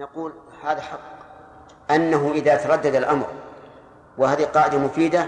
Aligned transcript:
نقول 0.00 0.32
هذا 0.64 0.80
حق 0.80 1.00
أنه 1.90 2.32
إذا 2.34 2.56
تردد 2.56 2.94
الأمر 2.94 3.26
وهذه 4.18 4.44
قاعدة 4.44 4.78
مفيدة 4.78 5.26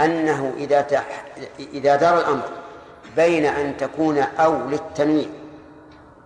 أنه 0.00 0.52
إذا 0.56 0.80
تح... 0.80 1.24
إذا 1.58 1.96
دار 1.96 2.18
الأمر 2.18 2.42
بين 3.16 3.46
أن 3.46 3.76
تكون 3.76 4.18
أو 4.18 4.68
للتنويع 4.68 5.26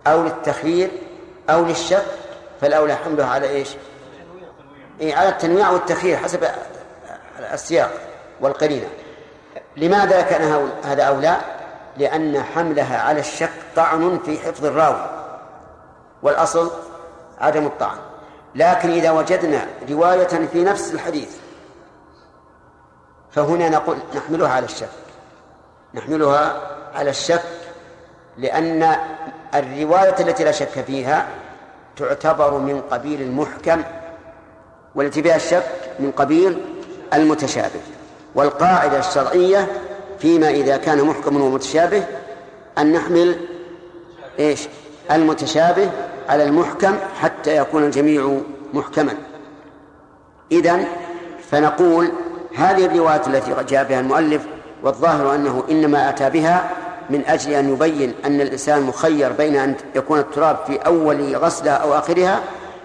أو 0.07 0.23
للتخيير 0.23 0.89
أو 1.49 1.65
للشك 1.65 2.05
فالأولى 2.61 2.95
حملها 2.95 3.27
على 3.27 3.49
إيش؟ 3.49 3.69
إيه 5.01 5.15
على 5.15 5.29
التنويع 5.29 5.69
والتخيير 5.69 6.17
حسب 6.17 6.47
السياق 7.53 7.91
والقرينة 8.41 8.87
لماذا 9.77 10.21
كان 10.21 10.71
هذا 10.83 11.03
أولى؟ 11.03 11.37
لأن 11.97 12.43
حملها 12.43 13.01
على 13.01 13.19
الشك 13.19 13.51
طعن 13.75 14.19
في 14.25 14.39
حفظ 14.39 14.65
الراوي 14.65 15.09
والأصل 16.23 16.88
عدم 17.39 17.65
الطعن. 17.65 17.97
لكن 18.55 18.89
إذا 18.89 19.11
وجدنا 19.11 19.67
رواية 19.89 20.47
في 20.51 20.63
نفس 20.63 20.93
الحديث 20.93 21.29
فهنا 23.31 23.69
نقول 23.69 23.97
نحملها 24.15 24.49
على 24.49 24.65
الشك. 24.65 24.89
نحملها 25.93 26.61
على 26.95 27.09
الشك 27.09 27.43
لأن 28.37 28.95
الرواية 29.55 30.15
التي 30.19 30.43
لا 30.43 30.51
شك 30.51 30.83
فيها 30.87 31.27
تعتبر 31.97 32.57
من 32.57 32.81
قبيل 32.81 33.21
المحكم 33.21 33.83
والتي 34.95 35.23
فيها 35.23 35.35
الشك 35.35 35.71
من 35.99 36.11
قبيل 36.11 36.65
المتشابه. 37.13 37.81
والقاعدة 38.35 38.99
الشرعية 38.99 39.67
فيما 40.19 40.49
إذا 40.49 40.77
كان 40.77 41.03
محكم 41.03 41.41
ومتشابه 41.41 42.03
أن 42.77 42.93
نحمل 42.93 43.39
إيش؟ 44.39 44.67
المتشابه 45.11 45.91
على 46.29 46.43
المحكم 46.43 46.95
حتى 47.19 47.28
يكون 47.47 47.83
الجميع 47.83 48.37
محكما 48.73 49.13
إذن 50.51 50.85
فنقول 51.51 52.11
هذه 52.55 52.85
الروايات 52.85 53.27
التي 53.27 53.55
جاء 53.69 53.83
بها 53.83 53.99
المؤلف 53.99 54.41
والظاهر 54.83 55.35
أنه 55.35 55.63
إنما 55.71 56.09
أتى 56.09 56.29
بها 56.29 56.69
من 57.09 57.25
أجل 57.25 57.53
أن 57.53 57.73
يبين 57.73 58.13
أن 58.25 58.41
الإنسان 58.41 58.81
مخير 58.81 59.31
بين 59.31 59.55
أن 59.55 59.75
يكون 59.95 60.19
التراب 60.19 60.57
في 60.67 60.77
أول 60.77 61.35
غسلة 61.35 61.71
أو 61.71 61.93
آخرها 61.93 62.39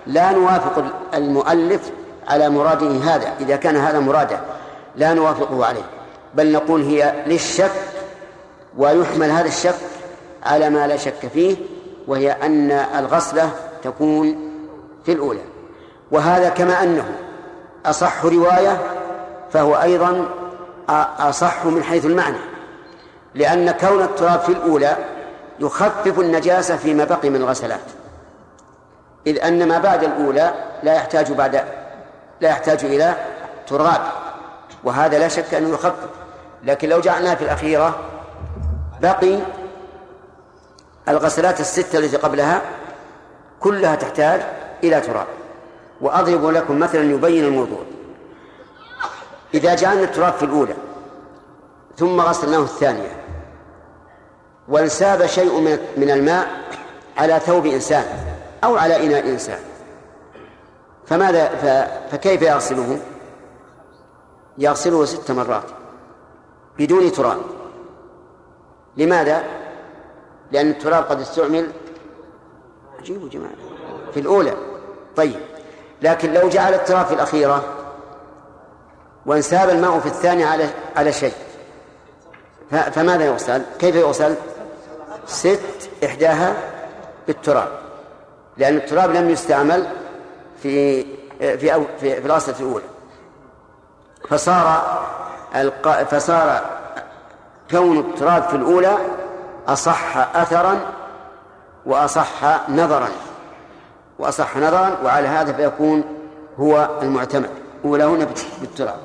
لا 0.06 0.32
نوافق 0.32 0.84
المؤلف 1.14 1.90
على 2.28 2.50
مراده 2.50 2.86
هذا 2.88 3.32
إذا 3.40 3.56
كان 3.56 3.76
هذا 3.76 4.00
مراده 4.00 4.40
لا 4.96 5.14
نوافقه 5.14 5.66
عليه. 5.66 5.84
بل 6.34 6.52
نقول 6.52 6.82
هي 6.82 7.14
للشك 7.26 7.70
ويحمل 8.78 9.30
هذا 9.30 9.48
الشك 9.48 9.74
على 10.42 10.70
ما 10.70 10.86
لا 10.86 10.96
شك 10.96 11.30
فيه 11.34 11.56
وهي 12.06 12.32
أن 12.32 12.70
الغسلة 12.70 13.50
تكون 13.82 14.43
في 15.04 15.12
الأولى 15.12 15.40
وهذا 16.10 16.48
كما 16.48 16.82
أنه 16.82 17.14
أصح 17.86 18.24
رواية 18.24 18.82
فهو 19.52 19.74
أيضا 19.74 20.28
أصح 21.18 21.64
من 21.64 21.82
حيث 21.82 22.04
المعنى. 22.04 22.36
لأن 23.34 23.70
كون 23.70 24.02
التراب 24.02 24.40
في 24.40 24.48
الأولى 24.48 24.96
يخفف 25.60 26.20
النجاسة 26.20 26.76
فيما 26.76 27.04
بقي 27.04 27.30
من 27.30 27.36
الغسلات. 27.36 27.80
إذ 29.26 29.44
أن 29.44 29.68
ما 29.68 29.78
بعد 29.78 30.04
الأولى 30.04 30.54
لا 30.82 30.94
يحتاج 30.94 31.32
بعد 31.32 31.54
لا 32.40 32.48
يحتاج 32.48 32.84
إلى 32.84 33.14
تراب. 33.66 34.00
وهذا 34.84 35.18
لا 35.18 35.28
شك 35.28 35.54
أنه 35.54 35.68
يخفف. 35.68 36.08
لكن 36.64 36.88
لو 36.88 37.00
جعلناه 37.00 37.34
في 37.34 37.44
الأخيرة 37.44 37.98
بقي 39.00 39.38
الغسلات 41.08 41.60
الستة 41.60 41.98
التي 41.98 42.16
قبلها 42.16 42.60
كلها 43.60 43.94
تحتاج 43.94 44.40
إلى 44.88 45.00
تراب 45.00 45.26
وأضرب 46.00 46.46
لكم 46.46 46.78
مثلا 46.78 47.02
يبين 47.10 47.44
الموضوع 47.44 47.78
إذا 49.54 49.74
جعلنا 49.74 50.02
التراب 50.04 50.32
في 50.32 50.42
الأولى 50.44 50.74
ثم 51.96 52.20
غسلناه 52.20 52.58
الثانية 52.62 53.24
وانساب 54.68 55.26
شيء 55.26 55.60
من 55.96 56.10
الماء 56.10 56.48
على 57.16 57.40
ثوب 57.40 57.66
إنسان 57.66 58.04
أو 58.64 58.76
على 58.76 59.06
إناء 59.06 59.28
إنسان 59.28 59.58
فماذا 61.06 61.48
فكيف 62.10 62.42
يغسله؟ 62.42 63.00
يغسله 64.58 65.04
ست 65.04 65.30
مرات 65.30 65.64
بدون 66.78 67.12
تراب 67.12 67.40
لماذا؟ 68.96 69.42
لأن 70.52 70.70
التراب 70.70 71.04
قد 71.04 71.20
استعمل 71.20 71.70
عجيب 73.00 73.28
جماعة 73.28 73.54
في 74.14 74.20
الأولى 74.20 74.73
طيب 75.16 75.40
لكن 76.02 76.32
لو 76.32 76.48
جعل 76.48 76.74
التراب 76.74 77.06
في 77.06 77.14
الأخيرة 77.14 77.64
وانساب 79.26 79.68
الماء 79.68 80.00
في 80.00 80.06
الثانية 80.06 80.46
على 80.46 80.68
على 80.96 81.12
شيء 81.12 81.32
فماذا 82.70 83.24
يغسل؟ 83.24 83.62
كيف 83.78 83.96
يغسل؟ 83.96 84.34
ست 85.26 85.90
إحداها 86.04 86.54
بالتراب 87.26 87.68
لأن 88.56 88.76
التراب 88.76 89.10
لم 89.10 89.30
يستعمل 89.30 89.86
في 90.62 91.02
في 91.38 91.74
أو 91.74 91.84
في, 92.00 92.20
في 92.20 92.26
الأصل 92.26 92.54
الأولى 92.60 92.84
فصار 94.28 95.04
فصار 96.10 96.60
كون 97.70 97.98
التراب 97.98 98.42
في 98.42 98.56
الأولى 98.56 98.96
أصح 99.68 100.36
أثرا 100.36 100.80
وأصح 101.86 102.68
نظرا 102.68 103.08
وأصح 104.18 104.56
نظرا 104.56 104.98
وعلى 105.04 105.28
هذا 105.28 105.52
فيكون 105.52 106.04
هو 106.58 106.98
المعتمد. 107.02 107.50
أولاهن 107.84 108.26
بالتراب. 108.60 108.98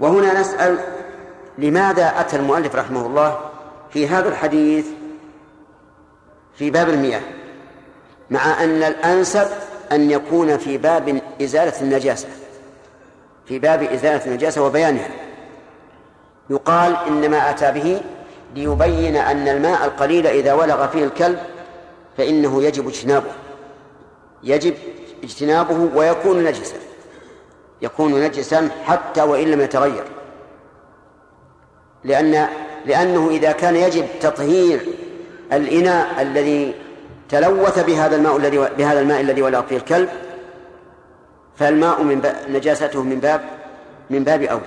وهنا 0.00 0.40
نسأل 0.40 0.78
لماذا 1.58 2.20
أتى 2.20 2.36
المؤلف 2.36 2.76
رحمه 2.76 3.06
الله 3.06 3.38
في 3.90 4.08
هذا 4.08 4.28
الحديث 4.28 4.86
في 6.54 6.70
باب 6.70 6.88
المياه 6.88 7.20
مع 8.30 8.64
أن 8.64 8.82
الأنسب 8.82 9.46
أن 9.92 10.10
يكون 10.10 10.56
في 10.56 10.78
باب 10.78 11.20
إزالة 11.42 11.80
النجاسة 11.80 12.28
في 13.46 13.58
باب 13.58 13.82
إزالة 13.82 14.26
النجاسة 14.26 14.62
وبيانها. 14.62 15.08
يقال 16.50 16.96
إنما 17.06 17.50
أتى 17.50 17.72
به 17.72 18.00
ليبين 18.54 19.16
أن 19.16 19.48
الماء 19.48 19.84
القليل 19.84 20.26
إذا 20.26 20.52
ولغ 20.52 20.86
فيه 20.86 21.04
الكلب 21.04 21.38
فإنه 22.16 22.62
يجب 22.62 22.88
اجتنابه. 22.88 23.32
يجب 24.42 24.74
اجتنابه 25.24 25.90
ويكون 25.94 26.44
نجسا. 26.44 26.76
يكون 27.82 28.24
نجسا 28.24 28.70
حتى 28.84 29.22
وإن 29.22 29.50
لم 29.50 29.60
يتغير. 29.60 30.04
لأن 32.04 32.48
لأنه 32.86 33.28
إذا 33.30 33.52
كان 33.52 33.76
يجب 33.76 34.06
تطهير 34.20 34.80
الإناء 35.52 36.22
الذي 36.22 36.74
تلوث 37.28 37.78
بهذا 37.78 38.16
الماء 38.16 38.36
الذي 38.36 38.58
بهذا 38.58 39.00
الماء 39.00 39.20
الذي 39.20 39.42
ولغ 39.42 39.62
فيه 39.62 39.76
الكلب 39.76 40.08
فالماء 41.56 42.02
من 42.02 42.20
باب 42.20 42.36
نجاسته 42.48 43.02
من 43.02 43.20
باب 43.20 43.40
من 44.10 44.24
باب 44.24 44.42
أولى. 44.42 44.62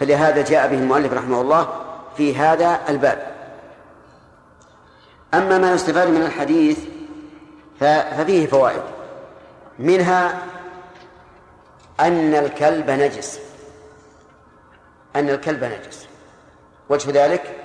فلهذا 0.00 0.42
جاء 0.42 0.68
به 0.68 0.78
المؤلف 0.78 1.12
رحمه 1.12 1.40
الله 1.40 1.68
في 2.16 2.36
هذا 2.36 2.80
الباب. 2.88 3.31
أما 5.34 5.58
ما 5.58 5.72
يستفاد 5.72 6.08
من 6.08 6.22
الحديث 6.22 6.78
ففيه 7.80 8.46
فوائد. 8.46 8.82
منها 9.78 10.38
أن 12.00 12.34
الكلب 12.34 12.90
نجس. 12.90 13.40
أن 15.16 15.30
الكلب 15.30 15.64
نجس. 15.64 16.06
وجه 16.88 17.24
ذلك 17.24 17.58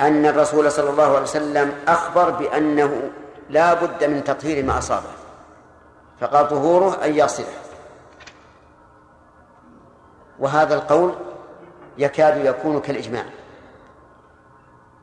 أن 0.00 0.26
الرسول 0.26 0.72
صلى 0.72 0.90
الله 0.90 1.04
عليه 1.04 1.22
وسلم 1.22 1.74
أخبر 1.88 2.30
بأنه 2.30 3.10
لا 3.50 3.74
بد 3.74 4.04
من 4.04 4.24
تطهير 4.24 4.64
ما 4.64 4.78
أصابه. 4.78 5.10
فقال 6.20 6.48
طهوره 6.48 7.04
أن 7.04 7.14
يصله. 7.14 7.46
وهذا 10.38 10.74
القول 10.74 11.14
يكاد 11.98 12.44
يكون 12.44 12.80
كالإجماع. 12.80 13.24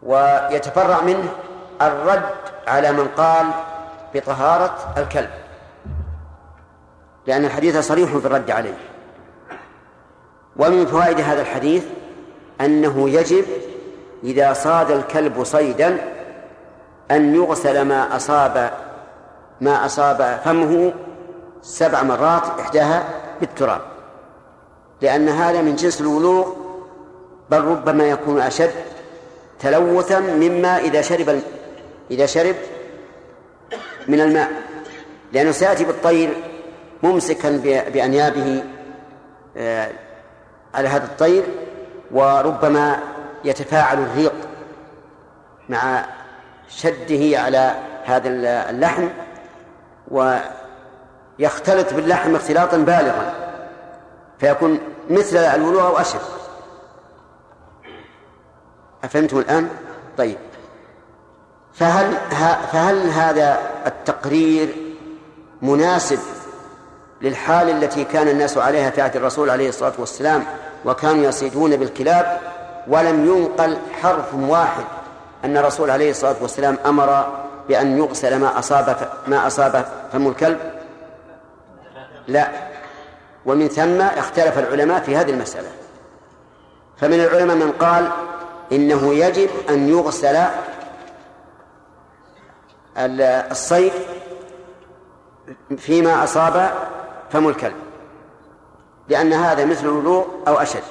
ويتفرع 0.06 1.02
منه 1.02 1.30
الرد 1.82 2.24
على 2.68 2.92
من 2.92 3.08
قال 3.08 3.46
بطهارة 4.16 4.76
الكلب 4.98 5.30
لأن 7.28 7.46
الحديث 7.46 7.78
صريح 7.78 8.18
في 8.18 8.26
الرد 8.26 8.52
عليه. 8.52 8.78
ومن 10.58 10.86
فوائد 10.86 11.20
هذا 11.20 11.42
الحديث 11.42 11.84
أنه 12.62 13.10
يجب 13.10 13.46
إذا 14.24 14.54
صاد 14.54 14.92
الكلب 14.92 15.44
صيدا 15.44 15.98
أن 17.12 17.36
يغسل 17.36 17.82
ما 17.82 18.16
أصاب 18.16 18.72
ما 19.62 19.86
أصاب 19.86 20.40
فمه 20.46 20.94
سبع 21.62 22.04
مرات 22.04 22.60
إحداها 22.60 23.04
بالتراب 23.40 23.82
لأن 25.02 25.30
هذا 25.30 25.62
من 25.62 25.76
جنس 25.76 26.02
الولوغ 26.02 26.48
بل 27.50 27.62
ربما 27.62 28.04
يكون 28.04 28.40
أشد 28.40 28.72
تلوثا 29.60 30.20
مما 30.20 30.78
إذا 30.78 31.02
شرب 31.02 31.42
إذا 32.12 32.26
شرب 32.26 32.56
من 34.08 34.22
الماء. 34.22 34.50
لأنه 35.34 35.52
سيأتي 35.52 35.84
بالطير 35.84 36.30
ممسكا 37.04 37.58
بأنيابه 37.94 38.64
آه، 39.58 39.90
على 40.74 40.88
هذا 40.88 41.06
الطير 41.06 41.44
وربما 42.12 43.00
يتفاعل 43.44 43.98
الريق 43.98 44.34
مع 45.70 46.06
شده 46.70 47.40
على 47.40 47.76
هذا 48.06 48.30
اللحم 48.70 49.08
ويختلط 50.12 51.94
باللحم 51.94 52.36
اختلاطا 52.36 52.78
بالغا 52.78 53.34
فيكون 54.40 54.80
مثل 55.10 55.38
الولوغ 55.38 55.88
أو 55.88 55.98
أشد 55.98 56.20
أفهمتم 59.04 59.40
الآن؟ 59.40 59.70
طيب. 60.18 60.38
فهل 61.74 62.14
فهل 62.72 63.10
هذا 63.10 63.60
التقرير 63.86 64.76
مناسب 65.62 66.20
للحال 67.22 67.70
التي 67.70 68.04
كان 68.04 68.28
الناس 68.28 68.58
عليها 68.58 68.90
في 68.90 69.02
عهد 69.02 69.16
الرسول 69.16 69.50
عليه 69.50 69.70
الصلاة 69.70 69.94
والسلام 69.98 70.44
وكانوا 70.86 71.24
يصيدون 71.24 71.76
بالكلاب؟ 71.76 72.40
ولم 72.88 73.26
ينقل 73.26 73.78
حرف 74.02 74.34
واحد 74.34 74.84
أن 75.46 75.58
الرسول 75.58 75.90
عليه 75.90 76.12
الصلاة 76.12 76.36
والسلام 76.42 76.78
أمر 76.86 77.44
بأن 77.68 77.98
يغسل 77.98 78.40
ما 78.40 78.60
أصاب 78.60 79.10
ما 79.28 79.48
أصاب 79.48 79.86
فم 80.14 80.28
الكلب؟ 80.28 80.60
لا. 82.28 82.48
ومن 83.46 83.68
ثم 83.68 84.02
اختلف 84.02 84.60
العلماء 84.60 85.02
في 85.02 85.16
هذه 85.16 85.32
المسألة. 85.32 85.70
فمن 86.98 87.20
العلماء 87.20 87.56
من 87.56 87.72
قال 87.72 88.12
إنه 88.74 89.14
يجب 89.14 89.50
أن 89.70 89.90
يغسل 89.90 90.46
الصيد 93.52 93.94
فيما 95.78 96.24
أصاب 96.24 96.74
فم 97.32 97.48
الكلب 97.48 97.76
لأن 99.10 99.34
هذا 99.34 99.66
مثل 99.66 99.86
الوضوء 99.86 100.28
أو 100.48 100.56
أشد. 100.56 100.84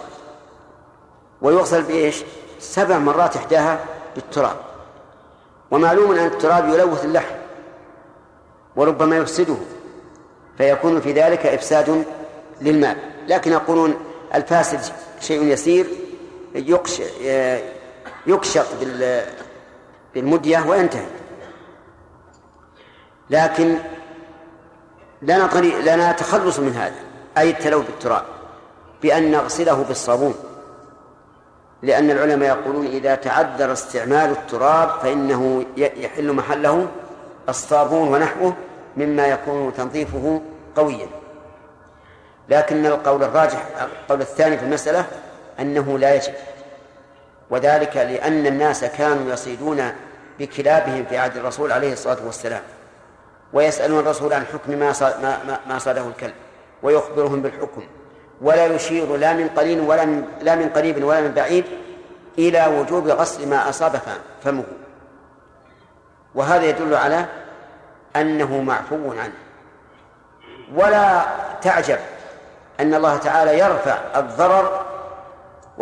ويغسل 1.42 1.82
بإيش؟ 1.82 2.24
سبع 2.58 2.98
مرات 2.98 3.36
إحداها 3.36 3.78
بالتراب. 4.14 4.56
ومعلوم 5.70 6.12
أن 6.12 6.26
التراب 6.26 6.68
يلوث 6.68 7.04
اللحم 7.04 7.34
وربما 8.76 9.16
يفسده 9.16 9.56
فيكون 10.58 11.00
في 11.00 11.12
ذلك 11.12 11.46
إفساد 11.46 12.04
للماء. 12.60 12.96
لكن 13.28 13.52
يقولون 13.52 13.94
الفاسد 14.34 14.80
شيء 15.20 15.42
يسير 15.42 15.86
يكشط 18.26 18.66
بالمدية 20.14 20.66
وينتهي. 20.66 21.06
لكن 23.30 23.78
لنا 25.22 25.46
طريق 25.46 25.78
لنا 25.78 26.12
تخلص 26.12 26.58
من 26.58 26.72
هذا. 26.72 26.94
أي 27.38 27.50
التلوث 27.50 27.86
بالتراب. 27.86 28.24
بأن 29.02 29.30
نغسله 29.30 29.82
بالصابون. 29.82 30.34
لأن 31.82 32.10
العلماء 32.10 32.48
يقولون 32.48 32.86
إذا 32.86 33.14
تعذر 33.14 33.72
استعمال 33.72 34.30
التراب 34.30 34.88
فإنه 34.88 35.64
يحل 35.76 36.32
محله 36.32 36.88
الصابون 37.48 38.08
ونحوه 38.08 38.54
مما 38.96 39.26
يكون 39.26 39.74
تنظيفه 39.74 40.42
قويا. 40.76 41.06
لكن 42.48 42.86
القول 42.86 43.22
الراجح 43.22 43.66
القول 43.80 44.20
الثاني 44.20 44.58
في 44.58 44.64
المسألة 44.64 45.06
أنه 45.60 45.98
لا 45.98 46.14
يجب. 46.14 46.34
وذلك 47.50 47.96
لأن 47.96 48.46
الناس 48.46 48.84
كانوا 48.84 49.32
يصيدون 49.32 49.92
بكلابهم 50.38 51.04
في 51.04 51.18
عهد 51.18 51.36
الرسول 51.36 51.72
عليه 51.72 51.92
الصلاة 51.92 52.26
والسلام 52.26 52.62
ويسألون 53.52 54.00
الرسول 54.00 54.32
عن 54.32 54.44
حكم 54.46 54.72
ما 54.72 54.92
ما 55.22 55.58
ما 55.66 55.78
صاده 55.78 56.06
الكلب 56.06 56.34
ويخبرهم 56.82 57.42
بالحكم. 57.42 57.82
ولا 58.40 58.66
يشير 58.66 59.16
لا 59.16 59.32
من 59.32 59.48
قليل 59.48 59.80
ولا 59.80 60.04
من 60.04 60.24
لا 60.40 60.54
من 60.54 60.68
قريب 60.68 61.04
ولا 61.04 61.20
من 61.20 61.32
بعيد 61.32 61.64
إلى 62.38 62.66
وجوب 62.66 63.08
غسل 63.08 63.48
ما 63.48 63.68
أصاب 63.68 64.00
فمه. 64.44 64.64
وهذا 66.34 66.64
يدل 66.64 66.94
على 66.94 67.24
أنه 68.16 68.62
معفو 68.62 69.12
عنه. 69.12 69.32
ولا 70.74 71.22
تعجب 71.62 71.98
أن 72.80 72.94
الله 72.94 73.16
تعالى 73.16 73.58
يرفع 73.58 73.98
الضرر 74.16 74.91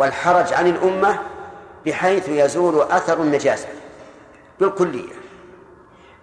والحرج 0.01 0.53
عن 0.53 0.67
الأمة 0.67 1.19
بحيث 1.85 2.29
يزول 2.29 2.81
أثر 2.81 3.21
النجاسة 3.21 3.67
بالكلية. 4.59 5.13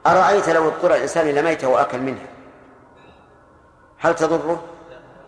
أرأيت 0.07 0.49
لو 0.49 0.69
اضطر 0.69 0.95
الإنسان 0.95 1.29
إلى 1.29 1.43
ميتة 1.43 1.69
وأكل 1.69 1.99
منها؟ 1.99 2.27
هل 3.99 4.15
تضره؟ 4.15 4.63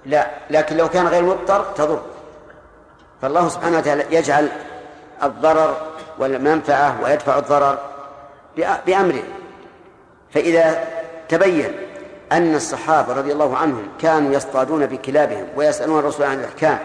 لا. 0.07 0.31
لكن 0.51 0.77
لو 0.77 0.89
كان 0.89 1.07
غير 1.07 1.23
مضطر 1.23 1.65
تضر 1.77 2.03
فالله 3.23 3.49
سبحانه 3.49 3.79
وتعالى 3.79 4.05
يجعل 4.11 4.49
الضرر 5.23 5.77
والمنفعة 6.19 7.03
ويدفع 7.03 7.39
الضرر 7.39 7.79
بأمره. 8.87 9.23
فإذا 10.35 10.85
تبين 11.29 11.73
أن 12.33 12.55
الصحابة 12.55 13.13
رضي 13.13 13.33
الله 13.33 13.57
عنهم 13.57 13.89
كانوا 14.01 14.33
يصطادون 14.33 14.87
بكلابهم 14.87 15.47
ويسألون 15.57 15.99
الرسول 15.99 16.27
عن 16.27 16.39
الأحكام 16.41 16.79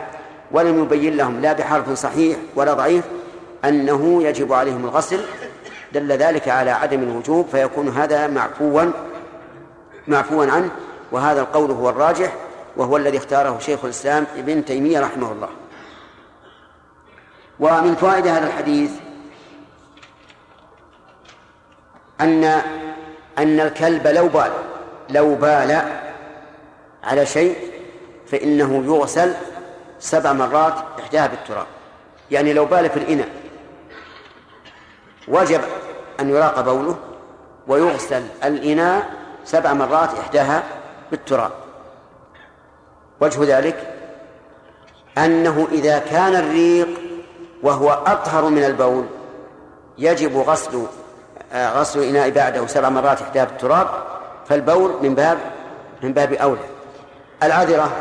ولم 0.52 0.84
يبين 0.84 1.18
لهم 1.18 1.42
لا 1.42 1.54
بحرف 1.54 1.90
صحيح 1.90 2.38
ولا 2.56 2.74
ضعيف 2.74 3.06
أنه 3.66 4.24
يجب 4.24 4.54
عليهم 4.54 4.86
الغسل. 4.86 5.26
دل 5.94 6.12
ذلك 6.12 6.50
على 6.50 6.72
عدم 6.72 7.04
الوجوب 7.04 7.48
فيكون 7.52 7.90
هذا 7.90 8.28
معفوا 8.28 8.92
معفوا 10.08 10.46
عنه. 10.46 10.70
وهذا 11.12 11.42
القول 11.42 11.72
هو 11.72 11.90
الراجح 11.90 12.34
وهو 12.78 12.98
الذي 12.98 13.18
اختاره 13.18 13.60
شيخ 13.60 13.86
الإسلام 13.86 14.28
ابن 14.38 14.66
تيمية 14.66 15.00
رحمه 15.00 15.32
الله. 15.32 15.50
ومن 17.60 17.96
فوائد 17.96 18.28
هذا 18.28 18.48
الحديث 18.48 18.92
أن 22.22 22.44
أن 23.38 23.60
الكلب 23.60 24.08
لو 24.08 24.28
بال 24.28 24.52
لو 25.10 25.36
بال 25.36 25.82
على 27.04 27.26
شيء 27.26 27.56
فإنه 28.28 28.84
يغسل 28.86 29.34
سبع 30.00 30.34
مرات 30.34 30.74
إحداها 31.00 31.28
بالتراب. 31.28 31.66
يعني 32.32 32.54
لو 32.54 32.66
بال 32.66 32.90
في 32.90 32.98
الإناء 32.98 33.30
وجب 35.28 35.62
أن 36.20 36.30
يراق 36.30 36.62
بوله 36.62 36.98
ويغسل 37.68 38.24
الإناء 38.44 39.10
سبع 39.46 39.74
مرات 39.74 40.10
إحداها 40.20 40.64
بالتراب. 41.12 41.52
وجه 43.22 43.58
ذلك 43.58 43.94
أنه 45.18 45.68
إذا 45.72 46.00
كان 46.00 46.36
الريق 46.36 46.88
وهو 47.64 47.90
أطهر 47.90 48.50
من 48.50 48.64
البول 48.64 49.06
يجب 49.98 50.38
غسل 50.38 50.84
آه، 51.54 51.80
غسل 51.80 52.00
الإناء 52.00 52.30
بعده 52.30 52.68
سبع 52.68 52.90
مرات 52.90 53.22
إحداها 53.22 53.46
بالتراب 53.46 53.88
فالبول 54.46 54.96
من 55.02 55.16
باب 55.16 55.38
من 56.04 56.14
باب 56.14 56.34
أولى. 56.34 56.62
العذرة 57.44 57.92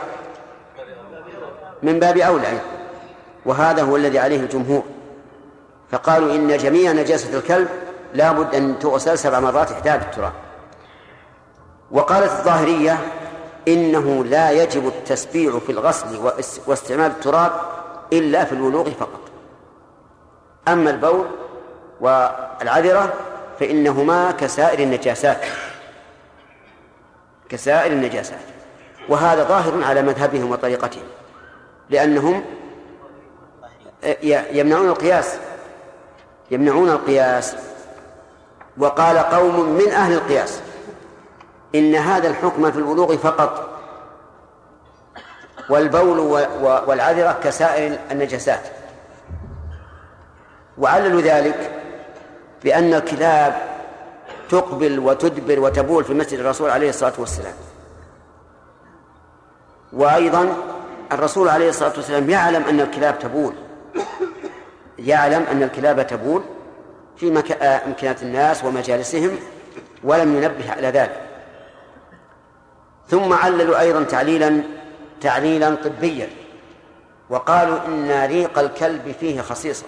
من 1.84 2.00
باب 2.00 2.18
أولى 2.18 2.58
وهذا 3.46 3.82
هو 3.82 3.96
الذي 3.96 4.18
عليه 4.18 4.40
الجمهور. 4.40 4.82
فقالوا 5.90 6.34
إن 6.34 6.56
جميع 6.56 6.92
نجاسة 6.92 7.38
الكلب 7.38 7.68
لا 8.14 8.32
بد 8.32 8.54
أن 8.54 8.78
تغسل 8.78 9.18
سبع 9.18 9.40
مرات 9.40 9.72
إحداها 9.72 9.96
بالتراب. 9.96 10.32
وقالت 11.90 12.30
الظاهرية 12.30 12.98
إنه 13.68 14.24
لا 14.24 14.50
يجب 14.50 14.86
التسبيع 14.86 15.58
في 15.58 15.72
الغسل 15.72 16.30
واستعمال 16.66 17.10
التراب 17.10 17.52
إلا 18.12 18.44
في 18.44 18.52
الولوغ 18.52 18.90
فقط. 18.90 19.20
أما 20.68 20.90
البول 20.90 21.26
والعذرة 22.00 23.12
فإنهما 23.60 24.30
كسائر 24.30 24.78
النجاسات 24.78 25.40
كسائر 27.48 27.92
النجاسات. 27.92 28.38
وهذا 29.08 29.44
ظاهر 29.44 29.84
على 29.84 30.02
مذهبهم 30.02 30.50
وطريقتهم. 30.50 31.04
لأنهم 31.90 32.44
يمنعون 34.52 34.88
القياس. 34.88 35.36
يمنعون 36.50 36.90
القياس. 36.90 37.56
وقال 38.78 39.18
قوم 39.18 39.70
من 39.70 39.88
أهل 39.92 40.12
القياس 40.12 40.60
إن 41.74 41.94
هذا 41.94 42.28
الحكم 42.28 42.70
في 42.70 42.78
البلوغ 42.78 43.16
فقط. 43.16 43.70
والبول 45.70 46.18
والعذرة 46.86 47.40
كسائر 47.42 47.98
النجسات 48.10 48.60
وعللوا 50.78 51.20
ذلك 51.20 51.70
بأن 52.64 52.94
الكلاب 52.94 53.62
تقبل 54.50 54.98
وتدبر 54.98 55.60
وتبول 55.60 56.04
في 56.04 56.14
مسجد 56.14 56.38
الرسول 56.38 56.70
عليه 56.70 56.88
الصلاة 56.88 57.12
والسلام. 57.18 57.54
وأيضا 59.92 60.56
الرسول 61.12 61.49
عليه 61.49 61.68
الصلاة 61.68 61.92
والسلام 61.96 62.30
يعلم 62.30 62.64
أن 62.64 62.80
الكلاب 62.80 63.18
تبول. 63.18 63.54
يعلم 64.99 65.42
أن 65.50 65.62
الكلاب 65.62 66.06
تبول 66.06 66.42
في 67.16 67.54
أمكنة 67.62 68.16
الناس 68.23 68.64
ومجالسهم 68.64 69.38
ولم 70.04 70.37
ينبه 70.37 70.73
على 70.73 70.88
ذلك. 70.88 71.20
ثم 73.08 73.32
عللوا 73.32 73.80
أيضا 73.80 74.02
تعليلا 74.02 74.62
تعليلا 75.20 75.75
طبيا 75.75 76.28
وقالوا 77.30 77.78
إن 77.87 78.25
ريق 78.26 78.58
الكلب 78.58 79.14
فيه 79.20 79.40
خصيصة. 79.40 79.87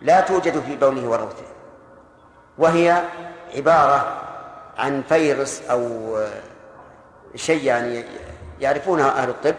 لا 0.00 0.20
توجد 0.20 0.60
في 0.60 0.76
بوله 0.76 1.08
وروثه. 1.08 1.44
وهي 2.58 3.02
عبارة 3.56 4.22
عن 4.78 5.02
فيروس 5.08 5.62
أو 5.62 6.16
شيء 7.34 7.64
يعني 7.64 8.04
يعرفونها 8.60 9.10
أهل 9.10 9.28
الطب. 9.28 9.54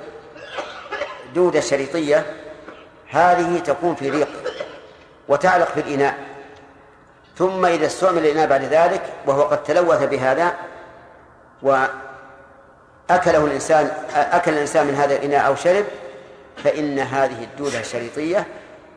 دودة 1.35 1.59
شريطية 1.59 2.25
هذه 3.09 3.59
تكون 3.59 3.95
في 3.95 4.09
ريق 4.09 4.29
وتعلق 5.27 5.67
في 5.67 5.79
الإناء. 5.79 6.17
ثم 7.37 7.65
إذا 7.65 7.85
استعمل 7.85 8.17
الإناء 8.17 8.47
بعد 8.47 8.63
ذلك 8.63 9.01
وهو 9.27 9.41
قد 9.41 9.63
تلوث 9.63 10.03
بهذا 10.03 10.53
وأكله 11.61 13.45
الإنسان 13.45 13.91
أكل 14.15 14.53
الإنسان 14.53 14.87
من 14.87 14.95
هذا 14.95 15.15
الإناء 15.15 15.47
أو 15.47 15.55
شرب 15.55 15.85
فإن 16.63 16.99
هذه 16.99 17.43
الدودة 17.43 17.79
الشريطية 17.79 18.47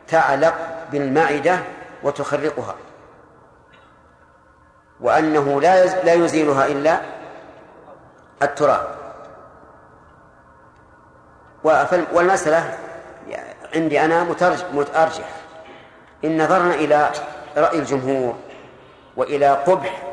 تعلق 0.07 0.55
بالمعدة 0.91 1.59
وتخرقها. 2.03 2.75
وأنه 5.01 5.61
لا 5.61 6.03
لا 6.03 6.13
يزيلها 6.13 6.67
إلا 6.67 7.01
التراب. 8.41 9.04
والمسألة 12.13 12.77
عندي 13.75 14.01
أنا 14.05 14.23
متأرجح. 14.73 15.29
إن 16.25 16.43
نظرنا 16.43 16.73
إلى 16.73 17.09
رأي 17.57 17.79
الجمهور 17.79 18.35
وإلى 19.17 19.49
قبح 19.49 20.03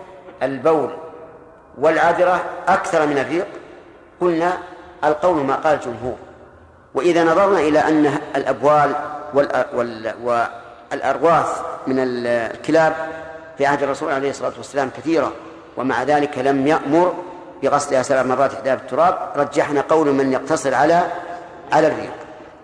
البول 0.42 0.90
والعذرة 1.78 2.40
أكثر 2.68 3.06
من 3.06 3.18
الريق 3.18 3.46
قلنا 4.20 4.58
القول 5.04 5.36
ما 5.36 5.54
قال 5.54 5.74
الجمهور. 5.74 6.16
وإذا 6.94 7.24
نظرنا 7.24 7.60
إلى 7.60 7.78
أن 7.78 8.18
الأبوال 8.36 8.94
والأرواث 10.92 11.62
من 11.86 11.96
الكلاب 11.98 12.94
في 13.58 13.66
عهد 13.66 13.82
الرسول 13.82 14.12
عليه 14.12 14.30
الصلاة 14.30 14.52
والسلام 14.56 14.90
كثيرة 14.96 15.32
ومع 15.76 16.02
ذلك 16.02 16.38
لم 16.38 16.66
يأمر 16.66 17.14
بغسلها 17.62 18.02
سبع 18.02 18.22
مرات 18.22 18.54
إحدى 18.54 18.70
بالتراب 18.70 19.18
رجحنا 19.36 19.80
قول 19.80 20.12
من 20.12 20.32
يقتصر 20.32 20.74
على 20.74 21.02
على 21.72 21.86
الريق 21.86 22.12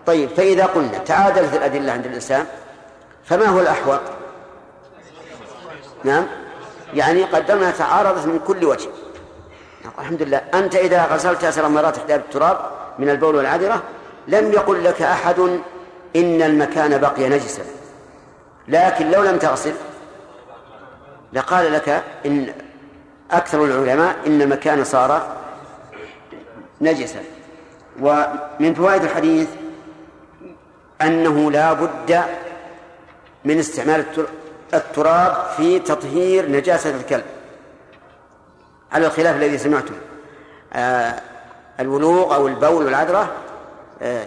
طيب 0.05 0.29
فإذا 0.29 0.65
قلنا 0.65 0.97
تعادلت 0.97 1.53
الأدلة 1.53 1.91
عند 1.91 2.05
الإنسان 2.05 2.45
فما 3.25 3.45
هو 3.45 3.59
الأحوط؟ 3.59 3.99
نعم؟ 6.03 6.27
يعني 6.93 7.23
قدمنا 7.23 7.71
تعارضت 7.71 8.25
من 8.25 8.39
كل 8.39 8.65
وجه. 8.65 8.89
الحمد 9.99 10.21
لله. 10.21 10.37
أنت 10.53 10.75
إذا 10.75 11.05
غسلت 11.05 11.45
سبع 11.45 11.67
مرات 11.67 11.97
إحدى 11.97 12.13
بالتراب 12.13 12.57
من 12.99 13.09
البول 13.09 13.35
والعذرة 13.35 13.83
لم 14.27 14.51
يقل 14.51 14.83
لك 14.83 15.01
أحد 15.01 15.39
إن 16.15 16.41
المكان 16.41 16.97
بقي 16.97 17.29
نجسا. 17.29 17.63
لكن 18.67 19.11
لو 19.11 19.23
لم 19.23 19.37
تغسل 19.37 19.73
لقال 21.33 21.73
لك 21.73 22.03
إن 22.25 22.53
أكثر 23.31 23.65
العلماء 23.65 24.15
إن 24.27 24.41
المكان 24.41 24.83
صار 24.83 25.37
نجسا. 26.81 27.19
ومن 28.01 28.73
فوائد 28.73 29.03
الحديث 29.03 29.47
أنه 31.01 31.51
لا 31.51 31.73
بد 31.73 32.23
من 33.45 33.59
استعمال 33.59 34.05
التراب 34.73 35.49
في 35.57 35.79
تطهير 35.79 36.51
نجاسة 36.51 36.95
الكلب. 36.95 37.25
على 38.91 39.07
الخلاف 39.07 39.35
الذي 39.35 39.57
سمعته. 39.57 39.93
آه 40.73 41.21
الولوغ 41.79 42.35
أو 42.35 42.47
البول 42.47 42.85
والعذرة 42.85 43.31
آه 44.01 44.25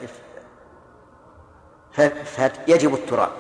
فيجب 2.24 2.94
التراب. 2.94 3.30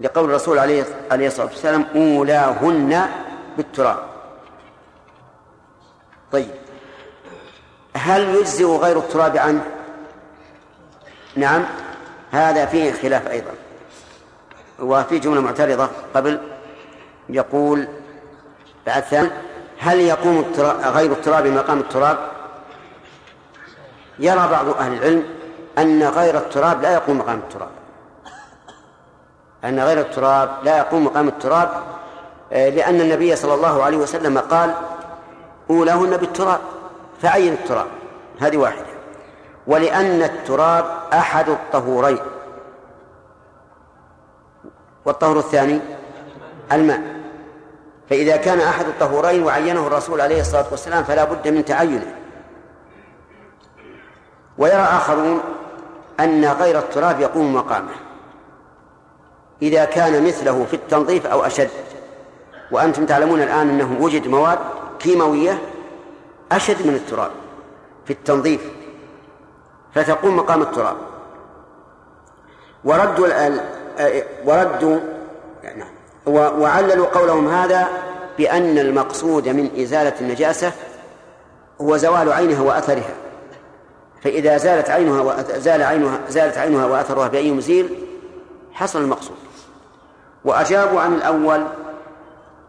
لقول 0.00 0.24
الرسول 0.24 0.58
عليه 0.58 0.84
عليه 1.10 1.26
الصلاة 1.26 1.46
والسلام 1.46 1.86
أولاهن 1.94 3.08
بالتراب. 3.56 3.98
طيب. 6.32 6.63
هل 7.96 8.34
يجزئ 8.34 8.64
غير 8.64 8.98
التراب 8.98 9.36
عنه؟ 9.36 9.64
نعم 11.36 11.64
هذا 12.30 12.66
فيه 12.66 12.92
خلاف 12.92 13.28
أيضا. 13.28 13.50
وفي 14.80 15.18
جملة 15.18 15.40
معترضة 15.40 15.88
قبل 16.14 16.40
يقول 17.28 17.88
بعد 18.86 19.02
ثاني 19.02 19.30
هل 19.78 20.00
يقوم 20.00 20.38
التراب 20.38 20.80
غير 20.80 21.12
التراب 21.12 21.46
مقام 21.46 21.78
التراب؟ 21.78 22.18
يرى 24.18 24.48
بعض 24.48 24.68
أهل 24.68 24.92
العلم 24.92 25.24
أن 25.78 26.02
غير 26.02 26.36
التراب 26.38 26.82
لا 26.82 26.92
يقوم 26.92 27.18
مقام 27.18 27.38
التراب. 27.38 27.70
أن 29.64 29.80
غير 29.80 30.00
التراب 30.00 30.50
لا 30.62 30.78
يقوم 30.78 31.04
مقام 31.04 31.28
التراب 31.28 31.70
آه، 32.52 32.68
لأن 32.68 33.00
النبي 33.00 33.36
صلى 33.36 33.54
الله 33.54 33.82
عليه 33.82 33.96
وسلم 33.96 34.38
قال 34.38 34.74
أولاهن 35.70 36.16
بالتراب. 36.16 36.60
فعين 37.24 37.52
التراب؟ 37.52 37.86
هذه 38.40 38.56
واحدة. 38.56 38.86
ولأن 39.66 40.22
التراب 40.22 40.84
أحد 41.12 41.48
الطهورين. 41.48 42.18
والطهور 45.04 45.38
الثاني؟ 45.38 45.80
الماء. 46.72 47.00
فإذا 48.10 48.36
كان 48.36 48.60
أحد 48.60 48.86
الطهورين 48.86 49.42
وعينه 49.42 49.86
الرسول 49.86 50.20
عليه 50.20 50.40
الصلاة 50.40 50.64
والسلام 50.70 51.04
فلا 51.04 51.24
بد 51.24 51.48
من 51.48 51.64
تعينه. 51.64 52.14
ويرى 54.58 54.82
آخرون 54.82 55.40
أن 56.20 56.44
غير 56.44 56.78
التراب 56.78 57.20
يقوم 57.20 57.54
مقامه. 57.54 57.92
إذا 59.62 59.84
كان 59.84 60.26
مثله 60.26 60.64
في 60.64 60.76
التنظيف 60.76 61.26
أو 61.26 61.46
أشد. 61.46 61.70
وأنتم 62.70 63.06
تعلمون 63.06 63.42
الآن 63.42 63.68
أنه 63.68 63.96
وجد 64.00 64.28
مواد 64.28 64.58
كيماوية 64.98 65.58
أشد 66.56 66.86
من 66.86 66.94
التراب 66.94 67.30
في 68.04 68.12
التنظيف 68.12 68.60
فتقوم 69.94 70.36
مقام 70.36 70.62
التراب. 70.62 70.96
وردوا 72.84 73.28
وردوا 74.44 75.00
نعم 75.76 75.94
وعللوا 76.26 77.06
قولهم 77.06 77.48
هذا 77.48 77.88
بأن 78.38 78.78
المقصود 78.78 79.48
من 79.48 79.80
إزالة 79.80 80.20
النجاسة 80.20 80.72
هو 81.80 81.96
زوال 81.96 82.32
عينها 82.32 82.62
وأثرها. 82.62 83.14
فإذا 84.22 84.56
زالت 84.56 84.90
عينها 84.90 85.20
وزال 85.20 85.82
عينها 85.82 86.20
زالت 86.28 86.58
عينها 86.58 86.86
وأثرها 86.86 87.28
بأي 87.28 87.52
مزيل 87.52 88.06
حصل 88.72 89.00
المقصود. 89.00 89.36
وأجابوا 90.44 91.00
عن 91.00 91.14
الأول 91.14 91.64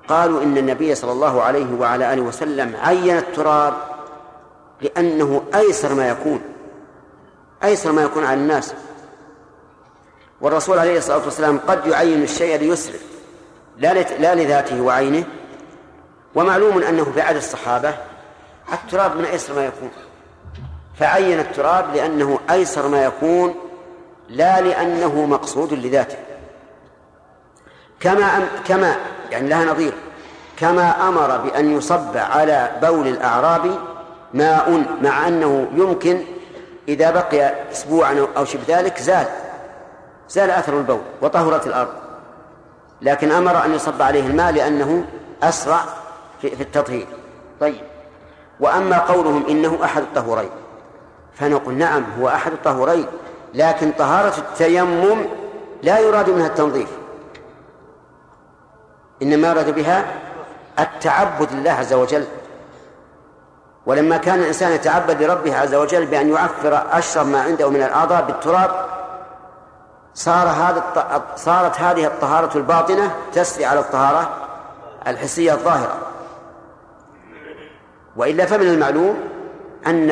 قالوا 0.10 0.44
إن 0.44 0.58
النبي 0.58 0.96
صلى 0.96 1.12
الله 1.12 1.42
عليه 1.42 1.80
وعلى 1.80 2.14
آله 2.14 2.22
وسلم 2.22 2.76
عين 2.84 3.18
التراب 3.18 3.74
لأنه 4.82 5.44
أيسر 5.56 5.94
ما 5.94 6.10
يكون 6.10 6.42
أيسر 7.64 7.92
ما 7.92 8.04
يكون 8.04 8.26
على 8.26 8.40
الناس. 8.40 8.74
والرسول 10.42 10.80
عليه 10.80 10.98
الصلاة 10.98 11.26
والسلام 11.26 11.60
قد 11.68 11.88
يعين 11.88 12.24
الشيء 12.24 12.60
ليسرف 12.60 13.02
لا 13.78 13.94
لا 13.94 14.36
لذاته 14.36 14.82
وعينه. 14.82 15.24
ومعلوم 16.36 16.84
أنه 16.84 17.04
في 17.04 17.22
عهد 17.22 17.36
الصحابة 17.36 17.94
التراب 18.74 19.18
من 19.18 19.26
أيسر 19.26 19.56
ما 19.56 19.66
يكون. 19.66 19.92
فعين 21.00 21.40
التراب 21.40 21.96
لأنه 21.96 22.40
أيسر 22.50 22.88
ما 22.88 23.04
يكون 23.04 23.56
لا 24.30 24.62
لأنه 24.62 25.26
مقصود 25.26 25.74
لذاته. 25.74 26.18
كما 28.00 28.38
أم 28.38 28.48
كما 28.68 28.96
يعني 29.32 29.50
لها 29.50 29.66
نظير. 29.66 29.94
كما 30.58 31.08
أمر 31.08 31.38
بأن 31.38 31.78
يصب 31.78 32.18
على 32.18 32.72
بول 32.82 33.08
الأعراب 33.08 33.80
ماء 34.34 34.86
مع 35.02 35.28
أنه 35.28 35.68
يمكن 35.74 36.22
إذا 36.88 37.12
بقي 37.12 37.72
أسبوعا 37.72 38.28
أو 38.38 38.46
شبه 38.46 38.64
ذلك 38.68 39.00
زال. 39.00 39.28
زال 40.30 40.50
أثر 40.50 40.78
البول 40.78 41.02
وطهرت 41.22 41.68
الأرض. 41.68 41.94
لكن 43.02 43.32
أمر 43.32 43.66
أن 43.66 43.74
يصب 43.74 44.02
عليه 44.02 44.28
الماء 44.28 44.52
لأنه 44.52 45.06
أسرع 45.44 45.80
في, 46.42 46.56
في 46.56 46.64
التطهير. 46.64 47.08
طيب. 47.60 47.82
وأما 48.60 49.00
قولهم 49.00 49.46
إنه 49.50 49.80
أحد 49.84 50.02
الطهورين 50.02 50.50
فنقول 51.34 51.74
نعم 51.74 52.04
هو 52.20 52.28
أحد 52.28 52.52
الطهورين 52.52 53.06
لكن 53.54 53.92
طهارة 53.92 54.34
التيمم 54.38 55.26
لا 55.84 56.00
يراد 56.00 56.30
منها 56.30 56.48
التنظيف. 56.48 56.90
إنما 59.22 59.48
يراد 59.48 59.76
بها 59.76 60.06
التعبد 60.80 61.54
لله 61.54 61.72
عز 61.72 61.94
وجل. 61.94 62.26
ولما 63.86 64.18
كان 64.18 64.40
الإنسان 64.40 64.72
يتعبد 64.72 65.24
لربه 65.24 65.58
عز 65.58 65.76
وجل 65.76 66.06
بأن 66.06 66.30
يعفر 66.30 66.84
أشرب 66.92 67.28
ما 67.28 67.42
عنده 67.42 67.70
من 67.70 67.84
الأعضاء 67.84 68.22
بالتراب 68.22 68.72
صار 70.14 70.48
هذا 70.48 70.84
صارت 71.36 71.80
هذه 71.80 72.06
الطهارة 72.06 72.58
الباطنة 72.58 73.12
تسري 73.34 73.66
على 73.66 73.80
الطهارة 73.80 74.30
الحسية 75.08 75.54
الظاهرة. 75.54 75.98
وإلا 78.16 78.46
فمن 78.46 78.68
المعلوم 78.68 79.20
أن 79.88 80.12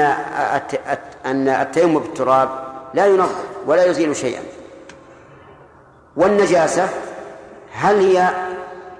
أن 1.25 1.47
التيمم 1.47 1.99
بالتراب 1.99 2.49
لا 2.93 3.05
ينظف 3.05 3.43
ولا 3.65 3.85
يزيل 3.85 4.15
شيئا. 4.15 4.41
والنجاسة 6.15 6.89
هل 7.73 7.99
هي 7.99 8.29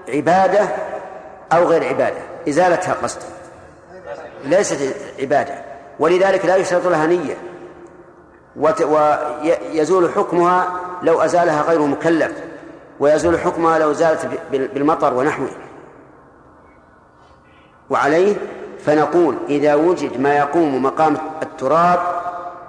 عبادة 0.08 0.68
أو 1.52 1.64
غير 1.64 1.84
عبادة. 1.84 2.20
إزالتها 2.48 2.94
قصدا 2.94 3.26
ليست 4.44 4.96
عبادة. 5.20 5.54
ولذلك 5.98 6.44
لا 6.44 6.56
يشترط 6.56 6.86
لها 6.86 7.06
نية. 7.06 7.36
ويزول 8.56 10.12
حكمها 10.12 10.80
لو 11.02 11.20
أزالها 11.20 11.62
غير 11.62 11.80
مكلف. 11.82 12.32
ويزول 13.00 13.40
حكمها 13.40 13.78
لو 13.78 13.92
زالت 13.92 14.28
بالمطر 14.52 15.14
ونحوه. 15.14 15.50
وعليه 17.90 18.36
فنقول 18.84 19.36
إذا 19.48 19.74
وجد 19.74 20.20
ما 20.20 20.36
يقوم 20.36 20.82
مقام 20.82 21.16
التراب 21.42 22.00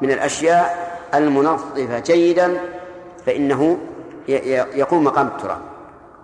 من 0.01 0.11
الأشياء 0.11 0.85
المنظفة 1.13 1.99
جيدا 1.99 2.57
فإنه 3.25 3.77
يقوم 4.75 5.03
مقام 5.03 5.27
التراب. 5.27 5.61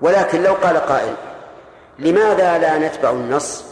ولكن 0.02 0.44
لو 0.44 0.54
قال 0.54 0.78
قائل 0.78 1.14
لماذا 2.00 2.58
لا 2.58 2.78
نتبع 2.78 3.10
النص؟ 3.10 3.64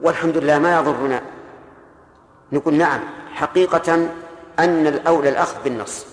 والحمد 0.00 0.36
لله 0.36 0.58
ما 0.58 0.78
يضرنا. 0.78 1.22
نقول 2.52 2.74
نعم 2.74 3.00
حقيقة 3.34 3.94
أن 4.58 4.86
الأولى 4.86 5.28
الأخذ 5.28 5.62
بالنص. 5.64 6.06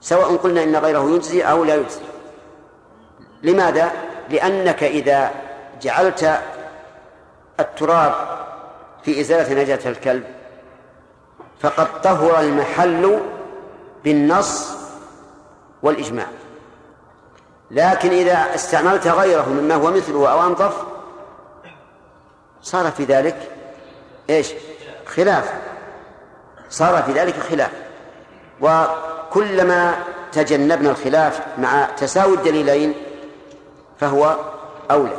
سواء 0.00 0.36
قلنا 0.36 0.62
إن 0.62 0.76
غيره 0.76 1.10
يجزي 1.10 1.42
أو 1.42 1.64
لا 1.64 1.74
يجزي. 1.74 2.00
لماذا؟ 3.42 3.90
لأنك 4.30 4.82
إذا 4.82 5.30
جعلت 5.82 6.40
التراب 7.60 8.14
في 9.04 9.20
إزالة 9.20 9.62
نجاة 9.62 9.90
الكلب 9.90 10.24
فقد 11.60 12.02
طهر 12.02 12.40
المحل 12.40 13.20
بالنص 14.04 14.70
والإجماع. 15.82 16.26
لكن 17.70 18.10
إذا 18.10 18.54
استعملت 18.54 19.06
غيره 19.06 19.48
مما 19.48 19.74
هو 19.74 19.90
مثله 19.90 20.32
أو 20.32 20.46
أنظف 20.46 20.84
صار 22.62 22.90
في 22.90 23.04
ذلك 23.04 23.36
إيش؟ 24.30 24.52
خلاف. 25.06 25.52
صار 26.70 27.02
في 27.02 27.12
ذلك 27.12 27.34
خلاف. 27.34 27.70
وكلما 28.60 29.94
تجنبنا 30.32 30.90
الخلاف 30.90 31.40
مع 31.58 31.88
تساوي 31.96 32.36
الدليلين 32.36 32.94
فهو 34.00 34.36
أولى. 34.90 35.16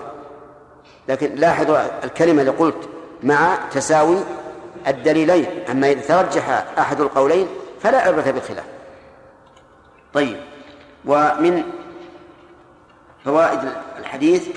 لكن 1.07 1.35
لاحظوا 1.35 2.03
الكلمة 2.03 2.41
اللي 2.41 2.51
قلت 2.51 2.89
مع 3.23 3.57
تساوي 3.71 4.17
الدليلين. 4.87 5.45
أما 5.71 5.91
إذا 5.91 6.01
ترجح 6.01 6.65
أحد 6.79 7.01
القولين 7.01 7.47
فلا 7.81 7.97
عبرة 7.97 8.31
بالخلاف. 8.31 8.65
طيب. 10.13 10.37
ومن 11.05 11.63
فوائد 13.25 13.59
الحديث 13.97 14.47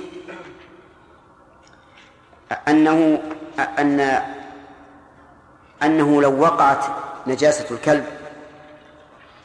أنه 2.68 3.22
أن 3.78 4.22
أنه 5.82 6.22
لو 6.22 6.40
وقعت 6.40 6.84
نجاسة 7.26 7.74
الكلب 7.74 8.04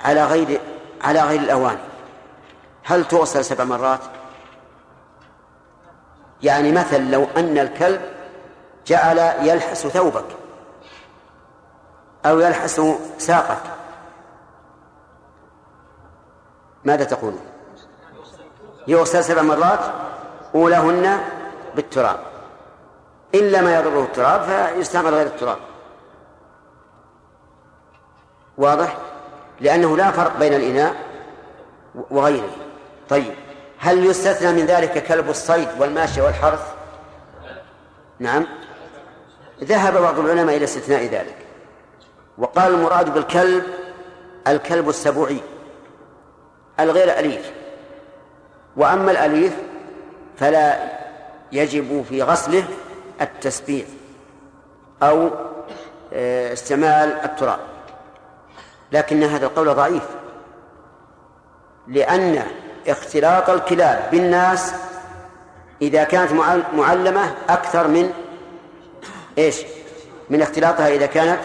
على 0.06 0.26
غير 0.26 0.62
على 1.02 1.22
غير 1.22 1.40
الأواني 1.40 1.80
هل 2.84 3.08
تغسل 3.08 3.46
سبع 3.46 3.64
مرات؟ 3.64 4.00
يعني 6.44 6.72
مثل 6.72 7.12
لو 7.12 7.28
أن 7.38 7.58
الكلب 7.58 8.02
جعل 8.88 9.18
يلحس 9.48 9.88
ثوبك 9.88 10.26
أو 12.26 12.40
يلحس 12.40 12.82
ساقك 13.18 13.62
ماذا 16.86 17.04
تقول 17.04 17.34
يغسل 18.88 19.24
سبع 19.24 19.42
مرات 19.42 19.80
أولاهن 20.56 21.20
بالتراب. 21.76 22.20
إلا 23.36 23.62
ما 23.62 23.80
يضره 23.80 24.04
التراب 24.04 24.42
فيستعمل 24.42 25.14
غير 25.14 25.26
التراب. 25.26 25.58
واضح؟ 28.58 28.98
لأنه 29.62 29.98
لا 29.98 30.12
فرق 30.12 30.38
بين 30.38 30.54
الإناء 30.54 30.96
وغيره. 32.12 32.50
طيب 33.10 33.34
هل 33.78 34.06
يستثنى 34.06 34.52
من 34.52 34.66
ذلك 34.66 35.04
كلب 35.04 35.30
الصيد 35.30 35.68
والماشية 35.80 36.22
والحرث؟ 36.22 36.74
نعم. 38.20 38.46
ذهب 39.64 40.02
بعض 40.02 40.20
العلماء 40.20 40.58
إلى 40.58 40.64
استثناء 40.64 41.06
ذلك. 41.06 41.36
وقال 42.38 42.74
المراد 42.74 43.14
بالكلب 43.14 43.64
الكلب 44.48 44.90
السبوعي 44.90 45.42
الغير 46.80 47.20
أليف. 47.20 47.59
وأما 48.78 49.12
الأليف 49.12 49.54
فلا 50.38 50.78
يجب 51.52 52.06
في 52.10 52.24
غسله 52.24 52.64
التسبيح 53.22 53.86
أو 55.04 55.30
آه، 56.14 56.54
استعمال 56.54 57.14
التراب. 57.24 57.60
لكن 58.92 59.24
هذا 59.24 59.46
القول 59.46 59.76
ضعيف 59.76 60.04
لأن 61.88 62.44
اختلاط 62.88 63.50
الكلاب 63.50 64.10
بالناس 64.12 64.74
إذا 65.82 66.04
كانت 66.04 66.32
معلمة 66.74 67.34
أكثر 67.50 67.88
من 67.88 68.14
إيش؟ 69.38 69.62
من 70.30 70.42
اختلاطها 70.42 70.88
إذا 70.88 71.06
كانت 71.06 71.40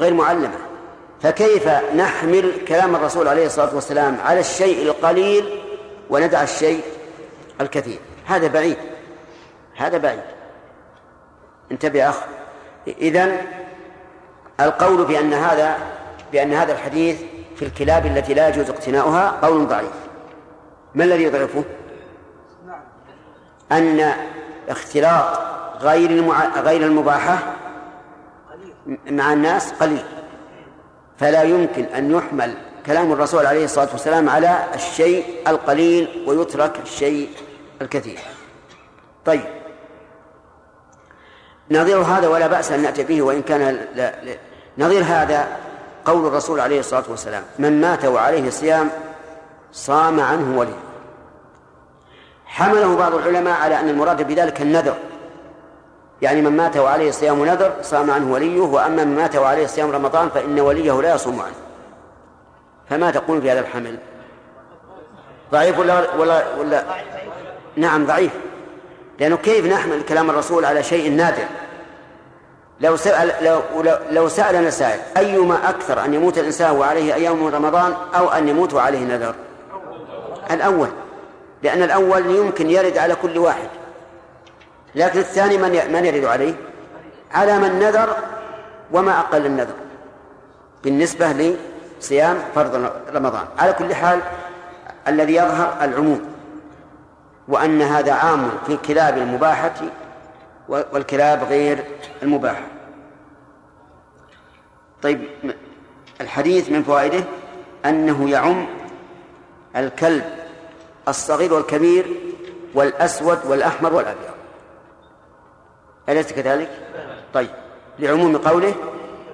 غير 0.00 0.14
معلمة. 0.14 0.58
فكيف 1.22 1.68
نحمل 1.96 2.52
كلام 2.68 2.96
الرسول 2.96 3.28
عليه 3.28 3.46
الصلاة 3.46 3.74
والسلام 3.74 4.18
على 4.24 4.40
الشيء 4.40 4.82
القليل 4.82 5.65
وندع 6.10 6.42
الشيء 6.42 6.82
الكثير. 7.60 7.98
هذا 8.26 8.46
بعيد. 8.46 8.76
هذا 9.76 9.98
بعيد. 9.98 10.22
انتبه 11.72 12.08
أخ. 12.08 12.16
إذن 12.88 13.36
القول 14.60 15.04
بأن 15.04 15.32
هذا 15.32 15.76
بأن 16.32 16.52
هذا 16.52 16.72
الحديث 16.72 17.22
في 17.56 17.64
الكلاب 17.64 18.06
التي 18.06 18.34
لا 18.34 18.48
يجوز 18.48 18.70
اقتناؤها 18.70 19.30
قول 19.42 19.66
ضعيف. 19.66 19.92
ما 20.94 21.04
الذي 21.04 21.22
يضعفه؟ 21.22 21.64
أن 23.72 24.12
اختلاط 24.68 25.40
غير 25.80 26.10
المع... 26.10 26.60
غير 26.60 26.82
المباحة 26.82 27.38
مع 29.10 29.32
الناس 29.32 29.72
قليل. 29.72 30.04
فلا 31.18 31.42
يمكن 31.42 31.84
أن 31.84 32.10
يحمل 32.10 32.54
كلام 32.86 33.12
الرسول 33.12 33.46
عليه 33.46 33.64
الصلاة 33.64 33.88
والسلام 33.92 34.28
على 34.28 34.58
الشيء 34.74 35.24
القليل 35.48 36.24
ويترك 36.26 36.80
الشيء 36.82 37.28
الكثير. 37.82 38.18
طيب. 39.24 39.44
نظير 41.70 41.98
هذا 41.98 42.28
ولا 42.28 42.46
بأس 42.46 42.72
أن 42.72 42.82
نأتي 42.82 43.04
به 43.04 43.22
وإن 43.22 43.42
كان 43.42 43.86
لا 43.94 44.24
لا 44.24 44.36
نظير 44.78 45.02
هذا 45.02 45.48
قول 46.04 46.26
الرسول 46.26 46.60
عليه 46.60 46.80
الصلاة 46.80 47.04
والسلام. 47.08 47.42
من 47.58 47.80
مات 47.80 48.04
وعليه 48.04 48.50
صيام 48.50 48.90
صام 49.72 50.20
عنه 50.20 50.58
ولي 50.58 50.76
حمله 52.46 52.96
بعض 52.96 53.14
العلماء 53.14 53.60
على 53.60 53.80
أن 53.80 53.88
المراد 53.88 54.26
بذلك 54.26 54.60
النذر. 54.62 54.94
يعني 56.22 56.42
من 56.42 56.56
مات 56.56 56.76
وعليه 56.76 57.10
صيام 57.10 57.44
نذر 57.44 57.72
صام 57.82 58.10
عنه 58.10 58.32
وليه 58.32 58.60
وأما 58.60 59.04
من 59.04 59.16
مات 59.16 59.36
وعليه 59.36 59.66
صيام 59.66 59.90
رمضان 59.90 60.28
فإن 60.28 60.60
وليه 60.60 61.00
لا 61.00 61.14
يصوم 61.14 61.40
عنه. 61.40 61.65
فما 62.90 63.10
تقول 63.10 63.42
في 63.42 63.50
هذا 63.50 63.60
الحمل؟ 63.60 63.96
ضعيف 65.52 65.78
ولا 65.78 66.14
ولا 66.14 66.56
ولا 66.56 66.84
نعم 67.76 68.06
ضعيف. 68.06 68.32
لأنه 69.20 69.36
كيف 69.36 69.66
نحمل 69.66 70.02
كلام 70.02 70.30
الرسول 70.30 70.64
على 70.64 70.82
شيء 70.82 71.12
نادر؟ 71.12 71.44
لو 72.80 72.96
سأل 72.96 73.44
لو, 73.44 73.60
لو, 74.10 74.28
سألنا 74.28 74.70
سائل 74.70 75.00
أيما 75.16 75.68
أكثر 75.68 76.04
أن 76.04 76.14
يموت 76.14 76.38
الإنسان 76.38 76.76
وعليه 76.76 77.14
أيام 77.14 77.46
رمضان 77.46 77.94
أو 78.14 78.28
أن 78.28 78.48
يموت 78.48 78.74
وعليه 78.74 79.04
نذر؟ 79.04 79.34
الأول 80.50 80.88
لأن 81.62 81.82
الأول 81.82 82.26
يمكن 82.26 82.70
يرد 82.70 82.98
على 82.98 83.14
كل 83.14 83.38
واحد. 83.38 83.68
لكن 84.94 85.18
الثاني 85.18 85.58
من 85.58 85.92
من 85.92 86.04
يرد 86.04 86.24
عليه؟ 86.24 86.54
على 87.32 87.58
من 87.58 87.78
نذر 87.78 88.16
وما 88.92 89.18
أقل 89.18 89.46
النذر. 89.46 89.74
بالنسبة 90.84 91.32
لصيام 92.00 92.38
فرض 92.54 92.90
رمضان. 93.14 93.46
على 93.58 93.72
كل 93.72 93.94
حال 93.94 94.20
الذي 95.08 95.34
يظهر 95.34 95.84
العموم 95.84 96.34
وأن 97.48 97.82
هذا 97.82 98.12
عام 98.12 98.50
في 98.66 98.72
الكلاب 98.72 99.18
المباحة 99.18 99.74
والكلاب 100.68 101.42
غير 101.42 101.84
المباحة. 102.22 102.62
طيب 105.02 105.20
الحديث 106.20 106.70
من 106.70 106.82
فوائده 106.82 107.24
أنه 107.84 108.30
يعم 108.30 108.66
الكلب 109.76 110.24
الصغير 111.08 111.54
والكبير 111.54 112.06
والأسود 112.74 113.38
والأحمر 113.46 113.94
والأبيض. 113.94 114.30
أليس 116.08 116.32
كذلك؟ 116.32 116.70
طيب 117.34 117.50
لعموم 117.98 118.36
قوله 118.36 118.74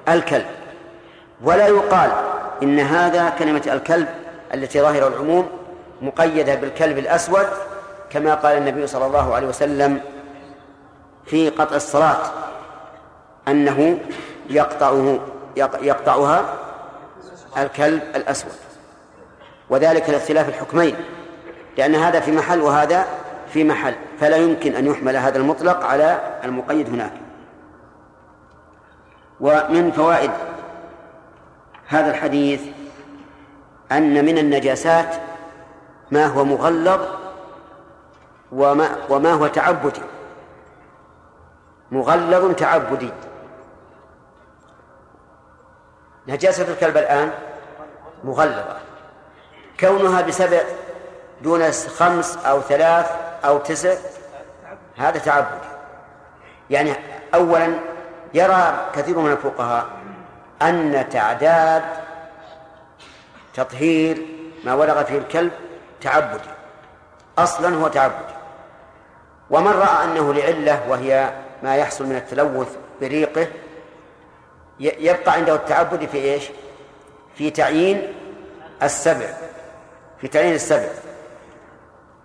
الكلب. 0.09 0.47
ولا 1.43 1.67
يقال 1.67 2.32
إن 2.63 2.81
هذا 2.81 3.31
كلمة 3.31 3.63
الكلب 3.73 4.09
التي 4.55 4.81
ظاهر 4.81 5.09
العموم 5.09 5.49
مقيدة 6.03 6.55
بالكلب 6.55 6.99
الأسود 6.99 7.47
كما 8.11 8.35
قال 8.35 8.59
النبي 8.59 8.87
صلى 8.87 9.07
الله 9.07 9.35
عليه 9.35 9.47
وسلم 9.47 10.01
في 11.27 11.49
قطع 11.49 11.77
الصلاة 11.77 12.19
أنه 13.49 13.99
يقطعه 14.51 15.21
يقطعها 15.57 16.45
الكلب 17.57 18.03
الأسود. 18.17 18.53
وذلك 19.71 20.11
لاختلاف 20.11 20.49
الحكمين 20.49 20.97
لأن 21.79 21.95
هذا 21.95 22.21
في 22.21 22.33
محل 22.33 22.61
وهذا 22.61 23.07
في 23.53 23.65
محل 23.65 23.95
فلا 24.21 24.37
يمكن 24.37 24.75
أن 24.75 24.87
يحمل 24.87 25.17
هذا 25.17 25.39
المطلق 25.39 25.85
على 25.85 26.21
المقيد 26.45 26.89
هناك. 26.89 27.13
ومن 29.41 29.93
فوائد 29.93 30.31
هذا 31.93 32.11
الحديث 32.11 32.63
أن 33.93 34.25
من 34.25 34.39
النجاسات 34.39 35.15
ما 36.11 36.27
هو 36.27 36.45
مغلظ 36.45 37.01
وما, 38.53 38.97
وما 39.09 39.33
هو 39.33 39.47
تعبدي. 39.47 40.03
مغلظ 41.91 42.55
تعبدي. 42.55 43.13
نجاسة 46.29 46.73
الكلب 46.73 46.97
الآن 46.97 47.31
مغلظة. 48.25 48.77
كونها 49.81 50.21
بسبع 50.21 50.63
دون 51.43 51.71
خمس 51.73 52.37
أو 52.37 52.61
ثلاث 52.61 53.11
أو 53.45 53.59
تسع 53.59 53.95
هذا 54.97 55.19
تعبد 55.19 55.61
يعني 56.71 56.93
أولا 57.35 57.75
يرى 58.35 58.91
كثير 58.95 59.19
من 59.19 59.33
الفقهاء 59.33 60.02
أن 60.63 61.09
تعداد 61.11 61.83
تطهير 63.55 64.27
ما 64.65 64.75
ولغ 64.75 65.05
فيه 65.05 65.19
الكلب 65.19 65.53
تعبدي. 66.01 66.51
أصلا 67.39 67.77
هو 67.77 67.89
تعبدي. 67.89 68.35
ومن 69.51 69.73
رأى 69.73 70.05
أنه 70.05 70.35
لعلة 70.35 70.83
وهي 70.89 71.33
ما 71.63 71.77
يحصل 71.77 72.07
من 72.07 72.17
التلوث 72.17 72.77
بريقه 73.01 73.47
يبقى 74.81 75.33
عنده 75.33 75.55
التعبد 75.55 76.07
في 76.07 76.19
إيش؟ 76.19 76.45
في 77.35 77.51
تعيين 77.51 78.15
السبع. 78.83 79.27
في 80.21 80.29
تعيين 80.29 80.55
السبع. 80.55 80.89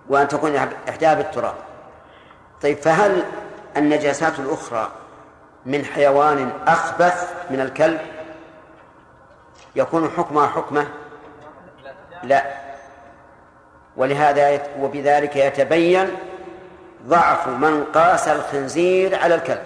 وأن 0.09 0.27
تكون 0.27 0.55
إحداها 0.89 1.13
بالتراب. 1.13 1.55
طيب 2.61 2.77
فهل 2.77 3.23
النجاسات 3.77 4.39
الأخرى 4.39 4.91
من 5.65 5.85
حيوان 5.85 6.51
أخبث 6.67 7.33
من 7.49 7.59
الكلب؟ 7.59 7.99
يكون 9.77 10.09
حكمها 10.17 10.47
حكمة؟ 10.47 10.87
لا. 12.23 12.43
ولهذا 13.97 14.61
وبذلك 14.79 15.35
يتبين 15.35 16.09
ضعف 17.05 17.47
من 17.47 17.83
قاس 17.83 18.27
الخنزير 18.27 19.19
على 19.19 19.35
الكلب 19.35 19.63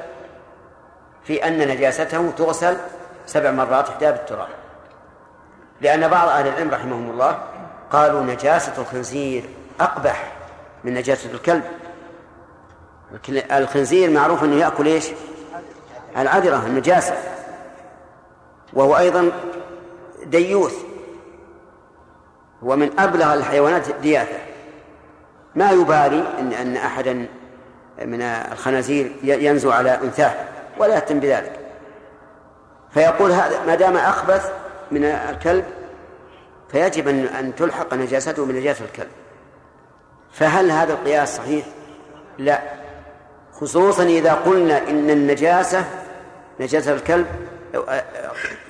في 1.24 1.48
أن 1.48 1.68
نجاسته 1.68 2.32
تغسل 2.32 2.78
سبع 3.26 3.52
مرات 3.52 3.90
إحدى 3.90 4.06
بالتراب. 4.06 4.48
لأن 5.82 6.08
بعض 6.08 6.28
أهل 6.28 6.48
العلم 6.48 6.72
رحمهم 6.72 7.10
الله 7.10 7.40
قالوا 7.92 8.22
نجاسة 8.22 8.82
الخنزير 8.82 9.50
أقبح 9.80 10.32
من 10.84 10.94
نجاسة 10.94 11.32
الكلب. 11.32 11.64
الخنزير 13.52 14.10
معروف 14.10 14.44
أنه 14.44 14.56
يأكل 14.56 14.86
إيش؟ 14.86 15.08
العذرة 16.18 16.66
النجاسة. 16.66 17.16
وهو 18.74 18.98
أيضا 18.98 19.32
ديوث. 20.24 20.76
هو 22.64 22.76
من 22.76 23.00
أبلغ 23.00 23.34
الحيوانات 23.34 23.92
دياثة. 24.02 24.40
ما 25.56 25.72
يبالي 25.72 26.24
أن 26.40 26.54
أن 26.54 26.76
أحدا 26.76 27.28
من 28.06 28.22
الخنازير 28.22 29.12
ينزو 29.24 29.72
على 29.72 30.00
أنثاه 30.04 30.34
ولا 30.78 30.96
يهتم 30.96 31.20
بذلك. 31.20 31.60
فيقول 32.92 33.32
هذا 33.32 33.66
ما 33.66 33.76
دام 33.76 33.98
أخبث 33.98 34.52
من 34.92 35.06
الكلب 35.06 35.66
فيجب 36.70 37.08
أن 37.08 37.26
أن 37.26 37.56
تلحق 37.56 37.94
نجاسته 37.94 38.46
بنجاسة 38.46 38.86
الكلب. 38.86 39.12
فهل 40.32 40.72
هذا 40.72 40.94
القياس 40.94 41.38
صحيح؟ 41.38 41.66
لا. 42.38 42.62
خصوصا 43.54 44.04
إذا 44.04 44.34
قلنا 44.34 44.90
إن 44.90 45.10
النجاسة 45.10 45.86
نجاسة 46.60 46.94
الكلب 46.94 47.28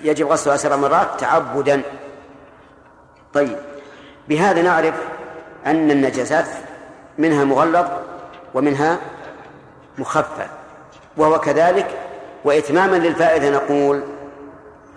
يجب 0.04 0.28
غسلها 0.28 0.58
سبع 0.58 0.76
مرات 0.76 1.20
تعبدا. 1.20 1.82
طيب 3.34 3.58
بهذا 4.30 4.62
نعرف 4.62 4.96
أن 5.66 5.92
النجاسات 5.92 6.48
منها 7.18 7.44
مغلظ 7.44 7.88
ومنها 8.54 9.00
مخفف 9.98 10.48
وهو 11.18 11.40
كذلك. 11.40 11.88
وإتماما 12.46 12.96
للفائدة 12.96 13.50
نقول 13.50 14.04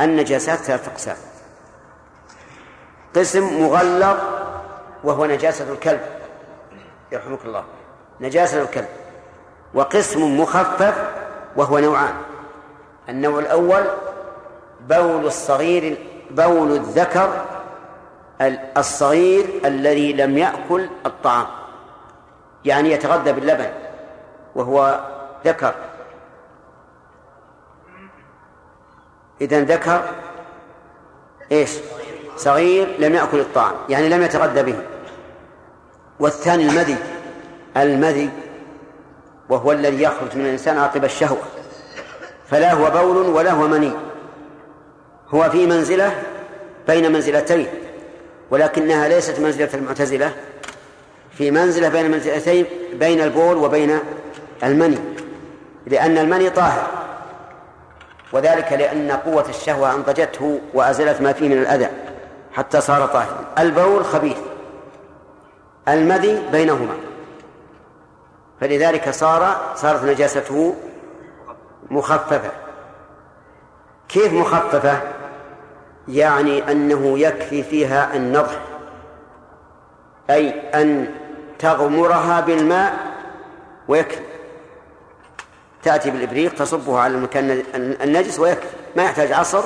النجاسات 0.00 0.58
ثلاثة 0.58 0.92
أقسام. 0.92 1.16
قسم 3.16 3.62
مغلظ 3.62 4.16
وهو 5.04 5.26
نجاسة 5.26 5.72
الكلب. 5.72 6.00
يرحمك 7.12 7.44
الله. 7.44 7.64
نجاسة 8.20 8.62
الكلب. 8.62 8.88
وقسم 9.74 10.40
مخفف 10.40 10.94
وهو 11.56 11.78
نوعان. 11.78 12.14
النوع 13.08 13.38
الأول 13.38 13.84
بول 14.88 15.26
الصغير 15.26 15.98
بول 16.30 16.72
الذكر 16.72 17.44
الصغير 18.76 19.46
الذي 19.64 20.12
لم 20.12 20.38
يأكل 20.38 20.88
الطعام. 21.06 21.46
يعني 22.64 22.92
يتغذى 22.92 23.32
باللبن 23.32 23.66
وهو 24.54 25.00
ذكر. 25.44 25.74
إذا 29.40 29.60
ذكر 29.60 30.02
إيش؟ 31.52 31.70
صغير 32.36 32.96
لم 32.98 33.14
يأكل 33.14 33.40
الطعام 33.40 33.74
يعني 33.88 34.08
لم 34.08 34.22
يتغذى 34.22 34.62
به. 34.62 34.78
والثاني 36.20 36.68
المذي 36.68 36.96
المذي 37.76 38.30
وهو 39.48 39.72
الذي 39.72 40.02
يخرج 40.02 40.36
من 40.36 40.44
الإنسان 40.44 40.78
عقب 40.78 41.04
الشهوة. 41.04 41.42
فلا 42.50 42.72
هو 42.72 42.90
بول 42.90 43.16
ولا 43.16 43.50
هو 43.52 43.68
مني. 43.68 43.92
هو 45.34 45.50
في 45.50 45.66
منزلة 45.66 46.22
بين 46.86 47.12
منزلتين 47.12 47.66
ولكنها 48.50 49.08
ليست 49.08 49.40
منزلة 49.40 49.68
المعتزلة 49.74 50.32
في 51.32 51.50
منزلة 51.50 51.88
بين 51.88 52.10
منزلتين 52.10 52.66
بين 52.94 53.20
البول 53.20 53.56
وبين 53.56 53.98
المني 54.62 54.98
لأن 55.86 56.18
المني 56.18 56.50
طاهر 56.50 56.86
وذلك 58.32 58.72
لأن 58.72 59.10
قوة 59.10 59.48
الشهوة 59.48 59.94
أنضجته 59.94 60.60
وأزلت 60.74 61.20
ما 61.20 61.32
فيه 61.32 61.48
من 61.48 61.58
الأذى 61.58 61.88
حتى 62.52 62.80
صار 62.80 63.06
طاهرا. 63.06 63.44
البول 63.58 64.04
خبيث 64.04 64.36
المذي 65.88 66.42
بينهما 66.52 66.94
فلذلك 68.60 69.10
صار 69.10 69.72
صارت 69.76 70.04
نجاسته 70.04 70.74
مخففة. 71.90 72.50
كيف 74.08 74.32
مخففة؟ 74.32 75.00
يعني 76.08 76.72
أنه 76.72 77.18
يكفي 77.18 77.62
فيها 77.62 78.16
النضح. 78.16 78.60
أي 80.30 80.50
أن 80.50 81.14
تغمرها 81.58 82.40
بالماء 82.40 82.94
ويكفي. 83.88 84.20
تأتي 85.82 86.10
بالإبريق 86.10 86.54
تصبه 86.54 86.98
على 86.98 87.14
المكان 87.14 87.62
النجس 87.74 88.38
ويكفي. 88.38 88.76
ما 88.96 89.02
يحتاج 89.02 89.32
عصر 89.32 89.64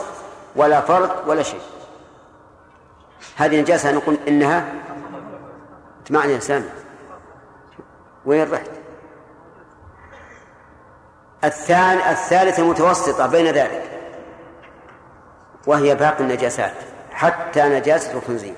ولا 0.56 0.80
فرق 0.80 1.24
ولا 1.26 1.42
شيء. 1.42 1.60
هذه 3.36 3.60
نجاسة 3.60 3.92
نقول 3.92 4.16
إنها 4.28 4.72
يا 6.10 6.38
سامي. 6.38 6.70
وين 8.26 8.52
رحت؟ 8.52 8.70
الثاني 11.44 12.10
الثالثة 12.10 12.62
المتوسطة 12.62 13.26
بين 13.26 13.46
ذلك. 13.46 13.82
وهي 15.66 15.94
باقي 15.94 16.20
النجاسات. 16.20 16.72
حتى 17.12 17.62
نجاسة 17.62 18.18
الخنزير. 18.18 18.54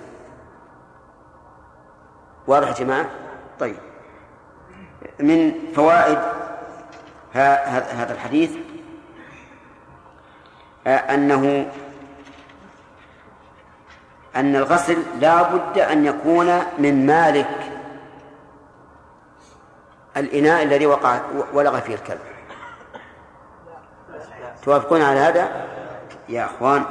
واضح 2.47 2.69
يا 2.69 2.73
جماعة؟ 2.73 3.07
طيب. 3.61 3.77
من 5.19 5.53
فوائد 5.77 6.19
هذا 7.33 8.13
الحديث 8.13 8.51
أنه 10.87 11.71
أن 14.37 14.57
الغسل 14.57 15.03
لا 15.21 15.43
بد 15.43 15.79
أن 15.79 16.07
يكون 16.07 16.63
من 16.79 17.07
مالك 17.07 17.73
الإناء 20.17 20.63
الذي 20.63 20.87
وقع 20.87 21.21
ولغ 21.53 21.81
فيه 21.81 21.95
الكلب. 21.95 22.21
توافقون 24.65 25.03
على 25.03 25.21
هذا؟ 25.21 25.67
يا 26.29 26.45
أخوان 26.45 26.85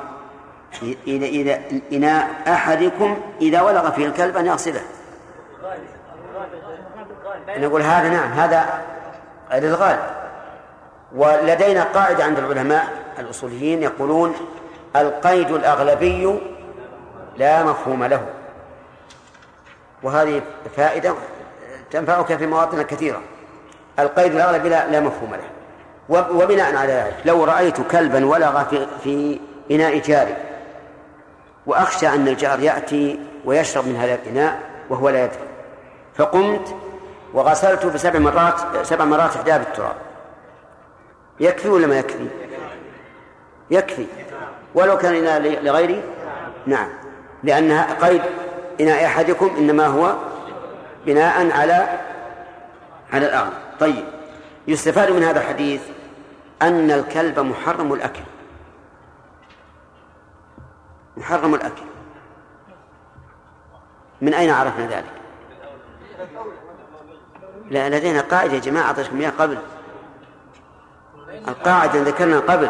إذا 1.07 1.25
إذا 1.25 1.61
إناء 1.91 2.27
أحدكم 2.47 3.17
إذا 3.41 3.61
ولغ 3.61 3.91
فيه 3.91 4.05
الكلب 4.05 4.37
أن 4.37 4.45
يغسله. 4.45 4.81
نقول 7.57 7.81
هذا 7.81 8.09
نعم 8.09 8.31
هذا 8.31 8.83
غير 9.51 9.63
الغالب 9.63 9.99
ولدينا 11.15 11.83
قاعدة 11.83 12.23
عند 12.23 12.37
العلماء 12.37 12.87
الأصوليين 13.19 13.83
يقولون 13.83 14.35
القيد 14.95 15.51
الأغلبي 15.51 16.39
لا 17.37 17.63
مفهوم 17.63 18.03
له. 18.03 18.25
وهذه 20.03 20.41
فائدة 20.75 21.13
تنفعك 21.91 22.35
في 22.35 22.47
مواطن 22.47 22.81
كثيرة. 22.81 23.21
القيد 23.99 24.35
الأغلبي 24.35 24.69
لا 24.69 24.99
مفهوم 24.99 25.35
له. 25.35 25.58
وبناء 26.09 26.75
على 26.75 26.93
ذلك. 26.93 27.15
لو 27.25 27.43
رأيت 27.43 27.81
كلبا 27.91 28.25
ولغ 28.25 28.63
في, 28.63 28.87
في 29.03 29.39
إناء 29.71 29.97
جاري 29.97 30.35
وأخشى 31.65 32.07
أن 32.07 32.27
الجار 32.27 32.59
يأتي 32.59 33.19
ويشرب 33.45 33.87
من 33.87 33.95
هذا 33.95 34.15
الإناء 34.15 34.59
وهو 34.89 35.09
لا 35.09 35.23
يدري. 35.23 35.39
فقمت 36.15 36.75
وغسلته 37.33 37.89
بسبع 37.89 38.19
مرات 38.19 38.55
سبع 38.83 39.05
مرات 39.05 39.35
إحدى 39.35 39.51
بالتراب. 39.51 39.95
يكفي 41.39 41.69
ولا 41.69 41.87
ما 41.87 41.99
يكفي؟ 41.99 42.27
يكفي. 43.71 44.05
ولو 44.75 44.97
كان 44.97 45.15
إناء 45.15 45.63
لغيري؟ 45.63 46.01
نعم. 46.65 46.89
لأنها 47.43 47.87
قيد 48.01 48.21
إناء 48.81 49.05
أحدكم 49.05 49.55
إنما 49.57 49.87
هو 49.87 50.15
بناء 51.05 51.51
على 51.51 51.87
على 53.13 53.25
الأغلب 53.25 53.53
طيب. 53.79 54.03
يستفاد 54.67 55.11
من 55.11 55.23
هذا 55.23 55.39
الحديث 55.39 55.81
أن 56.61 56.91
الكلب 56.91 57.39
محرم 57.39 57.93
الأكل. 57.93 58.21
محرم 61.17 61.55
الأكل. 61.55 61.81
من 64.21 64.33
أين 64.33 64.49
عرفنا 64.49 64.87
ذلك؟ 64.87 65.13
لا 67.69 67.89
لدينا 67.89 68.21
قاعدة 68.21 68.53
يا 68.53 68.59
جماعة 68.59 68.85
أعطيتكم 68.85 69.19
إياها 69.19 69.33
قبل. 69.39 69.57
القاعدة 71.47 72.01
ذكرنا 72.01 72.39
قبل. 72.39 72.69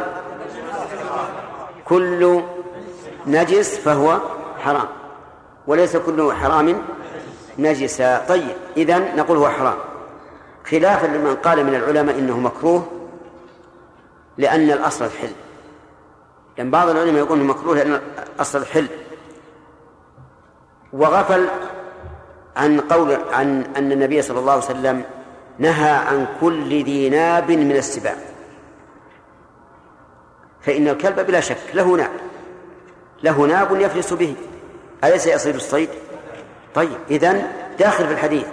كل 1.86 2.44
نجس 3.28 3.80
فهو 3.80 4.20
حرام. 4.60 4.88
وليس 5.68 5.98
كل 5.98 6.34
حرام 6.34 6.82
نجسا. 7.60 8.26
طيب 8.26 8.56
إذن 8.78 9.16
نقول 9.16 9.38
هو 9.38 9.50
حرام. 9.50 9.78
خلافا 10.72 11.08
لمن 11.08 11.36
قال 11.36 11.66
من 11.66 11.76
العلماء 11.76 12.20
إنه 12.20 12.40
مكروه 12.40 12.99
لأن 14.40 14.72
الأصل 14.72 15.06
الحل. 15.06 15.32
لأن 16.58 16.72
بعض 16.72 16.90
العلماء 16.90 17.24
يقول 17.24 17.40
مكروه 17.40 17.76
لأن 17.76 18.02
الأصل 18.36 18.62
الحل. 18.62 18.88
وغفل 20.94 21.48
عن 22.56 22.80
قول 22.80 23.18
عن 23.32 23.64
أن 23.78 23.92
النبي 23.92 24.22
صلى 24.22 24.40
الله 24.40 24.52
عليه 24.52 24.64
وسلم 24.64 25.04
نهى 25.60 25.92
عن 25.92 26.28
كل 26.42 26.84
ذي 26.84 27.10
ناب 27.10 27.52
من 27.52 27.72
السباع. 27.72 28.16
فإن 30.62 30.88
الكلب 30.88 31.20
بلا 31.20 31.40
شك 31.40 31.58
له 31.74 31.96
ناب. 31.96 32.12
له 33.24 33.42
ناب 33.42 33.82
يفلس 33.82 34.14
به. 34.14 34.36
أليس 35.04 35.28
يصيد 35.28 35.56
الصيد؟ 35.56 35.90
طيب 36.76 36.98
إذن 37.12 37.48
داخل 37.80 38.08
في 38.08 38.14
الحديث. 38.14 38.46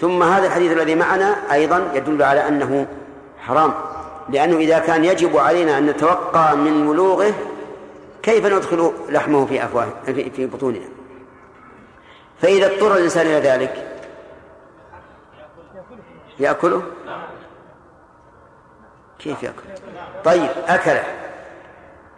ثم 0.00 0.22
هذا 0.22 0.46
الحديث 0.46 0.72
الذي 0.72 0.94
معنا 0.94 1.52
أيضا 1.52 1.90
يدل 1.94 2.22
على 2.22 2.48
أنه 2.48 2.86
حرام. 3.38 3.74
لأنه 4.28 4.56
إذا 4.56 4.78
كان 4.78 5.04
يجب 5.04 5.36
علينا 5.36 5.78
أن 5.78 5.86
نتوقع 5.86 6.54
من 6.54 6.90
بلوغه 6.90 7.34
كيف 8.22 8.46
ندخل 8.46 8.92
لحمه 9.08 9.46
في 9.46 9.64
أفواه 9.64 9.88
في 10.06 10.46
بطوننا؟ 10.46 10.88
فإذا 12.42 12.66
اضطر 12.66 12.96
الإنسان 12.96 13.26
إلى 13.26 13.48
ذلك 13.48 14.02
يأكله؟ 16.38 16.82
كيف 19.18 19.42
يأكل؟ 19.42 19.62
طيب 20.24 20.50
أكله. 20.68 21.04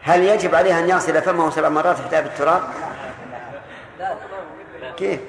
هل 0.01 0.25
يجب 0.25 0.55
عليه 0.55 0.79
أن 0.79 0.89
يغسل 0.89 1.23
فمه 1.23 1.51
سبع 1.51 1.69
مرات 1.69 1.97
حتى 1.97 2.23
بالتراب 2.23 2.63
كيف؟ 4.97 5.21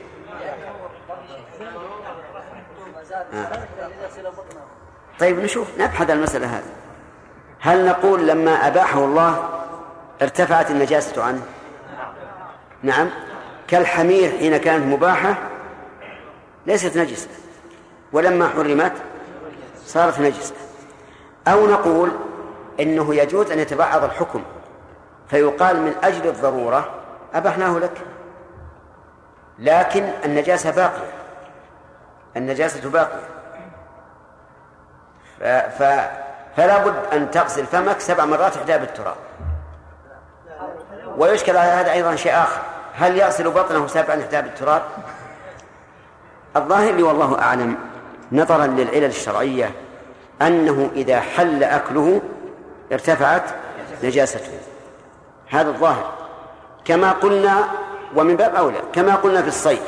آه. 3.34 3.68
طيب 5.20 5.40
نشوف 5.40 5.68
نبحث 5.80 6.10
المسألة 6.10 6.48
هذه. 6.48 6.72
هل 7.60 7.86
نقول 7.86 8.28
لما 8.28 8.68
أباحه 8.68 9.06
الله 9.06 9.50
ارتفعت 10.22 10.72
النجاسة 10.72 11.24
عنه؟ 11.24 11.42
نعم. 12.84 13.10
كالحمير 13.68 14.30
حين 14.30 14.58
كانت 14.58 14.86
مباحة 14.86 15.36
ليست 16.68 16.98
نجسة 16.98 17.28
ولما 18.12 18.50
حرمت 18.50 18.94
صارت 19.86 20.20
نجسة. 20.20 20.56
أو 21.48 21.68
نقول 21.68 22.12
إنه 22.80 23.16
يجوز 23.16 23.52
أن 23.52 23.60
يتبعض 23.60 24.04
الحكم 24.04 24.44
فيقال 25.30 25.82
من 25.82 25.94
أجل 26.04 26.28
الضرورة 26.28 26.90
أبحناه 27.34 27.80
لك. 27.80 28.02
لكن 29.60 30.10
النجاسة 30.26 30.72
باقية 30.72 31.12
النجاسة 32.38 32.90
باقية. 32.90 33.39
فلا 36.58 36.78
بد 36.78 37.14
أن 37.14 37.32
تغسل 37.32 37.66
فمك 37.66 38.00
سبع 38.00 38.26
مرات 38.26 38.58
إحدى 38.58 38.78
بالتراب. 38.78 39.16
ويشكل 41.18 41.58
على 41.58 41.70
هذا 41.70 41.92
أيضا 41.92 42.16
شيء 42.16 42.34
آخر. 42.34 42.62
هل 42.94 43.18
يغسل 43.18 43.50
بطنه 43.50 43.88
سبعا 43.88 44.22
إحدى 44.22 44.42
بالتراب؟ 44.42 44.82
الظاهر 46.56 46.94
لي 46.94 47.04
والله 47.04 47.40
أعلم 47.40 47.78
نظرا 48.32 48.68
للعلل 48.68 49.06
الشرعية 49.06 49.72
أنه 50.42 50.90
إذا 50.96 51.20
حل 51.20 51.64
أكله 51.64 52.22
ارتفعت 52.92 53.44
نجاسته. 54.04 54.60
هذا 55.50 55.70
الظاهر. 55.70 56.14
كما 56.86 57.12
قلنا 57.12 57.68
ومن 58.16 58.36
باب 58.36 58.56
أولى 58.56 58.82
كما 58.94 59.16
قلنا 59.16 59.42
في 59.42 59.48
الصيد 59.48 59.82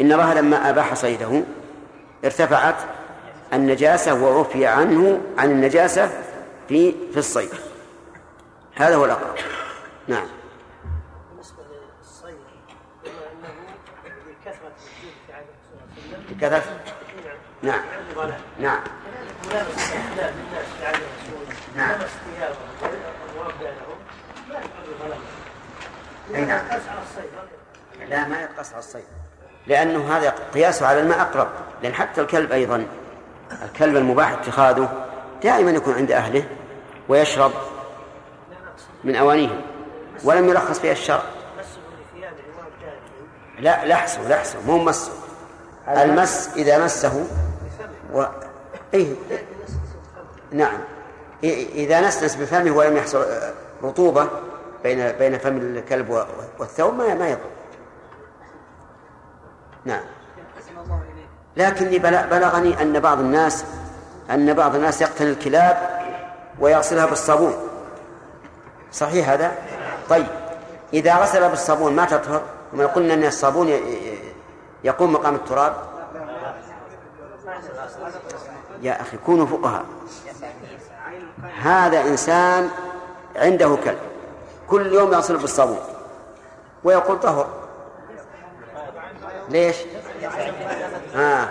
إن 0.00 0.12
الله 0.12 0.34
لما 0.34 0.70
أباح 0.70 0.94
صيده 0.94 1.42
ارتفعت 2.24 2.74
النجاسة 3.52 4.14
وعفي 4.14 4.66
عنه 4.66 5.20
عن 5.38 5.50
النجاسة 5.50 6.10
في 6.68 6.94
في 7.12 7.18
الصيد 7.18 7.50
هذا 8.74 8.96
هو 8.96 9.04
الأقرب. 9.04 9.34
نعم. 10.08 10.26
بالنسبة 11.30 11.62
للصيد 11.62 12.36
بما 13.04 13.12
أنه 13.32 13.54
بكثرة 14.26 14.72
في 15.00 15.32
عهد 15.32 15.44
بكثرة؟ 16.30 16.62
نعم. 17.62 17.80
نعم. 18.60 18.80
نعم. 21.76 21.96
نعم. 26.32 26.62
لا 28.08 28.28
ما 28.28 28.40
يقص 28.40 28.72
على 28.72 28.78
الصيد 28.78 29.04
لأنه 29.66 30.16
هذا 30.16 30.34
قياسه 30.54 30.86
على 30.86 31.00
الماء 31.00 31.20
أقرب 31.20 31.48
لأن 31.82 31.94
حتى 31.94 32.20
الكلب 32.20 32.52
أيضا 32.52 32.86
الكلب 33.62 33.96
المباح 33.96 34.32
اتخاذه 34.32 35.06
دائما 35.42 35.70
يكون 35.70 35.94
عند 35.94 36.12
أهله 36.12 36.44
ويشرب 37.08 37.52
من 39.04 39.16
أوانيهم 39.16 39.60
ولم 40.24 40.48
يرخص 40.48 40.78
فيها 40.78 40.92
الشرع. 40.92 41.22
لا 43.58 43.86
لحسه 43.86 44.28
لحسه 44.28 44.58
مو 44.66 44.78
مسه 44.78 45.12
المس 45.88 46.50
إذا 46.56 46.84
مسه 46.84 47.26
و... 48.12 48.24
إيه؟ 48.94 49.14
نعم. 50.52 50.78
إذا 51.44 52.00
نسنس 52.00 52.36
بفمه 52.36 52.70
ولم 52.70 52.96
يحصل 52.96 53.26
رطوبة 53.82 54.28
بين 54.82 55.12
بين 55.12 55.38
فم 55.38 55.56
الكلب 55.56 56.26
والثوب 56.58 56.94
ما 56.94 57.14
ما 57.14 57.28
يضر. 57.28 57.50
نعم. 59.84 60.04
لكني 61.56 61.98
بلغني 61.98 62.82
أن 62.82 63.00
بعض 63.00 63.18
الناس 63.20 63.64
أن 64.30 64.54
بعض 64.54 64.74
الناس 64.74 65.02
يقتني 65.02 65.30
الكلاب 65.30 66.00
ويغسلها 66.60 67.06
بالصابون. 67.06 67.54
صحيح 68.92 69.28
هذا؟ 69.28 69.52
طيب. 70.08 70.26
إذا 70.92 71.16
غسل 71.16 71.48
بالصابون 71.48 71.96
ما 71.96 72.04
تطهر؟ 72.04 72.42
وما 72.72 72.86
قلنا 72.86 73.14
أن 73.14 73.24
الصابون 73.24 73.80
يقوم 74.84 75.12
مقام 75.12 75.34
التراب؟ 75.34 75.74
يا 78.82 79.00
أخي 79.00 79.16
كونوا 79.16 79.46
فقهاء. 79.46 79.84
هذا 81.62 82.00
إنسان 82.00 82.70
عنده 83.36 83.76
كلب. 83.84 83.98
كل 84.68 84.92
يوم 84.92 85.12
يغسل 85.12 85.36
بالصابون. 85.36 85.78
ويقول 86.84 87.20
طهر. 87.20 87.48
ليش؟ 89.48 89.76
آه 91.16 91.48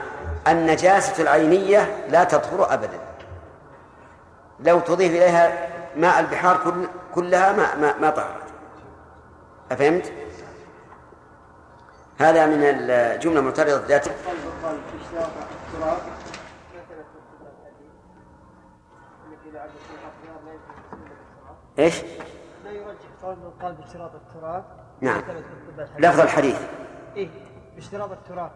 النجاسة 0.48 1.24
العينية 1.24 2.06
لا 2.10 2.24
تطهر 2.24 2.74
أبدا. 2.74 3.00
لو 4.60 4.80
تضيف 4.80 5.12
إليها 5.12 5.68
ماء 5.96 6.20
البحار 6.20 6.58
كل 6.64 6.88
كلها 7.16 7.52
ما 7.52 7.76
ما, 7.76 7.98
ما 7.98 8.10
طهرت. 8.10 8.46
أفهمت؟ 9.72 10.14
هذا 12.18 12.46
من 12.46 12.60
الجملة 12.64 13.40
المعترضة 13.40 13.86
ذات 13.88 14.08
إيش؟ 21.80 22.02
لا 22.64 22.72
يرجح 22.72 22.98
قول 23.24 23.36
من 23.36 23.52
قال 23.62 23.74
باشتراط 23.74 24.12
التراب 24.16 24.66
نعم 25.02 25.22
لفظ 25.98 26.20
الحديث. 26.20 26.62
إيه 27.16 27.30
باشتراط 27.76 28.12
التراب. 28.12 28.52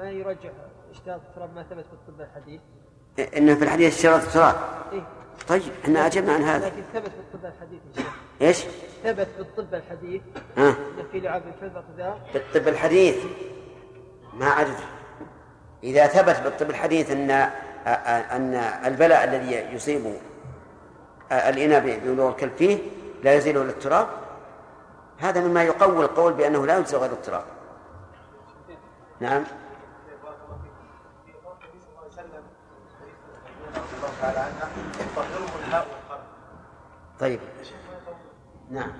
ما 0.00 0.10
يرجح 0.10 0.50
اشتراط 0.90 1.20
التراب 1.28 1.54
ما 1.54 1.62
ثبت 1.62 1.84
في 1.84 1.92
الطب 1.92 2.20
الحديث. 2.20 2.60
إيه 3.18 3.38
إنه 3.38 3.54
في 3.54 3.64
الحديث 3.64 3.96
اشتراط 3.96 4.22
التراب 4.22 4.56
إيه؟ 4.92 5.02
طيب 5.48 5.62
إحنا 5.84 6.06
أجبنا 6.06 6.32
عن 6.32 6.42
هذا. 6.42 6.66
لكن 6.66 6.82
ثبت 6.94 7.08
في 7.10 7.20
الطب 7.34 7.44
الحديث 7.46 7.80
إيش؟ 8.42 8.64
ثبت 9.04 9.28
في 9.36 9.40
الطب 9.40 9.74
الحديث. 9.74 10.22
ها؟ 10.56 10.68
إن 10.68 11.04
في 11.12 11.20
لعاب 11.20 11.42
الكلب 11.46 11.84
في 12.32 12.38
الطب 12.38 12.68
الحديث؟ 12.68 13.16
ما 14.34 14.46
عدد 14.46 14.76
إذا 15.84 16.06
ثبت 16.06 16.40
بالطب 16.40 16.70
الحديث 16.70 17.10
أن 17.10 17.30
أن 17.30 18.54
البلاء 18.84 19.24
الذي 19.24 19.74
يصيب 19.74 20.14
الإناء 21.32 21.98
بولوغ 21.98 22.28
الكلب 22.28 22.52
فيه 22.56 22.78
لا 23.22 23.34
يزيله 23.34 23.62
إلا 23.62 23.70
التراب؟ 23.70 24.08
هذا 25.18 25.40
مما 25.40 25.62
يقوي 25.64 26.04
القول 26.04 26.32
بأنه 26.32 26.66
لا 26.66 26.78
يجزى 26.78 26.96
غير 26.96 27.12
التراب. 27.12 27.44
نعم. 29.20 29.44
طيب. 37.20 37.40
نعم. 38.70 38.92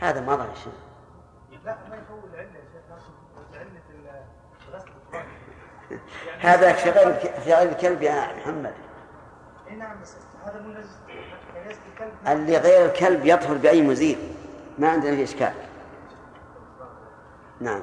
هذا 0.00 0.20
ما 0.20 0.36
ظهر 0.36 0.54
شيء 0.54 0.72
لا 1.64 1.76
ما 1.90 1.96
يفول 1.96 2.18
العلة 2.34 2.48
يا 2.48 2.64
شيخ 2.72 3.20
هذا 6.46 6.72
في 6.72 6.90
غير 7.54 7.70
الكلب 7.70 8.02
يا 8.02 8.36
محمد. 8.36 8.74
نعم 9.78 10.00
بس 10.02 10.14
هذا 10.44 10.58
اللي 12.32 12.58
غير 12.58 12.86
الكلب 12.86 13.26
يطهر 13.26 13.56
بأي 13.56 13.82
مزيل 13.82 14.18
ما 14.78 14.88
عندنا 14.88 15.16
فيه 15.16 15.24
إشكال. 15.24 15.52
نعم. 17.60 17.82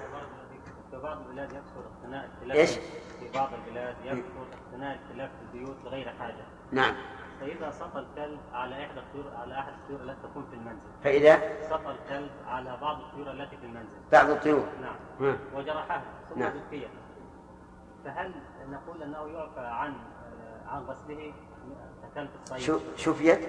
في 2.44 2.54
إيش؟ 2.54 2.80
بعض 3.38 3.50
البلاد 3.54 3.96
يكثر 4.06 4.46
اقتناء 4.54 5.00
الكلاب 5.00 5.30
في 5.30 5.58
البيوت 5.58 5.78
لغير 5.86 6.14
حاجة. 6.20 6.46
نعم. 6.72 6.96
فإذا 7.42 7.72
سقى 7.72 8.00
الكلب 8.00 8.40
على 8.54 8.86
إحدى 8.86 9.00
الطيور 9.00 9.34
على 9.42 9.60
أحد 9.60 9.74
الطيور 9.74 10.02
التي 10.02 10.28
تكون 10.28 10.48
في 10.50 10.56
المنزل. 10.56 10.80
فإذا؟ 11.04 11.40
سقى 11.70 11.92
الكلب 11.92 12.30
على 12.48 12.78
بعض 12.82 13.00
الطيور 13.00 13.32
التي 13.32 13.58
في 13.58 13.66
المنزل. 13.66 13.98
بعض 14.12 14.30
الطيور. 14.30 14.66
نعم. 14.82 15.38
وجرحها 15.56 16.02
ثم 16.30 16.40
نعم. 16.40 16.52
فهل 18.06 18.32
نقول 18.70 19.04
أنه 19.04 19.28
يعفى 19.28 19.60
عن 19.60 19.94
عن 20.68 20.82
غسله 20.82 21.34
شو 22.58 22.80
شفيت؟ 22.96 23.40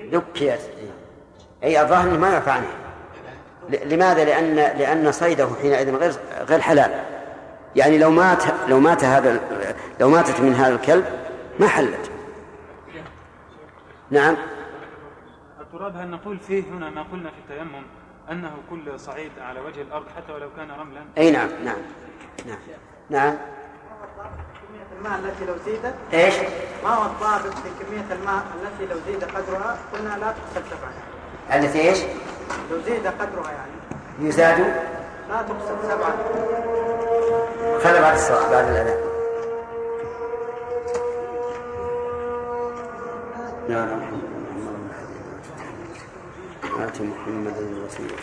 ذكيت 0.00 0.60
أي 1.62 1.82
الظاهر 1.82 2.18
ما 2.18 2.30
يعفى 2.32 2.50
عنه. 2.50 2.68
لماذا؟ 3.68 4.24
لأن 4.24 4.54
لأن 4.54 5.12
صيده 5.12 5.48
حينئذ 5.62 5.96
غير 5.96 6.12
غير 6.48 6.60
حلال. 6.60 7.11
يعني 7.76 7.98
لو 7.98 8.10
مات 8.10 8.44
لو 8.68 8.80
مات 8.80 9.04
هذا 9.04 9.40
لو 10.00 10.10
ماتت 10.10 10.40
من 10.40 10.54
هذا 10.54 10.74
الكلب 10.74 11.04
ما 11.60 11.68
حلت. 11.68 12.10
نعم. 14.10 14.36
التراب 15.60 15.96
هل 15.96 16.10
نقول 16.10 16.38
فيه 16.38 16.62
هنا 16.62 16.90
ما 16.90 17.02
قلنا 17.02 17.30
في 17.30 17.36
التيمم 17.38 17.82
أنه 18.30 18.50
كل 18.70 19.00
صعيد 19.00 19.30
على 19.40 19.60
وجه 19.60 19.82
الأرض 19.82 20.04
حتى 20.16 20.32
ولو 20.32 20.48
كان 20.56 20.70
رملا؟ 20.70 21.00
أي 21.18 21.30
نعم 21.30 21.48
نعم 21.64 21.76
نعم 22.46 22.58
نعم. 23.10 23.34
الماء 24.98 25.18
التي 25.18 25.44
لو 25.44 25.54
زيدت 25.64 25.94
إيش؟ 26.12 26.34
ما 26.84 26.90
هو 26.90 27.06
الضابط 27.06 27.54
في 27.54 27.84
كمية 27.84 28.12
الماء 28.12 28.42
التي 28.62 28.94
لو 28.94 29.00
زيد 29.06 29.24
قدرها 29.24 29.78
قلنا 29.92 30.08
لا 30.08 30.32
تغسل 30.32 30.66
سبعا 30.70 30.92
التي 31.58 31.80
إيش؟ 31.80 31.98
لو 32.70 32.80
زيد 32.86 33.06
قدرها 33.06 33.50
يعني. 33.50 33.72
يزاد؟ 34.28 34.58
لا 35.28 35.42
تغسل 35.42 35.88
سبعا 35.88 36.12
خلى 37.80 38.00
بعد 38.00 38.14
الصلاة 38.14 38.50
بعد 38.50 38.64
الأذان. 38.64 39.12
يا 43.68 43.84
رب 43.84 44.02
آت 46.80 47.00
محمدا 47.00 47.58
الوسيلة 47.58 48.16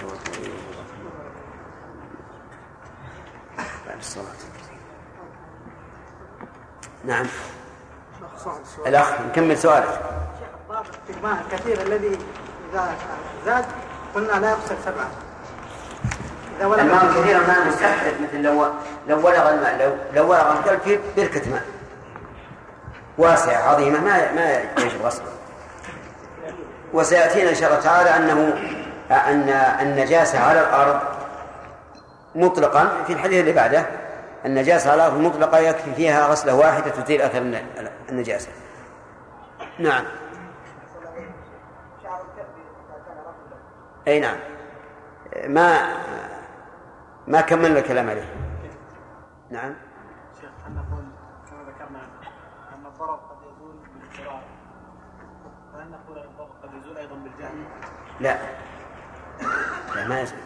بعد 3.87 3.97
الصلاة 3.99 4.25
نعم. 7.05 7.25
الأخ 8.87 9.21
نكمل 9.21 9.57
سؤالك. 9.57 10.01
في 11.07 11.13
الماء 11.17 11.45
الكثير 11.45 11.81
الذي 11.81 12.17
إذا 12.71 12.95
زاد 13.45 13.65
قلنا 14.15 14.31
لا 14.31 14.51
يغسل 14.51 14.75
سبعة. 14.85 15.09
الماء 16.61 17.05
الكثير 17.05 17.41
الماء 17.41 17.67
مستحدث 17.67 18.13
مثل 18.21 18.41
لو 18.41 18.67
لو 19.07 19.17
ولغ 19.17 19.49
الماء 19.49 19.77
لو 19.79 20.21
لو 20.21 20.31
ولغ 20.31 20.59
الكلب 20.59 20.79
في 20.81 20.99
بركة 21.17 21.49
ماء 21.51 21.63
واسعة 23.17 23.69
عظيمة 23.69 23.99
ما 23.99 24.31
ما 24.31 24.53
يجب 24.83 25.01
غسله 25.03 25.27
وسيأتينا 26.93 27.49
إن 27.49 27.55
شاء 27.55 27.69
الله 27.69 27.81
تعالى 27.81 28.09
أنه 28.09 28.53
أن 29.11 29.49
النجاسة 29.81 30.39
على 30.39 30.59
الأرض 30.59 30.99
مطلقا 32.35 32.89
في 33.07 33.13
الحديث 33.13 33.39
اللي 33.39 33.51
بعده 33.51 33.85
النجاسة 34.45 34.91
على 34.91 35.01
الأرض 35.01 35.17
المطلقة 35.17 35.57
يكفي 35.57 35.93
فيها 35.93 36.27
غسلة 36.27 36.55
واحدة 36.55 36.89
تزيل 36.89 37.21
أثر 37.21 37.61
النجاسة. 38.09 38.47
نعم. 39.79 40.03
أي 44.07 44.19
نعم. 44.19 44.37
ما 45.47 45.79
ما 47.29 47.41
كملنا 47.41 47.79
الكلام 47.79 48.09
عليه. 48.09 48.35
نعم. 49.49 49.73
شيخ 50.41 50.49
هل 50.65 50.75
نقول 50.75 51.03
كما 51.49 51.63
ذكرنا 51.63 51.99
أن 52.75 52.85
الضرر 52.85 53.15
قد 53.15 53.37
يزول 53.41 53.75
بالاضطرار 53.93 54.43
فهل 55.73 55.91
نقول 55.91 56.17
أن 56.17 56.29
الضرر 56.29 56.51
قد 56.63 56.73
يزول 56.73 56.97
أيضا 56.97 57.15
بالجهل؟ 57.15 57.63
لا. 58.19 58.37
لا 59.95 60.07
ما 60.07 60.21
يزول. 60.21 60.39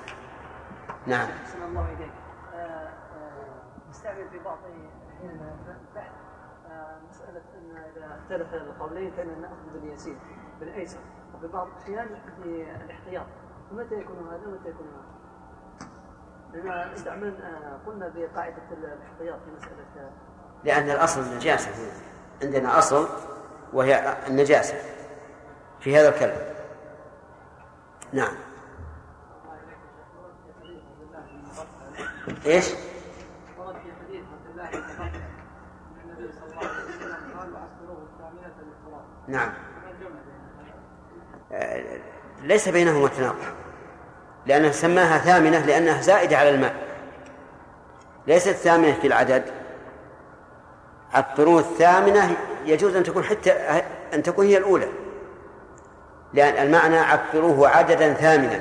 نعم. 1.07 1.29
الله 1.67 1.93
إليك. 1.93 2.11
نستعمل 3.89 4.29
في 4.29 4.39
بعض 4.39 4.57
احيان 4.57 5.55
البحث 5.67 6.11
آه، 6.67 6.99
مسألة 7.09 7.41
أن 7.57 7.77
إذا 7.77 8.19
اختلف 8.21 8.53
القولين 8.53 9.11
فإن 9.11 9.41
نأخذ 9.41 9.79
باليسير 9.79 10.17
بالأيسر 10.59 10.99
وفي 11.35 11.47
بعض 11.47 11.67
الأحيان 11.67 12.19
بالاحتياط 12.43 13.25
فمتى 13.69 13.95
يكون 13.95 14.27
هذا 14.27 14.47
ومتى 14.47 14.69
يكون 14.69 14.87
هذا؟ 14.87 15.22
لأن 16.53 16.93
استعملنا 16.93 17.79
قلنا 17.87 18.11
بقاعدة 18.15 18.63
الاحتياط 18.71 19.39
في 19.45 19.51
مسألة 19.57 20.11
لأن 20.63 20.89
الأصل 20.89 21.21
النجاسة 21.21 21.69
عندنا 22.43 22.79
أصل 22.79 23.07
وهي 23.73 24.17
النجاسة 24.27 24.75
في 25.79 25.97
هذا 25.97 26.09
الكلام. 26.09 26.53
نعم. 28.13 28.33
إيش؟ 32.45 32.73
نعم. 39.27 39.53
آه، 41.51 41.99
ليس 42.41 42.69
بينهما 42.69 43.07
تناقض. 43.07 43.62
لأنه 44.45 44.71
سماها 44.71 45.17
ثامنة 45.17 45.59
لأنها 45.59 46.01
زائدة 46.01 46.37
على 46.37 46.49
الماء. 46.49 46.75
ليست 48.27 48.49
ثامنة 48.49 48.93
في 48.93 49.07
العدد. 49.07 49.43
الطروة 51.15 51.59
الثامنة 51.59 52.37
يجوز 52.65 52.95
أن 52.95 53.03
تكون 53.03 53.23
حتى 53.23 53.51
أن 54.13 54.23
تكون 54.23 54.45
هي 54.45 54.57
الأولى. 54.57 54.87
لأن 56.33 56.67
المعنى 56.67 56.97
عفروه 56.97 57.69
عددا 57.69 58.13
ثامنا. 58.13 58.59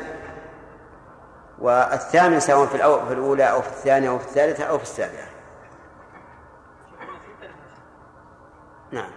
والثامن 1.58 2.40
سواء 2.40 2.66
في, 2.66 2.78
في 2.78 3.14
الأولى 3.14 3.44
أو 3.44 3.62
في 3.62 3.68
الثانية 3.68 4.10
أو 4.10 4.18
في 4.18 4.24
الثالثة 4.24 4.64
أو 4.64 4.78
في 4.78 4.84
السابعة. 4.84 5.32
نعم. 8.90 9.10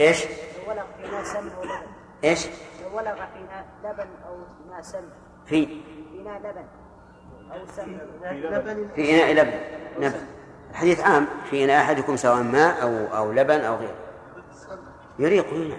إيش؟ 0.00 0.24
إيش؟ 2.24 2.46
ولغ 2.92 3.14
فينا 3.14 3.64
لبن 3.84 4.08
أو 4.28 4.36
ماء 4.70 4.82
سمن. 4.82 5.10
في 5.46 5.66
فينا 6.12 6.38
لبن 6.38 6.64
أو 7.52 7.66
سمن. 7.76 7.98
في 8.94 9.14
إناء 9.14 9.32
لبن. 9.32 9.60
نبن 9.98 10.26
حديث 10.74 11.00
عام 11.00 11.26
في 11.50 11.64
إن 11.64 11.70
أحدكم 11.70 12.16
سواء 12.16 12.42
ماء 12.42 12.82
أو 12.82 13.16
أو 13.16 13.32
لبن 13.32 13.60
أو 13.60 13.74
غيره. 13.74 13.94
يريق 15.18 15.52
نعم. 15.52 15.78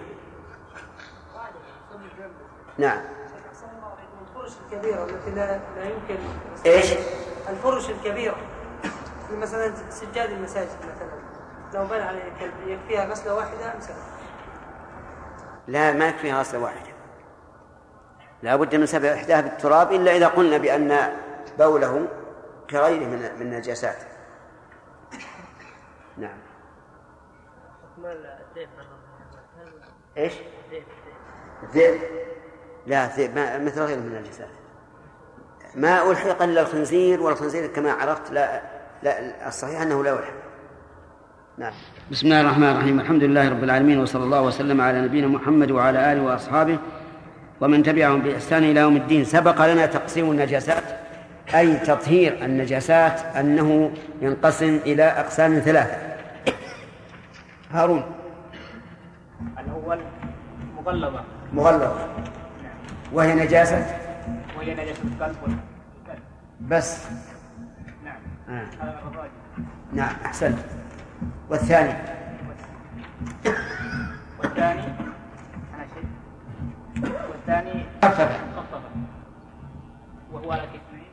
نعم. 2.78 3.02
الفرش 4.22 4.52
الكبيرة 4.66 5.04
التي 5.04 5.30
لا 5.30 5.60
لا 5.76 5.84
يمكن 5.84 6.16
إيش؟ 6.66 6.94
الفرش 7.48 7.90
الكبيرة 7.90 8.36
في 9.28 9.36
مثلا 9.36 9.72
سجاد 9.90 10.30
المساجد 10.30 10.68
مثلا. 10.68 11.22
لو 11.74 11.86
بنى 11.86 12.02
عليه 12.02 12.22
كلب 12.40 12.52
يكفيها 12.66 13.04
غسلة 13.04 13.34
واحدة 13.34 13.72
أم؟ 13.72 13.80
لا 15.68 15.92
ما 15.92 16.08
يكفيها 16.08 16.40
غسلة 16.40 16.60
واحدة. 16.60 16.91
لا 18.42 18.56
بد 18.56 18.76
من 18.76 18.86
سبع 18.86 19.12
إحداها 19.12 19.40
بالتراب 19.40 19.92
إلا 19.92 20.16
إذا 20.16 20.28
قلنا 20.28 20.58
بأن 20.58 21.12
بوله 21.58 22.08
كغيره 22.70 23.04
من 23.04 23.18
من 23.18 23.42
النجاسات. 23.42 23.96
نعم. 26.18 26.36
إيش؟ 30.18 30.32
ذئب. 31.74 32.00
لا 32.86 33.06
ذئب 33.06 33.38
مثل 33.62 33.82
غيره 33.82 34.00
من 34.00 34.16
النجاسات. 34.16 34.48
ما 35.74 36.10
ألحق 36.10 36.42
إلا 36.42 36.60
الخنزير 36.60 37.22
والخنزير 37.22 37.66
كما 37.66 37.92
عرفت 37.92 38.30
لا 38.30 38.62
لا 39.02 39.48
الصحيح 39.48 39.80
أنه 39.80 40.04
لا 40.04 40.10
يلحق. 40.10 40.32
نعم. 41.58 41.72
بسم 42.10 42.26
الله 42.26 42.40
الرحمن 42.40 42.68
الرحيم. 42.68 43.00
الحمد 43.00 43.22
لله 43.22 43.48
رب 43.50 43.64
العالمين 43.64 44.00
وصلى 44.00 44.24
الله 44.24 44.42
وسلم 44.42 44.80
على 44.80 45.00
نبينا 45.00 45.26
محمد 45.26 45.70
وعلى 45.70 46.12
آله 46.12 46.22
وأصحابه 46.22 46.78
ومن 47.62 47.82
تبعهم 47.82 48.22
بإحسان 48.22 48.64
إلى 48.64 48.80
يوم 48.80 48.96
الدين. 48.96 49.24
سبق 49.24 49.66
لنا 49.66 49.86
تقسيم 49.86 50.30
النجاسات 50.30 50.82
أي 51.54 51.76
تطهير 51.76 52.44
النجاسات 52.44 53.36
أنه 53.36 53.90
ينقسم 54.22 54.80
إلى 54.86 55.02
أقسام 55.02 55.58
ثلاثة. 55.58 55.96
هارون. 57.70 58.02
الأول 59.58 59.98
مغلظة. 60.76 61.24
مغلظة. 61.52 62.08
وهي 63.12 63.34
نجاسة؟ 63.34 63.86
وهي 64.58 64.74
نجاسة 64.74 65.02
القلب 65.04 65.58
بس. 66.60 67.06
نعم. 68.04 68.16
آه. 68.48 68.66
نعم 69.92 70.14
أحسنت. 70.24 70.58
والثاني؟ 71.50 71.94
والثاني 74.38 74.82
أنا 75.74 75.86
شيء 75.94 77.12
والثاني 77.46 77.84
خفف. 78.02 78.38
وهو 80.32 80.52
على 80.52 80.62
قسمين 80.62 81.06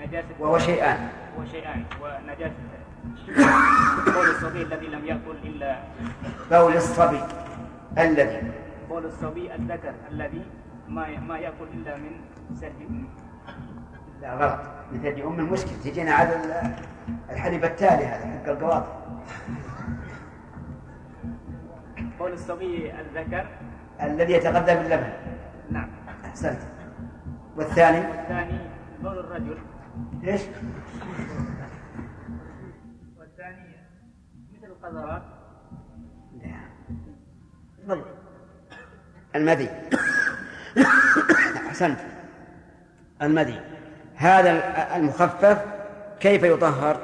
نجاسة. 0.00 0.34
وهو 0.40 0.58
شيئان. 0.58 1.08
وشيئان 1.38 1.84
ونجاسة. 2.02 2.68
بول 4.14 4.26
الصبي 4.30 4.62
الذي 4.62 4.86
لم 4.86 5.04
يأكل 5.04 5.36
إلا. 5.44 5.78
بول 6.50 6.76
الصبي 6.76 7.20
الذي. 7.98 8.52
بول 8.88 9.04
الصبي 9.04 9.54
الذكر 9.54 9.94
الذي 10.10 10.42
ما 10.88 11.18
ما 11.20 11.38
يأكل 11.38 11.68
إلا 11.74 11.96
من 11.96 12.12
سلب 12.54 12.80
أمه 12.88 13.08
لا 14.22 14.34
غلط. 14.34 14.60
مثل 14.92 15.20
أم 15.22 15.40
المشكل. 15.40 15.70
تجينا 15.84 16.12
على 16.12 16.36
ال- 16.36 16.72
الحليب 17.30 17.64
التالي 17.64 18.04
هذا 18.06 18.40
حق 18.40 18.48
القواطع. 18.48 18.92
بول 22.18 22.32
الصبي 22.32 22.92
الذكر 23.00 23.46
الذي 24.02 24.32
يتغذى 24.32 24.74
باللبن. 24.74 25.12
نعم. 25.70 25.90
أحسنت. 26.24 26.58
والثاني؟ 27.56 27.98
والثاني 27.98 28.58
بول 29.02 29.18
الرجل. 29.18 29.58
إيش؟ 30.24 30.42
والثاني 33.18 33.76
مثل 34.52 34.66
القذرات. 34.66 35.22
تفضل. 37.78 38.04
المذي. 39.36 39.68
أحسنت. 41.66 41.98
المذي. 43.22 43.60
هذا 44.16 44.50
المخفف 44.96 45.64
كيف 46.20 46.42
يطهر؟ 46.42 47.00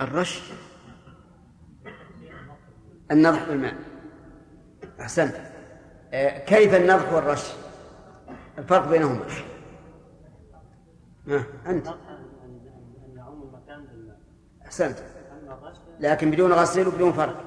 الرش. 0.00 0.52
النضح 3.10 3.48
بالماء. 3.48 3.74
أحسنت. 5.00 5.34
آه، 6.12 6.38
كيف 6.38 6.74
النضح 6.74 7.12
والرش؟ 7.12 7.52
الفرق 8.58 8.88
بينهما. 8.88 9.24
ها 11.28 11.44
أنت. 11.66 11.88
أحسنت. 14.66 14.98
لكن 16.00 16.30
بدون 16.30 16.52
غسيل 16.52 16.88
وبدون 16.88 17.12
فرق. 17.12 17.44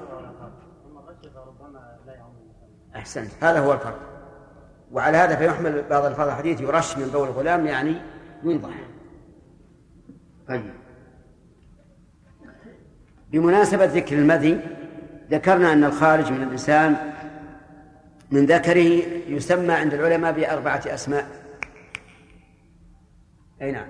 أحسنت. 2.96 3.30
هذا 3.40 3.60
هو 3.60 3.72
الفرق. 3.72 3.98
وعلى 4.92 5.16
هذا 5.16 5.36
فيحمل 5.36 5.82
بعض 5.90 6.04
الفاظ 6.04 6.28
الحديث 6.28 6.60
يرش 6.60 6.96
من 6.98 7.08
بول 7.08 7.28
الغلام 7.28 7.66
يعني 7.66 7.96
ينضح 8.44 8.70
طيب. 10.48 10.70
بمناسبة 13.30 13.84
ذكر 13.84 14.18
المذي 14.18 14.60
ذكرنا 15.32 15.72
أن 15.72 15.84
الخارج 15.84 16.32
من 16.32 16.42
الإنسان 16.42 16.96
من 18.30 18.46
ذكره 18.46 19.02
يسمى 19.28 19.72
عند 19.72 19.94
العلماء 19.94 20.32
بأربعة 20.32 20.82
أسماء. 20.86 21.26
أي 23.62 23.72
نعم. 23.72 23.86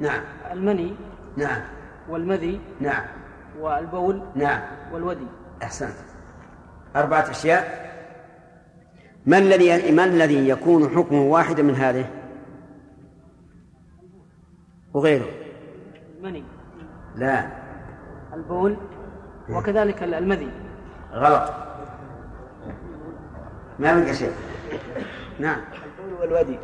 نعم. 0.00 0.22
المني. 0.52 0.96
نعم. 1.36 1.62
والمذي. 2.08 2.60
نعم. 2.80 3.04
والبول. 3.60 4.22
نعم. 4.34 4.60
والودي. 4.92 5.26
أحسنت. 5.62 5.96
أربعة 6.96 7.30
أشياء. 7.30 7.84
ما 9.26 9.38
الذي 9.38 9.92
ما 9.92 10.04
الذي 10.04 10.48
يكون 10.48 10.88
حكمه 10.88 11.22
واحدا 11.22 11.62
من 11.62 11.74
هذه؟ 11.74 12.10
وغيره. 14.94 15.28
المني. 16.18 16.44
لا. 17.16 17.48
البول. 18.34 18.76
وكذلك 19.50 20.02
المذي. 20.02 20.50
غلط. 21.12 21.52
ما 23.78 24.00
بقى 24.00 24.14
شيء 24.14 24.32
نعم. 25.38 25.60
البول 25.84 26.20
والودي. 26.20 26.58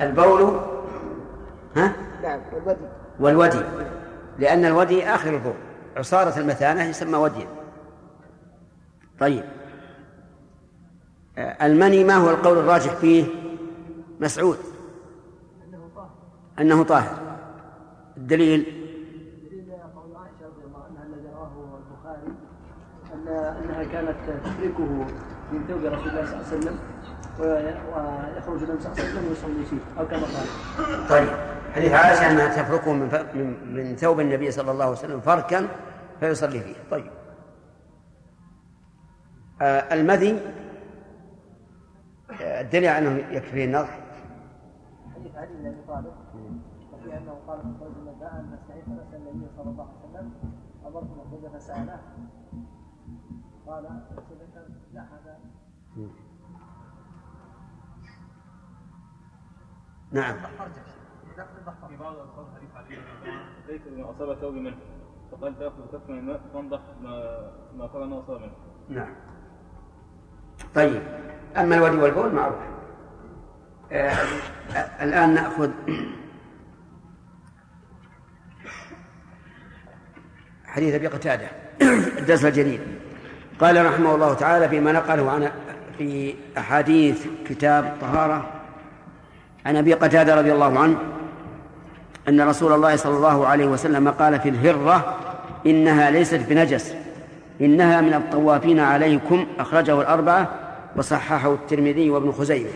البول 0.00 0.60
ها؟ 1.76 1.92
نعم 2.22 2.40
والودي. 2.52 2.86
والودي. 3.20 3.64
لأن 4.38 4.64
الودي 4.64 5.04
آخر 5.04 5.34
البول. 5.34 5.54
عصارة 5.96 6.38
المثانة 6.38 6.84
يسمى 6.84 7.16
وديا. 7.16 7.46
طيب. 9.20 9.44
آه، 11.38 11.66
المني 11.66 12.04
ما 12.04 12.14
هو 12.14 12.30
القول 12.30 12.58
الراجح 12.58 12.94
فيه؟ 12.94 13.24
مسعود. 14.20 14.58
أنه 16.60 16.82
طاهر. 16.84 17.30
الدليل 18.16 18.62
دليل 19.50 19.72
قول 19.72 20.16
عائشة 20.16 20.46
رضي 20.46 20.64
الله 20.66 20.84
عنها 20.84 21.02
الذي 21.06 21.28
رواه 21.34 21.78
البخاري 21.78 22.32
أن 23.14 23.28
أنها 23.28 23.79
كانت 23.92 24.14
تفركه 24.44 24.84
من 25.52 25.64
ثوب 25.68 25.84
رسول 25.84 26.08
الله 26.08 26.24
صلى 26.26 26.34
الله 26.34 26.46
عليه 26.46 26.56
وسلم 26.58 26.78
ويخرج 27.40 28.62
النبي 28.62 28.80
صلى 28.80 28.92
الله 28.92 29.02
عليه 29.02 29.10
وسلم 29.10 29.28
ويصلي 29.28 29.64
فيه 29.64 30.00
أو 30.00 30.06
كما 30.08 30.20
قال. 30.22 31.08
طيب 31.08 31.28
حديث 31.74 31.92
عائشة 31.92 32.30
أنها 32.30 32.62
تفركه 32.62 32.92
من, 32.92 33.08
من, 33.34 33.74
من 33.74 33.96
ثوب 33.96 34.20
النبي 34.20 34.50
صلى 34.50 34.70
الله 34.70 34.84
عليه 34.84 34.92
وسلم 34.92 35.20
فركا 35.20 35.68
فيصلي 36.20 36.60
فيه. 36.60 36.74
طيب. 36.90 37.10
آه 39.62 39.94
المذي 39.94 40.40
آه، 42.42 42.60
الدليل 42.60 42.84
أنه 42.88 43.10
يكفيه 43.30 43.64
النضح 43.64 43.98
حديث 45.14 45.36
علي 45.36 45.48
بن 45.54 45.66
ابي 45.66 45.76
طالب 45.88 46.12
وفي 46.92 47.18
أنه 47.18 47.32
قال 47.46 47.60
خرج 47.80 47.90
من 48.06 48.18
داء 48.20 48.32
أن 48.32 48.50
نستعيذ 48.54 48.82
فنسال 48.84 49.28
النبي 49.28 49.46
صلى 49.56 49.70
الله 49.70 49.88
عليه 49.88 50.10
وسلم 50.10 50.32
أمرت 50.86 51.04
مخرجه 51.04 51.58
فسالناه 51.58 51.98
قال 53.70 53.84
فذكر 54.30 54.66
لا 54.94 55.00
هذا؟ 55.00 55.38
نعم. 60.12 60.36
في 61.88 61.96
بعض 61.96 62.14
الألفاظ 62.14 62.46
حديث 62.56 62.70
علي 62.74 62.98
ليس 63.68 64.38
ثوب 64.40 64.54
منه 64.54 64.76
فقال 65.32 65.58
تأخذ 65.58 65.86
كف 65.92 66.10
من 66.10 66.18
الماء 66.18 66.40
تنضح 66.52 66.80
ما 67.02 67.50
ما 67.76 67.86
قال 67.86 68.20
أصاب 68.20 68.40
منه. 68.40 68.52
نعم. 68.88 69.14
طيب. 70.74 71.02
أما 71.56 71.76
الودي 71.76 71.96
والبول 71.96 72.34
معروف. 72.34 72.58
آه 73.92 74.16
الآن 75.02 75.34
نأخذ 75.34 75.70
حديث 80.64 80.94
أبي 80.94 81.06
قتادة 81.06 81.50
الدرس 82.18 82.44
الجديد. 82.44 82.99
قال 83.60 83.86
رحمه 83.86 84.14
الله 84.14 84.34
تعالى 84.34 84.68
فيما 84.68 84.92
نقله 84.92 85.30
عن 85.30 85.50
في 85.98 86.34
أحاديث 86.58 87.26
كتاب 87.46 87.96
طهارة 88.00 88.46
عن 89.66 89.76
أبي 89.76 89.94
قتادة 89.94 90.34
رضي 90.34 90.52
الله 90.52 90.78
عنه 90.78 90.98
أن 92.28 92.40
رسول 92.40 92.72
الله 92.72 92.96
صلى 92.96 93.16
الله 93.16 93.46
عليه 93.46 93.66
وسلم 93.66 94.08
قال 94.08 94.40
في 94.40 94.48
الهرة 94.48 95.16
إنها 95.66 96.10
ليست 96.10 96.40
بنجس 96.48 96.94
إنها 97.60 98.00
من 98.00 98.14
الطوافين 98.14 98.80
عليكم 98.80 99.46
أخرجه 99.58 100.00
الأربعة 100.00 100.48
وصححه 100.96 101.52
الترمذي 101.52 102.10
وابن 102.10 102.32
خزيمة. 102.32 102.70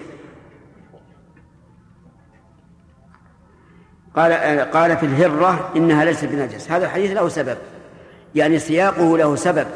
قال 4.16 4.32
قال 4.70 4.96
في 4.96 5.06
الهرة 5.06 5.70
إنها 5.76 6.04
ليست 6.04 6.24
بنجس. 6.24 6.70
هذا 6.70 6.84
الحديث 6.84 7.12
له 7.12 7.28
سبب 7.28 7.56
يعني 8.34 8.58
سياقه 8.58 9.18
له 9.18 9.36
سبب. 9.36 9.66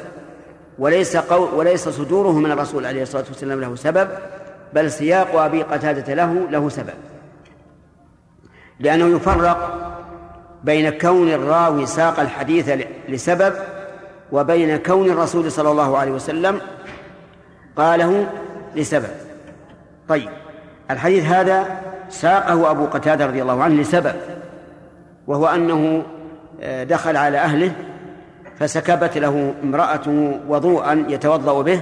وليس 0.79 1.17
قول 1.17 1.55
وليس 1.55 1.89
صدوره 1.89 2.33
من 2.33 2.53
الرسول 2.53 2.87
عليه 2.87 3.03
الصلاة 3.03 3.25
والسلام 3.29 3.61
له 3.61 3.77
سبب 3.77 4.09
بل 4.73 4.91
سياق 4.91 5.37
أبي 5.37 5.63
قتادة 5.63 6.15
له 6.15 6.49
له 6.51 6.69
سبب. 6.69 6.95
لأنه 8.81 9.17
يفرق 9.17 9.89
بين 10.65 10.91
كون 10.91 11.29
الراوي 11.29 11.87
ساق 11.87 12.21
الحديث 12.21 12.87
لسبب 13.09 13.55
وبين 14.33 14.77
كون 14.77 15.11
الرسول 15.11 15.53
صلى 15.53 15.71
الله 15.71 15.99
عليه 15.99 16.13
وسلم 16.13 16.61
قاله 17.77 18.27
لسبب. 18.77 19.11
طيب 20.09 20.29
الحديث 20.91 21.25
هذا 21.25 21.81
ساقه 22.09 22.71
أبو 22.71 22.87
قتادة 22.87 23.27
رضي 23.27 23.43
الله 23.43 23.63
عنه 23.63 23.83
لسبب 23.83 24.15
وهو 25.27 25.47
أنه 25.47 26.03
آه، 26.61 26.85
دخل 26.85 27.17
على 27.17 27.39
أهله 27.39 27.73
فسكبت 28.59 29.19
له 29.19 29.55
امرأته 29.63 30.41
وضوءا 30.49 31.05
يتوضأ 31.09 31.63
به 31.63 31.81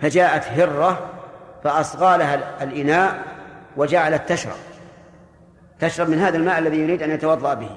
فجاءت 0.00 0.44
هرة 0.44 0.98
فأصغى 1.64 2.18
لها 2.18 2.62
الإناء 2.62 3.22
وجعلت 3.76 4.28
تشرب 4.28 4.56
تشرب 5.80 6.08
من 6.08 6.18
هذا 6.18 6.36
الماء 6.36 6.58
الذي 6.58 6.78
يريد 6.78 7.02
أن 7.02 7.10
يتوضأ 7.10 7.54
به. 7.54 7.70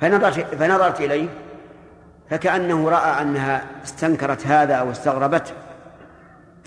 فنظرت, 0.00 0.54
فنظرت 0.54 1.00
إليه 1.00 1.28
فكأنه 2.30 2.88
رأى 2.88 3.22
أنها 3.22 3.64
استنكرت 3.84 4.46
هذا 4.46 4.74
أو 4.74 4.90
استغربته 4.90 5.52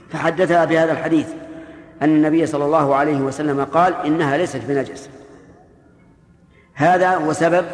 فحدثها 0.10 0.66
بهذا 0.66 0.92
الحديث 0.92 1.28
أن 2.02 2.10
النبي 2.10 2.46
صلى 2.46 2.66
الله 2.66 2.96
عليه 2.96 3.18
وسلم 3.18 3.64
قال 3.64 3.96
إنها 4.06 4.38
ليست 4.38 4.62
بنجس. 4.68 5.10
هذا 6.74 7.16
هو 7.16 7.34
سبب 7.34 7.66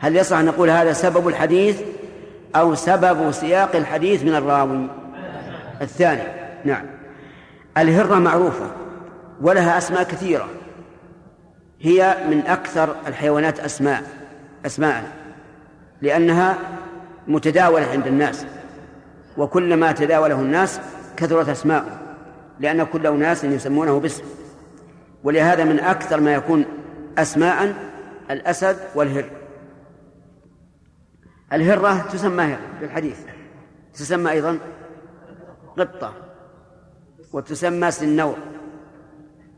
هل 0.00 0.16
يصح 0.16 0.36
أن 0.36 0.44
نقول 0.44 0.70
هذا 0.70 0.92
سبب 0.92 1.28
الحديث 1.28 1.80
أو 2.56 2.74
سبب 2.74 3.30
سياق 3.30 3.76
الحديث 3.76 4.22
من 4.22 4.34
الراوي؟ 4.34 4.86
الثاني 5.80 6.22
نعم. 6.64 6.86
الهرة 7.78 8.14
معروفة 8.14 8.70
ولها 9.40 9.78
أسماء 9.78 10.02
كثيرة. 10.02 10.48
هي 11.80 12.16
من 12.30 12.46
أكثر 12.46 12.96
الحيوانات 13.06 13.60
أسماء 13.60 14.02
أسماء 14.66 15.04
لأنها 16.02 16.58
متداولة 17.28 17.86
عند 17.86 18.06
الناس. 18.06 18.46
وكلما 19.36 19.92
تداوله 19.92 20.40
الناس 20.40 20.80
كثرت 21.16 21.48
أسماؤه 21.48 21.98
لأن 22.60 22.84
كل 22.84 23.06
أناس 23.06 23.44
يسمونه 23.44 24.00
باسم. 24.00 24.24
ولهذا 25.24 25.64
من 25.64 25.80
أكثر 25.80 26.20
ما 26.20 26.34
يكون 26.34 26.64
أسماء 27.18 27.74
الأسد 28.30 28.76
والهر. 28.94 29.39
الهرة 31.52 32.06
تسمى 32.12 32.42
هر 32.42 32.58
في 32.78 32.84
الحديث 32.84 33.18
تسمى 33.94 34.30
أيضا 34.30 34.58
قطة 35.78 36.14
وتسمى 37.32 37.90
سنور 37.90 38.36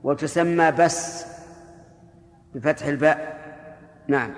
وتسمى 0.02 0.72
بس 0.72 1.26
بفتح 2.54 2.86
الباء. 2.86 3.42
نعم. 4.08 4.30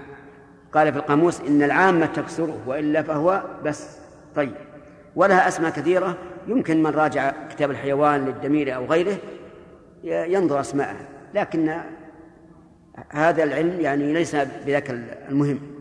قال 0.73 0.93
في 0.93 0.99
القاموس 0.99 1.41
إن 1.41 1.63
العامة 1.63 2.07
تكسره 2.07 2.59
وإلا 2.67 3.03
فهو 3.03 3.43
بس. 3.65 3.99
طيب. 4.35 4.55
ولها 5.17 5.49
أسماء 5.49 5.71
كثيرة. 5.71 6.17
يمكن 6.47 6.83
من 6.83 6.91
راجع 6.91 7.33
كتاب 7.51 7.71
الحيوان 7.71 8.25
للدمير 8.25 8.77
أو 8.77 8.85
غيره 8.85 9.17
ينظر 10.05 10.61
أسماءها. 10.61 11.09
لكن 11.35 11.81
هذا 13.11 13.43
العلم 13.43 13.81
يعني 13.81 14.13
ليس 14.13 14.37
بذاك 14.37 14.91
المهم. 15.29 15.74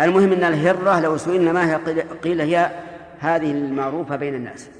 المهم 0.00 0.32
أن 0.32 0.44
الهرة 0.44 1.00
لو 1.00 1.16
سئلنا 1.16 1.52
ما 1.52 1.70
هي 1.70 1.74
قيل 2.22 2.40
هي 2.40 2.70
هذه 3.18 3.50
المعروفة 3.50 4.16
بين 4.16 4.34
الناس 4.34 4.70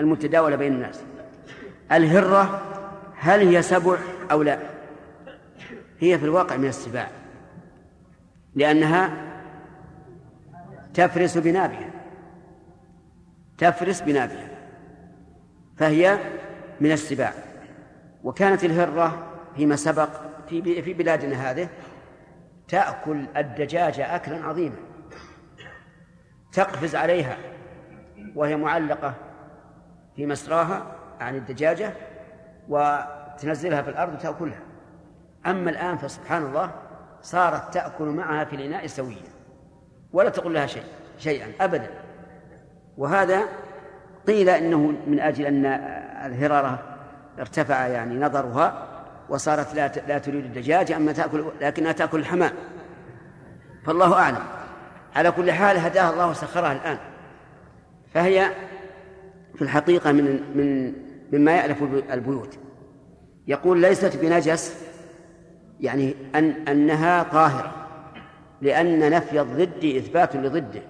المتداولة 0.00 0.56
بين 0.56 0.72
الناس. 0.72 1.00
الهرة 1.92 2.62
هل 3.16 3.48
هي 3.48 3.62
سبع 3.62 3.96
أو 4.30 4.42
لا؟ 4.42 4.58
هي 6.00 6.18
في 6.18 6.24
الواقع 6.24 6.56
من 6.56 6.68
السباع 6.68 7.08
لأنها 8.54 9.10
تفرس 10.94 11.38
بنابها 11.38 11.90
تفرس 13.58 14.00
بنابها 14.00 14.48
فهي 15.76 16.18
من 16.80 16.92
السباع. 16.92 17.32
وكانت 18.24 18.64
الهرة 18.64 19.26
فيما 19.56 19.76
سبق 19.76 20.08
في 20.48 20.82
في 20.82 20.94
بلادنا 20.94 21.50
هذه 21.50 21.68
تأكل 22.68 23.24
الدجاج 23.36 24.00
أكلا 24.00 24.44
عظيما. 24.44 24.76
تقفز 26.52 26.96
عليها 26.96 27.36
وهي 28.34 28.56
معلقة 28.56 29.14
في 30.16 30.26
مسراها 30.26 30.86
عن 31.20 31.34
الدجاجة 31.36 31.92
وتنزلها 32.68 33.82
في 33.82 33.90
الأرض 33.90 34.14
وتأكلها. 34.14 34.60
أما 35.46 35.70
الآن 35.70 35.96
فسبحان 35.96 36.42
الله 36.42 36.70
صارت 37.22 37.74
تأكل 37.74 38.04
معها 38.04 38.44
في 38.44 38.56
الإناء 38.56 38.86
سويا 38.86 39.34
ولا 40.12 40.28
تقول 40.28 40.54
لها 40.54 40.66
شيء 40.66 40.84
شيئا 41.18 41.64
أبدا. 41.64 41.90
وهذا 42.98 43.42
قيل 44.26 44.48
إنه 44.48 44.78
من 45.06 45.20
أجل 45.20 45.46
أن 45.46 45.66
الهرارة 46.26 46.82
ارتفع 47.38 47.86
يعني 47.86 48.14
نظرها 48.14 48.86
وصارت 49.28 49.74
لا 49.74 49.92
لا 50.08 50.18
تريد 50.18 50.44
الدجاج 50.44 50.92
أما 50.92 51.12
تأكل 51.12 51.44
لكنها 51.60 51.92
تأكل 51.92 52.18
الحمام. 52.18 52.52
فالله 53.86 54.14
أعلم. 54.14 54.44
على 55.16 55.30
كل 55.30 55.52
حال 55.52 55.78
هداها 55.78 56.12
الله 56.12 56.30
وسخرها 56.30 56.72
الآن. 56.72 56.98
فهي 58.14 58.50
في 59.54 59.62
الحقيقة 59.62 60.12
من 60.12 60.40
من 60.54 60.92
مما 61.32 61.52
يألف 61.52 61.82
البيوت. 62.12 62.58
يقول 63.46 63.80
ليست 63.80 64.16
بنجس 64.16 64.84
يعني 65.80 66.14
أن 66.34 66.54
أنها 66.68 67.22
طاهرة 67.22 67.74
لأن 68.62 69.10
نفي 69.10 69.40
الضد 69.40 69.84
إثبات 69.84 70.36
لضده. 70.36 70.82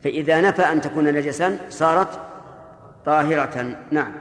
فإذا 0.00 0.40
نفى 0.40 0.62
أن 0.62 0.80
تكون 0.80 1.04
نجسا 1.04 1.58
صارت 1.68 2.20
طاهرة. 3.06 3.76
نعم. 3.90 4.12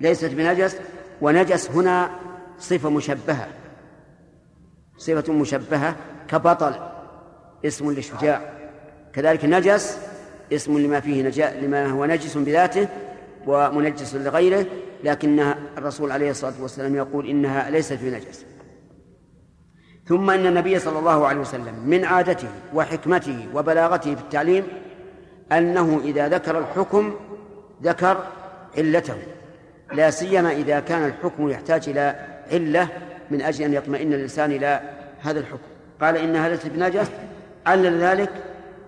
ليست 0.00 0.30
بنجس 0.34 0.78
ونجس 1.22 1.70
هنا 1.70 2.10
صفة 2.58 2.90
مشبهة. 2.90 3.48
صفة 4.98 5.32
مشبهة 5.32 5.96
كبطل 6.28 6.74
اسم 7.66 7.90
للشجاع. 7.90 8.40
كذلك 9.12 9.44
نجس 9.44 9.98
اسم 10.52 10.78
لما 10.78 11.00
فيه 11.00 11.22
نجا 11.22 11.60
لما 11.60 11.86
هو 11.86 12.04
نجس 12.04 12.36
بذاته 12.38 12.88
ومنجس 13.46 14.14
لغيره 14.14 14.66
لكن 15.04 15.40
الرسول 15.78 16.12
عليه 16.12 16.30
الصلاة 16.30 16.54
والسلام 16.60 16.96
يقول 16.96 17.26
إنها 17.26 17.70
ليست 17.70 17.98
بنجس 18.02 18.44
ثم 20.06 20.30
أن 20.30 20.46
النبي 20.46 20.78
صلى 20.78 20.98
الله 20.98 21.26
عليه 21.26 21.40
وسلم 21.40 21.74
من 21.86 22.04
عادته 22.04 22.48
وحكمته 22.74 23.48
وبلاغته 23.54 24.14
في 24.14 24.20
التعليم 24.20 24.64
أنه 25.52 26.00
إذا 26.04 26.28
ذكر 26.28 26.58
الحكم 26.58 27.14
ذكر 27.82 28.24
علته. 28.78 29.16
لا 29.94 30.10
سيما 30.10 30.52
إذا 30.52 30.80
كان 30.80 31.04
الحكم 31.04 31.48
يحتاج 31.48 31.88
إلى 31.88 32.26
علة 32.52 32.88
من 33.30 33.42
أجل 33.42 33.64
أن 33.64 33.74
يطمئن 33.74 34.12
الإنسان 34.12 34.52
إلى 34.52 34.80
هذا 35.22 35.40
الحكم. 35.40 35.68
قال 36.00 36.16
انها 36.16 36.48
ليست 36.48 36.66
بنجس 36.66 37.10
علل 37.66 38.00
ذلك 38.00 38.30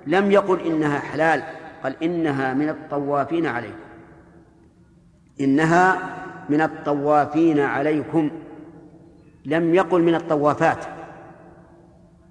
لم 0.07 0.33
يقل 0.33 0.61
إنها 0.61 0.99
حلال. 0.99 1.43
قال 1.83 2.03
إنها 2.03 2.55
من 2.55 2.69
الطوافين 2.69 3.47
عليكم. 3.47 3.79
إنها 5.41 5.99
من 6.49 6.61
الطوافين 6.61 7.61
عليكم. 7.61 8.31
لم 9.45 9.75
يقل 9.75 10.03
من 10.03 10.15
الطوافات. 10.15 10.85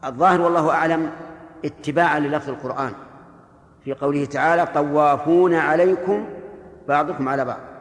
الظاهر 0.06 0.42
والله 0.42 0.70
أعلم 0.70 1.12
اتباعا 1.66 2.20
للفظ 2.20 2.50
القرآن. 2.50 2.92
في 3.84 3.94
قوله 3.94 4.26
تعالى 4.26 4.66
طوافون 4.66 5.54
عليكم 5.54 6.26
بعضكم 6.88 7.30
على 7.30 7.46
بعض. 7.46 7.73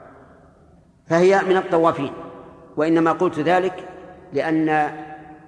فهي 1.06 1.42
من 1.42 1.56
الطوافين 1.56 2.12
وإنما 2.76 3.12
قلت 3.12 3.38
ذلك 3.38 3.88
لأن 4.32 4.66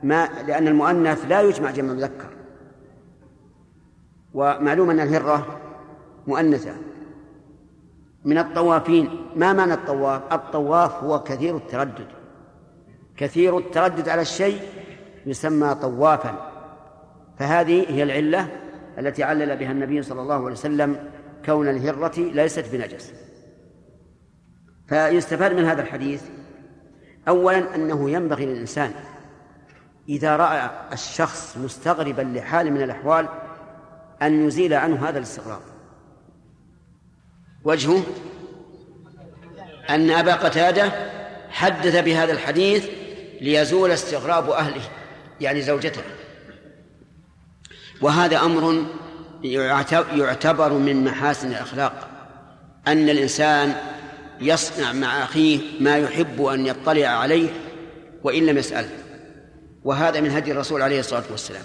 ما 0.03 0.29
لأن 0.47 0.69
المؤنث 0.69 1.25
لا 1.29 1.41
يجمع 1.41 1.71
جمع 1.71 1.93
مذكر. 1.93 2.29
ومعلوم 4.35 4.91
أن 4.91 5.01
الهرة 5.01 5.61
مؤنثة. 6.27 6.75
من 8.25 8.39
الطوافين 8.39 9.27
ما 9.37 9.53
معنى 9.53 9.75
الطواف؟ 9.75 10.33
الطواف 10.33 11.05
هو 11.05 11.23
كثير 11.23 11.57
التردد. 11.57 12.09
كثير 13.17 13.59
التردد 13.59 14.09
على 14.09 14.23
الشيء 14.23 14.61
يسمى 15.27 15.75
طوافا. 15.75 16.51
فهذه 17.39 17.91
هي 17.91 18.03
العلة 18.03 18.49
التي 18.99 19.23
علل 19.23 19.57
بها 19.57 19.73
النبي 19.73 20.03
صلى 20.03 20.23
الله 20.23 20.35
عليه 20.35 20.45
وسلم 20.45 21.11
كون 21.47 21.69
الهرة 21.69 22.21
ليست 22.21 22.73
بنجس. 22.73 23.24
فيستفاد 24.89 25.53
من 25.53 25.65
هذا 25.65 25.83
الحديث 25.83 26.23
أولا 27.29 27.75
أنه 27.75 28.11
ينبغي 28.11 28.47
للإنسان 28.47 28.93
إذا 30.09 30.37
رأى 30.37 30.71
الشخص 30.93 31.57
مستغربا 31.57 32.23
لحال 32.23 32.73
من 32.73 32.83
الأحوال 32.83 33.29
أن 34.23 34.47
يزيل 34.47 34.75
عنه 34.75 35.09
هذا 35.09 35.19
الاستغراب. 35.19 35.61
وجهه 37.65 38.03
أن 39.91 40.11
أبا 40.11 40.35
قتادة 40.35 40.93
حدث 41.51 41.97
بهذا 41.97 42.33
الحديث 42.33 42.89
ليزول 43.41 43.91
استغراب 43.91 44.51
أهله 44.51 44.83
يعني 45.41 45.63
زوجته. 45.63 46.03
وهذا 48.01 48.39
أمر 48.41 48.85
يعتبر 50.15 50.73
من 50.73 51.05
محاسن 51.05 51.49
الأخلاق 51.49 52.09
أن 52.87 53.09
الإنسان 53.09 53.75
يصنع 54.41 54.93
مع 54.93 55.25
أخيه 55.25 55.59
ما 55.81 55.97
يحب 55.97 56.43
أن 56.43 56.67
يطلع 56.67 57.07
عليه 57.07 57.49
وإن 58.23 58.47
لم 58.47 58.59
يسأله 58.59 58.89
وهذا 59.85 60.21
من 60.21 60.31
هدي 60.31 60.53
الرسول 60.53 60.83
عليه 60.83 61.01
الصلاة 61.01 61.23
والسلام. 61.31 61.63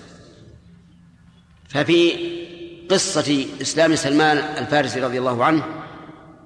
ففي 1.69 2.13
قصة 2.89 3.45
إسلام 3.61 3.95
سلمان 3.95 4.37
الفارسي 4.37 4.99
رضي 4.99 5.19
الله 5.19 5.45
عنه 5.45 5.63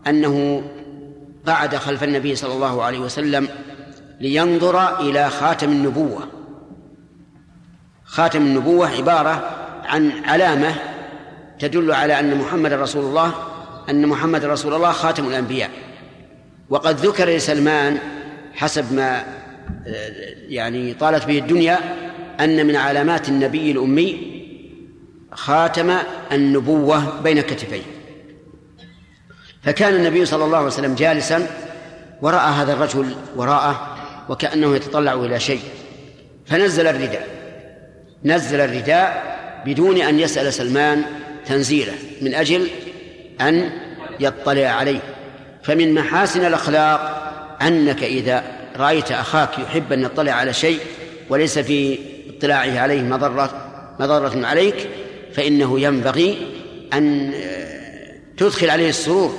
أنه 0.08 0.64
قعد 1.48 1.76
خلف 1.76 2.04
النبي 2.04 2.36
صلى 2.36 2.54
الله 2.54 2.84
عليه 2.84 3.00
وسلم 3.00 3.48
لينظر 4.22 5.00
إلى 5.00 5.30
خاتم 5.30 5.72
النبوة. 5.72 6.28
خاتم 8.06 8.42
النبوة 8.42 8.88
عبارة 8.88 9.50
عن 9.84 10.12
علامة 10.26 10.76
تدل 11.60 11.92
على 11.92 12.20
أن 12.20 12.38
محمد 12.38 12.74
رسول 12.74 13.06
الله 13.06 13.34
أن 13.90 14.08
محمد 14.08 14.46
رسول 14.46 14.74
الله 14.74 14.92
خاتم 14.92 15.28
الأنبياء. 15.28 15.70
وقد 16.74 17.06
ذكر 17.06 17.30
لسلمان 17.30 17.98
حسب 18.54 18.94
ما 18.94 19.24
يعني 20.50 20.94
طالت 20.94 21.26
به 21.26 21.40
الدنيا 21.40 21.80
أن 22.40 22.66
من 22.66 22.76
علامات 22.76 23.30
النبي 23.30 23.72
الأمي 23.72 24.34
خاتم 25.32 25.98
النبوة 26.32 27.22
بين 27.22 27.42
كتفيه 27.42 27.82
فكان 29.64 29.96
النبي 29.96 30.26
صلى 30.26 30.46
الله 30.46 30.58
عليه 30.58 30.68
وسلم 30.68 30.96
جالسا 30.96 31.48
ورأى 32.22 32.52
هذا 32.52 32.74
الرجل 32.74 33.16
وراءه 33.36 33.98
وكأنه 34.30 34.76
يتطلع 34.76 35.14
إلى 35.14 35.40
شيء. 35.40 35.62
فنزل 36.46 36.88
الرداء 36.88 37.28
نزل 38.26 38.62
الرداء 38.62 39.38
بدون 39.66 39.98
أن 40.02 40.20
يسأل 40.20 40.54
سلمان 40.54 41.04
تنزيله 41.46 41.94
من 42.22 42.34
أجل 42.34 42.70
أن 43.42 43.70
يطلع 44.20 44.68
عليه. 44.68 45.00
فمن 45.64 45.94
محاسن 45.94 46.46
الأخلاق 46.46 47.24
أنك 47.62 48.04
إذا 48.04 48.44
رأيت 48.78 49.12
أخاك 49.12 49.60
يحب 49.60 49.94
أن 49.94 50.02
يطلع 50.02 50.32
على 50.32 50.54
شيء 50.54 50.80
وليس 51.30 51.60
في 51.60 52.00
اطلاعه 52.38 52.80
عليه 52.80 53.02
مضرة 53.02 53.72
مضرة 54.00 54.48
عليك 54.48 54.90
فإنه 55.34 55.80
ينبغي 55.80 56.38
أن 56.94 57.34
تدخل 58.38 58.70
عليه 58.70 58.90
السرور 58.90 59.34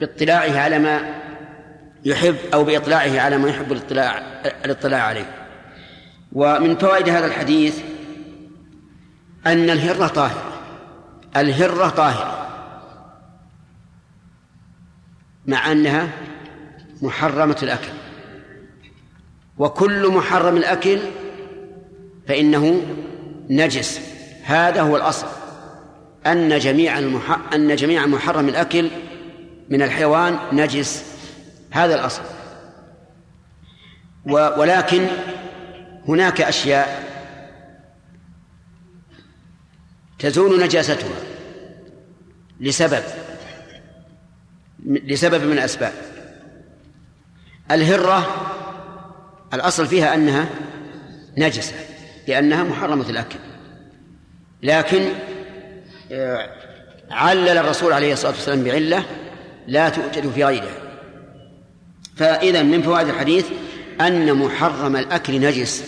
باطلاعه 0.00 0.58
على 0.58 0.78
ما 0.78 1.14
يحب 2.04 2.36
أو 2.54 2.64
بإطلاعه 2.64 3.20
على 3.20 3.38
ما 3.38 3.48
يحب 3.48 3.72
الاطلاع 3.72 4.22
الاطلاع 4.64 5.02
عليه. 5.02 5.30
ومن 6.32 6.76
فوائد 6.76 7.08
هذا 7.08 7.26
الحديث 7.26 7.78
أن 9.46 9.70
الهرة 9.70 10.06
طاهرة. 10.06 10.52
الهرة 11.36 11.88
طاهرة. 11.88 12.49
مع 15.46 15.72
أنها 15.72 16.08
محرمة 17.02 17.56
الأكل. 17.62 17.92
وكل 19.58 20.08
محرم 20.08 20.56
الأكل 20.56 20.98
فإنه 22.28 22.82
نجس. 23.50 24.00
هذا 24.44 24.82
هو 24.82 24.96
الأصل. 24.96 25.26
أن 26.26 26.58
جميع 26.58 26.98
المح... 26.98 27.38
أن 27.54 27.76
جميع 27.76 28.06
محرم 28.06 28.48
الأكل 28.48 28.90
من 29.70 29.82
الحيوان 29.82 30.38
نجس. 30.52 31.04
هذا 31.70 31.94
الأصل. 31.94 32.22
و... 34.26 34.32
ولكن 34.60 35.06
هناك 36.08 36.40
أشياء 36.40 37.10
تزول 40.18 40.62
نجاستها 40.62 41.08
لسبب. 42.60 43.02
لسبب 44.86 45.44
من 45.44 45.52
الأسباب. 45.52 45.92
الهرة 47.70 48.46
الأصل 49.54 49.86
فيها 49.86 50.14
أنها 50.14 50.48
نجسة 51.38 51.74
لأنها 52.28 52.62
محرمة 52.62 53.10
الأكل. 53.10 53.38
لكن 54.62 55.08
آه، 56.12 56.50
علل 57.10 57.58
الرسول 57.58 57.92
عليه 57.92 58.12
الصلاة 58.12 58.32
والسلام 58.32 58.64
بعلة 58.64 59.04
لا 59.66 59.88
توجد 59.88 60.30
في 60.30 60.44
غيرها. 60.44 60.76
فإذا 62.16 62.62
من 62.62 62.82
فوائد 62.82 63.08
الحديث 63.08 63.46
أن 64.00 64.34
محرم 64.34 64.96
الأكل 64.96 65.40
نجس. 65.40 65.84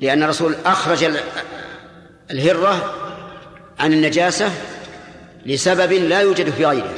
لأن 0.00 0.22
الرسول 0.22 0.54
أخرج 0.64 1.10
الهرة 2.30 2.94
عن 3.78 3.92
النجاسة 3.92 4.50
لسبب 5.48 5.92
لا 5.92 6.20
يوجد 6.20 6.50
في 6.50 6.66
غيره. 6.66 6.94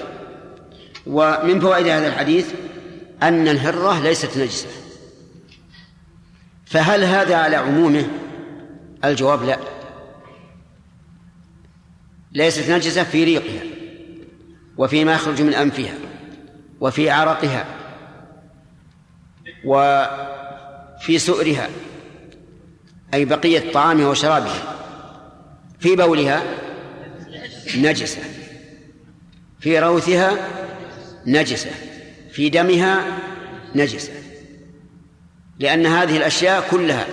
ومن 1.07 1.61
فوائد 1.61 1.86
هذا 1.86 2.09
الحديث 2.09 2.46
أن 3.22 3.48
الهرة 3.48 4.03
ليست 4.03 4.38
نجسة. 4.38 4.68
فهل 6.66 7.05
هذا 7.05 7.36
على 7.36 7.57
عمومه؟ 7.57 8.07
الجواب 9.05 9.42
لا. 9.42 9.59
ليست 12.32 12.70
نجسة 12.70 13.05
في 13.05 13.24
ريقها 13.24 13.62
وفيما 14.78 15.12
يخرج 15.12 15.42
من 15.42 15.55
أنفها 15.55 15.94
وفي 16.80 17.11
عرقها 17.11 17.64
وفي 19.64 21.18
سؤرها 21.18 21.68
أي 23.14 23.24
بقية 23.24 23.72
طعامها 23.72 24.07
وشرابها 24.07 24.74
في 25.80 25.96
بولها 25.96 26.42
نجسة. 27.76 28.39
في 29.61 29.78
روثها 29.78 30.48
نجسة 31.26 31.70
في 32.30 32.48
دمها 32.48 33.04
نجسة. 33.74 34.12
لأن 35.58 35.86
هذه 35.86 36.16
الأشياء 36.16 36.68
كلها 36.70 37.06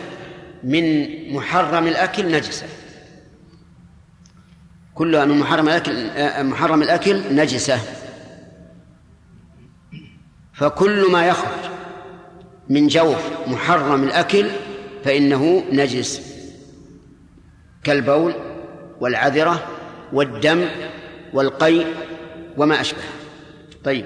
من 0.64 1.08
محرم 1.34 1.88
الأكل 1.88 2.32
نجسة. 2.32 2.68
كلها 4.95 5.26
من 5.26 5.39
محرم 5.39 5.68
الأكل 5.68 6.10
محرم 6.45 6.82
الأكل 6.82 7.36
نجسة. 7.36 7.80
فكل 10.54 11.12
ما 11.12 11.28
يخرج 11.28 11.70
من 12.70 12.88
جوف 12.88 13.48
محرم 13.48 14.04
الأكل 14.04 14.50
فإنه 15.04 15.64
نجس. 15.72 16.22
كالبول 17.84 18.34
والعذرة 19.00 19.68
والدم 20.14 20.66
والقيء 21.34 21.88
وما 22.58 22.82
أشبه. 22.82 23.01
طيب. 23.84 24.05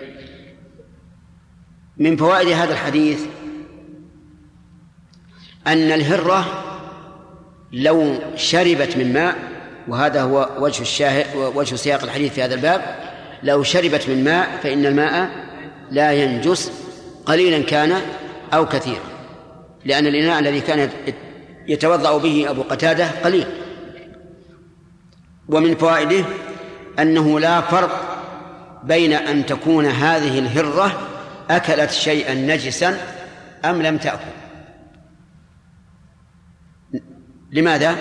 من 1.98 2.18
فوائد 2.18 2.48
هذا 2.48 2.74
الحديث 2.74 3.22
أن 5.68 5.92
الهرة 5.92 6.46
لو 7.72 8.20
شربت 8.36 8.98
من 8.98 9.14
ماء 9.14 9.36
وهذا 9.88 10.22
هو 10.22 10.50
وجه 10.60 10.82
الشاهد 10.82 11.26
وجه 11.36 11.76
سياق 11.76 12.04
الحديث 12.04 12.34
في 12.34 12.44
هذا 12.44 12.54
الباب 12.56 12.96
لو 13.44 13.64
شربت 13.64 14.10
من 14.10 14.24
ماء 14.24 14.60
فإن 14.64 14.86
الماء 14.86 15.30
لا 15.92 16.12
ينجس 16.12 16.72
قليلا 17.26 17.64
كان 17.64 18.02
أو 18.54 18.66
كثيرا 18.66 19.12
لأن 19.86 20.08
الإناء 20.08 20.40
الذي 20.40 20.62
كان 20.62 20.90
يتوضأ 21.68 22.18
به 22.18 22.50
أبو 22.50 22.62
قتادة 22.62 23.08
قليل. 23.24 23.46
ومن 25.50 25.76
فوائده 25.76 26.26
أنه 27.00 27.40
لا 27.40 27.62
فرق 27.62 28.11
بين 28.84 29.14
أن 29.14 29.46
تكون 29.46 29.86
هذه 29.86 30.40
الهرة 30.40 31.08
أكلت 31.50 31.92
شيئا 31.92 32.34
نجسا 32.34 32.98
أم 33.66 33.82
لم 33.82 33.98
تأكل. 33.98 34.32
لماذا؟ 37.52 37.96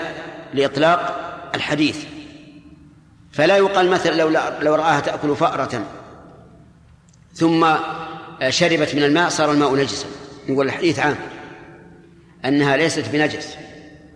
لإطلاق 0.54 1.30
الحديث. 1.54 2.04
فلا 3.32 3.56
يقال 3.56 3.90
مثلا 3.90 4.14
لو 4.14 4.28
لو 4.60 4.74
رآها 4.74 5.00
تأكل 5.00 5.36
فأرة 5.36 5.84
ثم 7.34 7.66
شربت 8.48 8.94
من 8.94 9.02
الماء 9.02 9.28
صار 9.28 9.52
الماء 9.52 9.76
نجسا. 9.76 10.06
يقول 10.48 10.66
الحديث 10.66 10.98
عام. 10.98 11.16
أنها 12.44 12.76
ليست 12.76 13.04
بنجس 13.12 13.56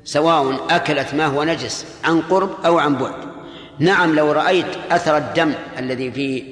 سواء 0.05 0.67
أكلت 0.77 1.15
ما 1.15 1.27
هو 1.27 1.45
نجس 1.45 1.87
عن 2.05 2.21
قرب 2.21 2.65
أو 2.65 2.79
عن 2.79 2.97
بعد. 2.97 3.35
نعم 3.79 4.15
لو 4.15 4.33
رأيت 4.33 4.67
أثر 4.91 5.17
الدم 5.17 5.53
الذي 5.79 6.11
في 6.11 6.45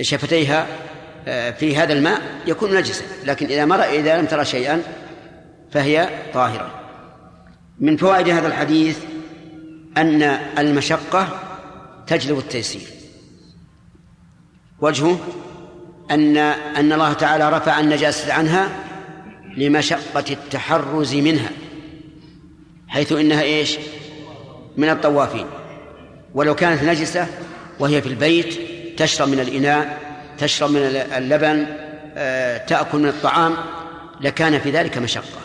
شفتيها 0.00 0.66
آه، 1.28 1.50
في 1.50 1.76
هذا 1.76 1.92
الماء 1.92 2.22
يكون 2.46 2.74
نجسا 2.74 3.04
لكن 3.24 3.46
إذا 3.46 3.64
مر 3.64 3.82
إذا 3.82 4.20
لم 4.20 4.26
ترى 4.26 4.44
شيئا 4.44 4.82
فهي 5.70 6.08
طاهرة. 6.34 6.70
من 7.80 7.96
فوائد 7.96 8.28
هذا 8.28 8.46
الحديث 8.46 8.98
أن 9.96 10.22
المشقة 10.58 11.28
تجلب 12.06 12.38
التيسير. 12.38 12.88
وجهه 14.80 15.18
أن 16.10 16.36
أن 16.36 16.92
الله 16.92 17.12
تعالى 17.12 17.50
رفع 17.50 17.80
النجاسة 17.80 18.32
عنها 18.32 18.68
لمشقة 19.56 20.24
التحرز 20.30 21.14
منها 21.14 21.50
حيث 22.88 23.12
إنها 23.12 23.42
إيش؟ 23.42 23.78
من 24.76 24.88
الطوافين. 24.88 25.46
ولو 26.34 26.54
كانت 26.54 26.82
نجسة 26.82 27.26
وهي 27.78 28.02
في 28.02 28.08
البيت 28.08 28.58
تشرب 28.98 29.28
من 29.28 29.40
الإناء 29.40 29.98
تشرب 30.38 30.70
من 30.70 30.80
اللبن 31.16 31.66
آه، 32.16 32.58
تأكل 32.58 32.98
من 32.98 33.08
الطعام 33.08 33.56
لكان 34.20 34.58
في 34.58 34.70
ذلك 34.70 34.98
مشقة. 34.98 35.40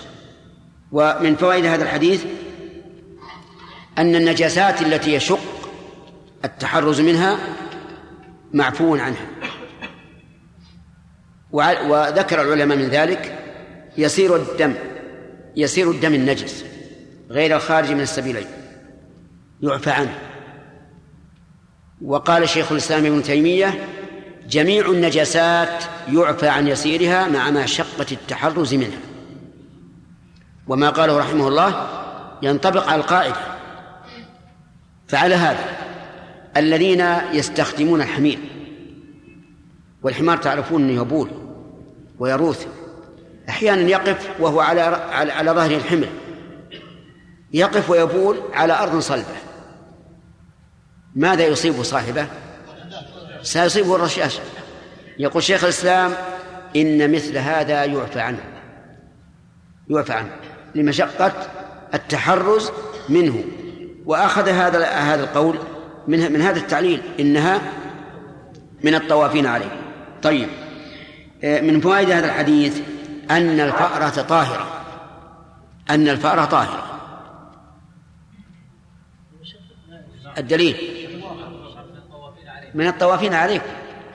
ومن 0.92 1.36
فوائد 1.36 1.66
هذا 1.66 1.84
الحديث 1.84 2.26
أن 3.98 4.16
النجاسات 4.16 4.82
التي 4.82 5.14
يشق 5.14 5.72
التحرز 6.46 7.02
منها 7.02 7.40
معفو 8.54 8.96
عنها. 8.96 9.26
وذكر 11.52 12.42
العلماء 12.42 12.78
من 12.78 12.88
ذلك 12.88 13.40
يسير 13.98 14.36
الدم 14.36 14.74
يسير 15.56 15.92
الدم 15.92 16.14
النجس 16.14 16.66
غير 17.30 17.56
الخارج 17.56 17.92
من 17.92 18.02
السبيلين 18.02 18.48
يعفى 19.62 19.92
عنه. 19.92 20.29
وقال 22.02 22.50
شيخ 22.50 22.72
الإسلام 22.72 23.06
ابن 23.06 23.24
تيمية 23.24 23.88
جميع 24.50 24.90
النجاسات 24.90 25.84
يعفى 26.12 26.48
عن 26.48 26.68
يسيرها 26.68 27.28
مع 27.28 27.52
مشقة 27.52 28.06
التحرز 28.12 28.74
منها. 28.74 29.00
وما 30.68 30.90
قاله 30.90 31.20
رحمه 31.20 31.48
الله 31.48 31.88
ينطبق 32.42 32.88
على 32.88 33.02
القاعدة. 33.02 33.36
فعلى 35.08 35.36
هذا 35.36 35.66
الذين 36.58 37.06
يستخدمون 37.34 38.02
الحمير 38.02 38.40
والحمار 40.04 40.38
تعرفون 40.38 40.90
إنه 40.90 41.02
يبول 41.02 41.30
ويروث 42.20 42.66
أحيانا 43.50 43.90
يقف 43.90 44.30
وهو 44.40 44.60
على 44.60 44.82
على, 45.12 45.52
ظهر 45.52 45.72
الحمل 45.72 46.10
يقف 47.54 47.90
ويبول 47.90 48.38
على 48.54 48.74
أرض 48.74 49.00
صلبة. 49.00 49.49
ماذا 51.16 51.46
يصيب 51.46 51.84
صاحبه؟ 51.84 52.28
سيصيبه 53.42 53.96
الرشاش. 53.96 54.40
يقول 55.20 55.44
شيخ 55.44 55.64
الإسلام 55.64 56.14
إن 56.76 57.12
مثل 57.12 57.38
هذا 57.38 57.86
يعفى 57.86 58.20
عنه. 58.20 58.44
يعفى 59.90 60.14
عنه. 60.14 60.32
لمشقة 60.76 61.34
التحرز 61.94 62.72
منه. 63.10 63.44
وأخذ 64.06 64.50
هذا 64.50 64.86
هذا 64.86 65.24
القول 65.24 65.60
من 66.08 66.32
من 66.32 66.42
هذا 66.42 66.60
التعليل 66.60 67.02
إنها 67.20 67.62
من 68.84 68.96
الطوافين 68.96 69.46
عليه. 69.46 69.82
طيب. 70.24 70.50
آه، 71.44 71.62
من 71.62 71.82
فوائد 71.82 72.12
هذا 72.12 72.26
الحديث 72.26 72.82
أن 73.32 73.60
الفأرة 73.60 74.22
طاهرة. 74.22 74.86
أن 75.90 76.08
الفأرة 76.08 76.46
طاهرة. 76.46 76.86
الدليل. 80.38 80.99
من 82.76 82.88
الطوافين 82.88 83.34
عليكم 83.34 83.66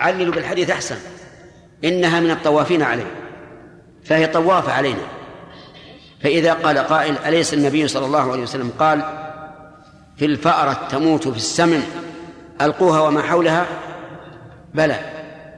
عللوا 0.01 0.35
بالحديث 0.35 0.71
أحسن. 0.71 0.97
إنها 1.85 2.21
من 2.21 2.31
الطوافين 2.31 2.83
عليه. 2.83 3.11
فهي 4.05 4.27
طوافة 4.27 4.73
علينا. 4.73 5.03
فإذا 6.23 6.53
قال 6.53 6.79
قائل 6.79 7.19
أليس 7.27 7.55
النبي 7.55 7.89
صلى 7.89 8.07
الله 8.07 8.33
عليه 8.33 8.43
وسلم 8.43 8.73
قال 8.79 9.03
في 10.17 10.25
الفأرة 10.25 10.89
تموت 10.91 11.29
في 11.29 11.37
السمن 11.37 11.83
ألقوها 12.61 13.01
وما 13.01 13.23
حولها؟ 13.23 13.67
بلى. 14.75 14.99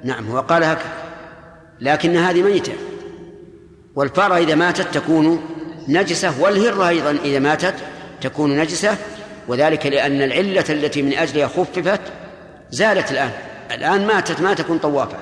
نعم 0.04 0.30
هو 0.30 0.40
قال 0.40 0.64
هكذا. 0.64 0.92
لكن 1.80 2.16
هذه 2.16 2.42
ميتة. 2.42 2.72
والفأرة 3.94 4.36
إذا 4.36 4.54
ماتت 4.54 4.94
تكون 4.94 5.40
نجسة 5.88 6.42
والهرة 6.42 6.88
أيضا 6.88 7.10
إذا 7.24 7.38
ماتت 7.38 7.74
تكون 8.20 8.56
نجسة 8.56 8.96
وذلك 9.48 9.86
لأن 9.86 10.22
العلة 10.22 10.64
التي 10.70 11.02
من 11.02 11.12
أجلها 11.12 11.48
خففت 11.48 12.00
زالت 12.70 13.12
الآن. 13.12 13.32
الآن 13.70 14.06
ماتت 14.06 14.40
ما 14.40 14.54
تكون 14.54 14.78
طوافة. 14.78 15.18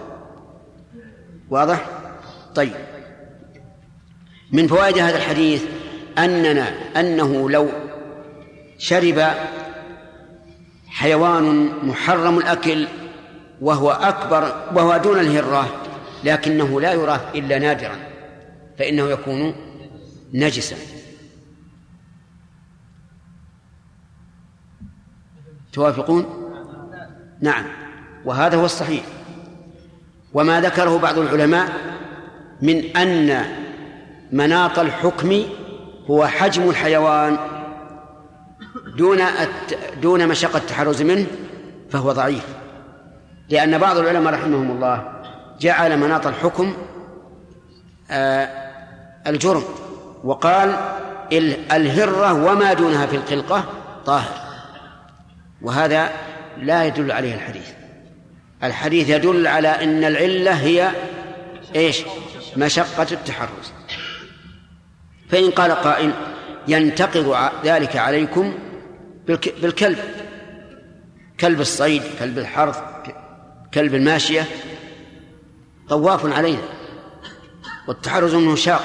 واضح؟ 1.50 1.86
طيب. 2.54 2.74
من 4.52 4.66
فوائد 4.66 4.98
هذا 4.98 5.16
الحديث 5.16 5.64
أننا 6.18 6.68
أنه 7.00 7.50
لو 7.50 7.68
شرب 8.78 9.30
حيوان 10.86 11.72
محرم 11.82 12.38
الأكل 12.38 12.88
وهو 13.60 13.90
أكبر 13.90 14.42
وهو 14.74 14.96
دون 14.96 15.18
الهرة 15.18 15.82
لكنه 16.24 16.80
لا 16.80 16.92
يراه 16.92 17.20
إلا 17.34 17.58
نادرا 17.58 17.96
فإنه 18.78 19.10
يكون 19.10 19.54
نجسا. 20.34 20.76
توافقون؟ 25.72 26.43
نعم. 27.44 27.64
وهذا 28.24 28.56
هو 28.56 28.64
الصحيح. 28.64 29.04
وما 30.34 30.60
ذكره 30.60 30.98
بعض 30.98 31.18
العلماء 31.18 31.68
من 32.62 32.96
أن 32.96 33.44
مناط 34.32 34.78
الحكم 34.78 35.42
هو 36.10 36.26
حجم 36.26 36.70
الحيوان 36.70 37.36
دون 38.96 39.20
دون 40.02 40.28
مشقة 40.28 40.56
التحرز 40.56 41.02
منه 41.02 41.26
فهو 41.90 42.12
ضعيف. 42.12 42.46
لأن 43.48 43.78
بعض 43.78 43.98
العلماء 43.98 44.34
رحمهم 44.34 44.70
الله 44.70 45.12
جعل 45.60 45.98
مناط 45.98 46.26
الحكم 46.26 46.74
آه 48.10 48.48
الجرم 49.26 49.62
وقال 50.24 50.76
الهرة 51.72 52.32
وما 52.32 52.72
دونها 52.72 53.06
في 53.06 53.16
الخلقة 53.16 53.64
طاهر. 54.06 54.44
وهذا 55.62 56.10
لا 56.58 56.84
يدل 56.84 57.12
عليه 57.12 57.34
الحديث. 57.34 57.70
الحديث 58.62 59.08
يدل 59.08 59.46
على 59.46 59.68
أن 59.68 60.04
العلة 60.04 60.52
هي 60.52 60.90
إيش؟ 61.76 62.02
مشقة 62.56 63.06
التحرز. 63.12 63.72
فإن 65.28 65.50
قال 65.50 65.72
قائل 65.72 66.12
ينتقض 66.68 67.36
ذلك 67.64 67.96
عليكم 67.96 68.54
بالكلب. 69.26 69.98
كلب 71.40 71.60
الصيد 71.60 72.02
كلب 72.18 72.38
الحرث 72.38 72.82
كلب 73.74 73.94
الماشية 73.94 74.46
طواف 75.88 76.26
علينا. 76.26 76.62
والتحرز 77.88 78.34
منه 78.34 78.56
شاق 78.56 78.84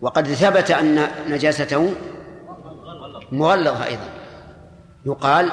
وقد 0.00 0.26
ثبت 0.28 0.70
أن 0.70 1.08
نجاسته 1.28 1.94
مغلظة 3.32 3.84
أيضا. 3.84 4.13
يقال 5.06 5.52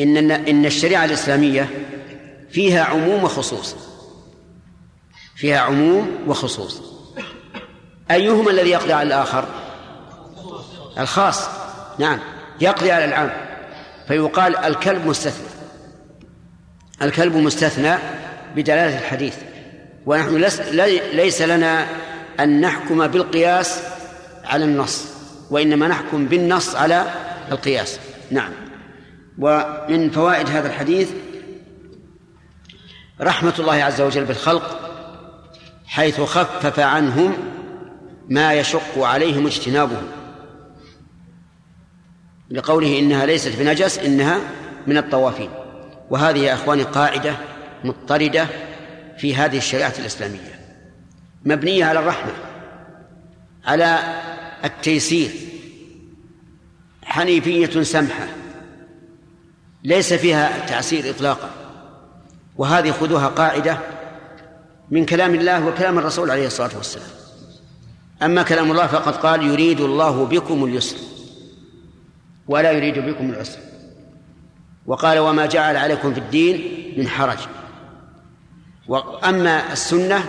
إن 0.00 0.30
إن 0.30 0.66
الشريعة 0.66 1.04
الإسلامية 1.04 1.70
فيها 2.50 2.84
عموم 2.84 3.24
وخصوص. 3.24 3.76
فيها 5.36 5.58
عموم 5.58 6.18
وخصوص. 6.26 6.82
أيهما 8.10 8.50
الذي 8.50 8.70
يقضي 8.70 8.92
على 8.92 9.06
الآخر؟ 9.06 9.44
الخاص. 10.98 11.48
نعم. 11.98 12.18
يقضي 12.60 12.92
على 12.92 13.04
العام. 13.04 13.30
فيقال 14.08 14.56
الكلب 14.56 15.06
مستثنى. 15.06 15.46
الكلب 17.02 17.36
مستثنى 17.36 17.94
بدلالة 18.56 18.98
الحديث. 18.98 19.36
ونحن 20.06 20.36
ليس 21.12 21.42
لنا 21.42 21.86
أن 22.40 22.60
نحكم 22.60 23.06
بالقياس 23.06 23.82
على 24.44 24.64
النص. 24.64 25.15
وإنما 25.50 25.88
نحكم 25.88 26.26
بالنص 26.26 26.74
على 26.74 27.04
القياس. 27.52 28.00
نعم. 28.30 28.52
ومن 29.38 30.10
فوائد 30.10 30.48
هذا 30.48 30.68
الحديث 30.68 31.10
رحمة 33.20 33.54
الله 33.58 33.74
عز 33.74 34.00
وجل 34.00 34.24
بالخلق 34.24 34.80
حيث 35.86 36.20
خفف 36.20 36.80
عنهم 36.80 37.32
ما 38.28 38.52
يشق 38.52 38.98
عليهم 38.98 39.46
اجتنابه 39.46 40.02
لقوله 42.50 42.98
إنها 42.98 43.26
ليست 43.26 43.58
بنجس 43.58 43.98
إنها 43.98 44.40
من 44.86 44.96
الطوافين. 44.96 45.50
وهذه 46.10 46.38
يا 46.38 46.54
إخواني 46.54 46.82
قاعدة 46.82 47.36
مضطردة 47.84 48.46
في 49.18 49.36
هذه 49.36 49.58
الشريعة 49.58 49.94
الإسلامية. 49.98 50.60
مبنية 51.44 51.84
على 51.84 51.98
الرحمة 51.98 52.32
على 53.64 53.98
التيسير. 54.64 55.30
حنيفية 57.04 57.82
سمحة. 57.82 58.28
ليس 59.84 60.12
فيها 60.12 60.66
تعسير 60.66 61.10
إطلاقا. 61.10 61.50
وهذه 62.56 62.90
خذوها 62.90 63.26
قاعدة 63.26 63.78
من 64.90 65.06
كلام 65.06 65.34
الله 65.34 65.66
وكلام 65.66 65.98
الرسول 65.98 66.30
عليه 66.30 66.46
الصلاة 66.46 66.76
والسلام. 66.76 67.08
أما 68.22 68.42
كلام 68.42 68.70
الله 68.70 68.86
فقد 68.86 69.16
قال 69.16 69.42
يريد 69.42 69.80
الله 69.80 70.24
بكم 70.24 70.64
اليسر. 70.64 70.96
ولا 72.48 72.72
يريد 72.72 72.98
بكم 72.98 73.30
العسر. 73.30 73.58
وقال 74.86 75.18
وما 75.18 75.46
جعل 75.46 75.76
عليكم 75.76 76.14
في 76.14 76.20
الدين 76.20 76.94
من 76.98 77.08
حرج. 77.08 77.38
وأما 78.88 79.72
السنة 79.72 80.24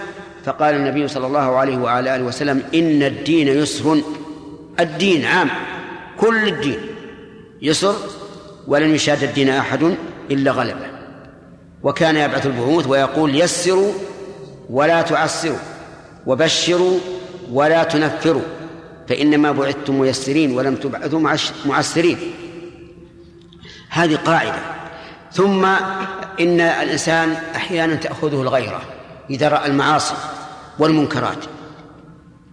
فقال 0.48 0.76
النبي 0.76 1.08
صلى 1.08 1.28
الله 1.28 1.56
عليه 1.56 1.78
وعلى 1.78 2.16
آله 2.16 2.24
وسلم 2.24 2.64
إن 2.76 3.04
الدين 3.04 3.48
يسر. 3.48 4.02
الدين 4.80 5.26
عام 5.26 5.50
كل 6.20 6.48
الدين 6.48 6.80
يسر 7.62 7.96
ولن 8.68 8.96
يشاد 8.96 9.24
الدين 9.24 9.50
أحد 9.50 9.96
إلا 10.32 10.52
غلبه. 10.52 10.88
وكان 11.84 12.16
يبعث 12.16 12.46
البعوث 12.46 12.88
ويقول 12.88 13.36
يسروا 13.36 13.94
ولا 14.70 15.02
تعسروا 15.02 15.58
وبشروا 16.26 17.00
ولا 17.52 17.84
تنفروا 17.84 18.42
فإنما 19.08 19.52
بعثتم 19.52 20.00
ميسرين 20.00 20.58
ولم 20.58 20.76
تبعثوا 20.76 21.38
معسرين. 21.66 22.18
هذه 23.90 24.16
قاعدة. 24.16 24.60
ثم 25.32 25.66
إن 26.40 26.62
الإنسان 26.62 27.36
أحيانا 27.56 27.96
تأخذه 27.96 28.42
الغيرة. 28.42 28.97
إذا 29.30 29.50
رأى 29.50 29.66
المعاصي 29.66 30.16
والمنكرات 30.80 31.46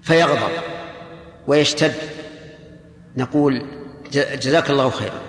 فيغضب 0.03 0.51
ويشتد. 1.47 1.95
نقول 3.17 3.63
جزاك 4.13 4.71
الله 4.71 4.91
خيرا. 4.91 5.21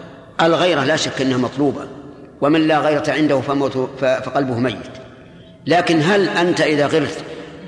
الغيرة 0.41 0.83
لا 0.83 0.95
شك 0.95 1.21
أنها 1.21 1.37
مطلوبة 1.37 1.87
ومن 2.41 2.67
لا 2.67 2.79
غيرة 2.79 3.11
عنده 3.11 3.41
فموت 3.41 3.89
فقلبه 3.99 4.59
ميت. 4.59 4.75
لكن 5.67 6.01
هل 6.01 6.29
أنت 6.29 6.61
إذا 6.61 6.87
غرت 6.87 7.23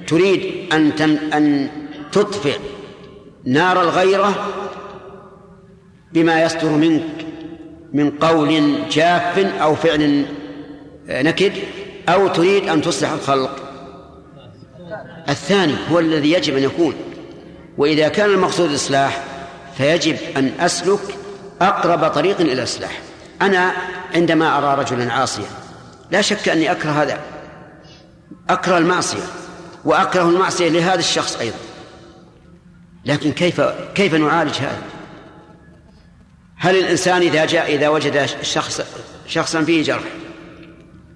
تريد 0.07 0.73
أن 0.73 0.91
أن 1.33 1.69
تطفئ 2.11 2.59
نار 3.45 3.81
الغيرة 3.81 4.53
بما 6.13 6.43
يصدر 6.43 6.69
منك 6.69 7.25
من 7.93 8.11
قول 8.11 8.73
جاف 8.91 9.39
أو 9.39 9.75
فعل 9.75 10.25
نكد 11.09 11.53
أو 12.09 12.27
تريد 12.27 12.69
أن 12.69 12.81
تصلح 12.81 13.11
الخلق؟ 13.11 13.66
الثاني 15.29 15.75
هو 15.91 15.99
الذي 15.99 16.31
يجب 16.31 16.57
أن 16.57 16.63
يكون. 16.63 16.95
وإذا 17.77 18.07
كان 18.07 18.29
المقصود 18.29 18.69
الإصلاح 18.69 19.23
فيجب 19.77 20.17
أن 20.37 20.51
أسلك 20.59 21.17
أقرب 21.61 22.07
طريق 22.07 22.41
إلى 22.41 22.53
الإصلاح. 22.53 23.01
أنا 23.41 23.71
عندما 24.15 24.57
أرى 24.57 24.81
رجلا 24.81 25.13
عاصيا 25.13 25.45
لا 26.11 26.21
شك 26.21 26.49
أني 26.49 26.71
أكره 26.71 26.91
هذا. 26.91 27.19
أكره 28.49 28.77
المعصية 28.77 29.23
وأكره 29.85 30.29
المعصية 30.29 30.69
لهذا 30.69 30.99
الشخص 30.99 31.37
أيضا. 31.39 31.57
لكن 33.05 33.31
كيف 33.31 33.61
كيف 33.95 34.13
نعالج 34.13 34.55
هذا؟ 34.55 34.81
هل 36.57 36.77
الإنسان 36.77 37.21
إذا 37.21 37.45
جاء 37.45 37.75
إذا 37.75 37.89
وجد 37.89 38.25
شخص 38.41 38.81
شخصا 39.27 39.61
فيه 39.61 39.83
جرح 39.83 40.03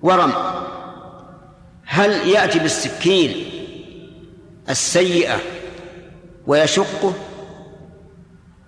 ورم 0.02 0.34
هل 1.86 2.30
يأتي 2.30 2.60
بالسكين 2.60 3.51
السيئة 4.72 5.40
ويشقه 6.48 7.14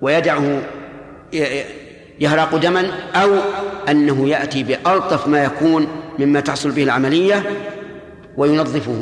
ويدعه 0.01 0.61
يهرق 2.19 2.55
دما 2.55 2.91
أو 3.15 3.37
أنه 3.89 4.29
يأتي 4.29 4.63
بألطف 4.63 5.27
ما 5.27 5.43
يكون 5.43 5.87
مما 6.19 6.39
تحصل 6.39 6.71
به 6.71 6.83
العملية 6.83 7.43
وينظفه. 8.37 9.01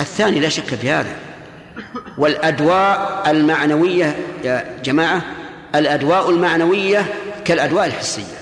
الثاني 0.00 0.40
لا 0.40 0.48
شك 0.48 0.74
في 0.74 0.90
هذا. 0.90 1.16
والأدواء 2.18 3.22
المعنوية 3.30 4.16
يا 4.44 4.76
جماعة 4.84 5.22
الأدواء 5.74 6.30
المعنوية 6.30 7.06
كالأدواء 7.44 7.86
الحسية. 7.86 8.40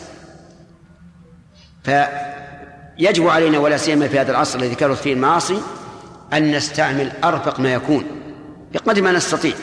فيجب 1.85 3.29
علينا 3.29 3.59
ولا 3.59 3.77
سيما 3.77 4.09
في 4.09 4.19
هذا 4.19 4.31
العصر 4.31 4.59
الذي 4.59 4.75
كانت 4.75 4.95
فيه 4.95 5.13
المعاصي 5.13 5.61
أن 6.33 6.53
نستعمل 6.53 7.13
أرفق 7.25 7.61
ما 7.61 7.73
يكون 7.73 8.05
بقدر 8.75 9.03
ما 9.03 9.13
نستطيع. 9.13 9.55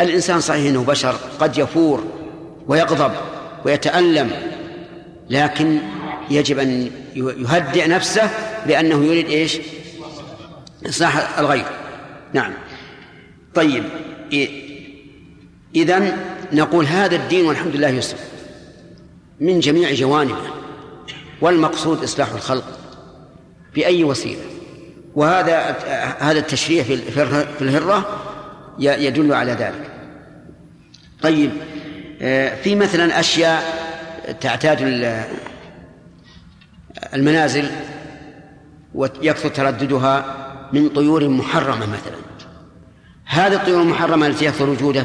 الإنسان 0.00 0.40
صحيح 0.40 0.66
أنه 0.70 0.84
بشر 0.84 1.14
قد 1.40 1.58
يفور 1.58 2.04
ويغضب 2.66 3.12
ويتألم 3.64 4.30
لكن 5.30 5.78
يجب 6.30 6.58
أن 6.58 6.90
يهدئ 7.16 7.88
نفسه 7.88 8.30
لأنه 8.66 9.04
يريد 9.04 9.26
إيش؟ 9.28 9.58
إصلاح 10.86 11.38
الغير. 11.38 11.64
نعم. 12.32 12.52
طيب 13.54 13.84
إذن 15.76 16.16
نقول 16.52 16.84
هذا 16.84 17.16
الدين 17.16 17.46
والحمد 17.46 17.76
لله 17.76 17.88
يسر. 17.88 18.16
من 19.40 19.60
جميع 19.60 19.92
جوانبه 19.92 20.50
والمقصود 21.40 22.02
إصلاح 22.02 22.32
الخلق 22.32 22.78
بأي 23.74 24.04
وسيلة؟ 24.04 24.42
وهذا 25.14 25.76
هذا 26.18 26.38
التشريع 26.38 26.82
في 26.82 27.60
الهرة 27.60 28.06
يدل 28.78 29.32
على 29.32 29.52
ذلك. 29.52 29.90
طيب 31.22 31.50
في 32.62 32.74
مثلا 32.74 33.20
أشياء 33.20 33.62
تعتاد 34.40 34.78
المنازل 37.14 37.70
ويكثر 38.94 39.48
ترددها 39.48 40.24
من 40.72 40.88
طيور 40.88 41.28
محرمة 41.28 41.86
مثلا. 41.86 42.20
هذه 43.24 43.54
الطيور 43.54 43.82
المحرمة 43.82 44.26
التي 44.26 44.44
يكثر 44.44 44.70
وجودها 44.70 45.04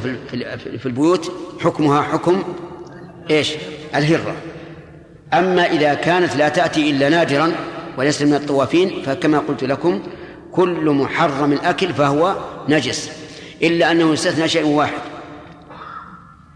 في 0.78 0.86
البيوت 0.86 1.32
حكمها 1.60 2.02
حكم 2.02 2.44
إيش؟ 3.30 3.54
الهرة. 3.96 4.36
أما 5.34 5.66
إذا 5.66 5.94
كانت 5.94 6.36
لا 6.36 6.50
تأتي 6.50 6.92
إلا 6.92 7.10
نادرا 7.10 7.52
وليس 7.98 8.22
من 8.22 8.34
الطوافين 8.34 9.02
فكما 9.06 9.40
قلت 9.40 9.64
لكم 9.64 10.02
كل 10.52 10.90
محرم 10.90 11.54
الأكل 11.54 11.94
فهو 11.94 12.36
نجس 12.70 13.12
إلا 13.62 13.92
أنه 13.92 14.14
يستثنى 14.14 14.48
شيء 14.48 14.66
واحد. 14.66 15.02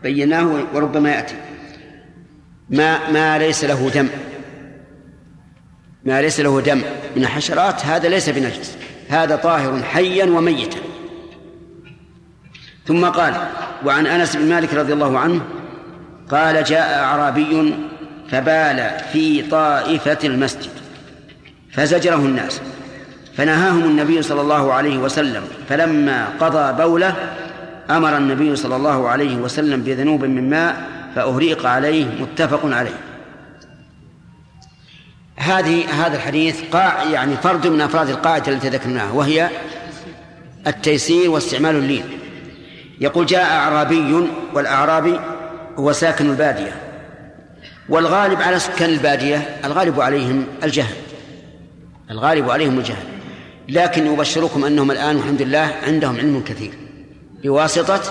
بيناه 0.03 0.65
وربما 0.73 1.09
يأتي. 1.09 1.35
ما 2.69 3.11
ما 3.11 3.37
ليس 3.37 3.63
له 3.63 3.89
دم. 3.89 4.07
ما 6.05 6.21
ليس 6.21 6.39
له 6.39 6.61
دم 6.61 6.81
من 7.15 7.23
الحشرات 7.23 7.85
هذا 7.85 8.09
ليس 8.09 8.29
بنجس. 8.29 8.77
هذا 9.09 9.35
طاهر 9.35 9.83
حيا 9.83 10.25
وميتا. 10.25 10.79
ثم 12.85 13.05
قال 13.05 13.33
وعن 13.85 14.07
أنس 14.07 14.35
بن 14.35 14.49
مالك 14.49 14.73
رضي 14.73 14.93
الله 14.93 15.19
عنه 15.19 15.41
قال 16.31 16.63
جاء 16.63 16.99
أعرابي 17.03 17.73
فبال 18.31 18.99
في 19.13 19.41
طائفة 19.41 20.17
المسجد. 20.23 20.78
فزجره 21.72 22.15
الناس 22.15 22.61
فنهاهم 23.38 23.84
النبي 23.84 24.22
صلى 24.22 24.41
الله 24.41 24.74
عليه 24.74 24.97
وسلم 24.97 25.43
فلما 25.70 26.30
قضى 26.39 26.84
بوله 26.84 27.15
أمر 27.89 28.17
النبي 28.17 28.55
صلى 28.55 28.76
الله 28.76 29.09
عليه 29.09 29.36
وسلم 29.38 29.82
بذنوب 29.82 30.26
من 30.26 30.49
ماء 30.49 30.89
فأهريق 31.15 31.65
عليه 31.65 32.05
متفق 32.05 32.61
عليه. 32.63 32.95
هذه 35.36 36.05
هذا 36.05 36.15
الحديث 36.15 36.61
قاع 36.72 37.03
يعني 37.03 37.38
فرد 37.38 37.67
من 37.67 37.82
أفراد 37.82 38.09
القاعدة 38.09 38.51
التي 38.51 38.70
ذكرناها 38.70 39.11
وهي 39.11 39.49
التيسير 40.67 41.30
واستعمال 41.30 41.76
اللين. 41.76 42.03
يقول 43.01 43.26
جاء 43.26 43.43
أعرابي 43.43 44.28
والاعرابي 44.53 45.20
هو 45.78 45.91
ساكن 45.91 46.30
البادية 46.30 46.72
والغالب 47.89 48.41
على 48.41 48.59
سكان 48.59 48.89
البادية 48.89 49.59
الغالب 49.65 50.01
عليهم 50.01 50.45
الجهل. 50.63 50.95
الغالب 52.12 52.49
عليهم 52.49 52.80
الجهل. 52.80 53.03
لكن 53.70 54.14
يبشركم 54.14 54.66
أنهم 54.66 54.91
الآن 54.91 55.16
الحمد 55.16 55.41
لله 55.41 55.76
عندهم 55.88 56.18
علم 56.18 56.43
كثير 56.45 56.72
بواسطة 57.43 58.01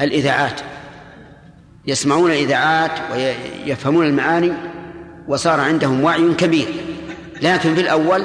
الإذاعات. 0.00 0.60
يسمعون 1.86 2.30
الإذاعات 2.30 2.90
ويفهمون 3.12 4.06
المعاني 4.06 4.52
وصار 5.28 5.60
عندهم 5.60 6.04
وعي 6.04 6.34
كبير. 6.34 6.68
لكن 7.42 7.74
في 7.74 7.80
الأول 7.80 8.24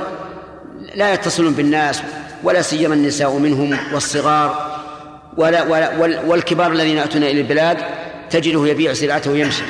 لا 0.95 1.13
يتصلون 1.13 1.53
بالناس 1.53 2.01
ولا 2.43 2.61
سيما 2.61 2.93
النساء 2.95 3.37
منهم 3.37 3.77
والصغار 3.93 4.79
ولا, 5.37 5.63
ولا 5.63 6.21
والكبار 6.25 6.71
الذين 6.71 6.97
يأتون 6.97 7.23
إلى 7.23 7.41
البلاد 7.41 7.77
تجده 8.29 8.67
يبيع 8.67 8.93
سلعته 8.93 9.31
ويمشي. 9.31 9.63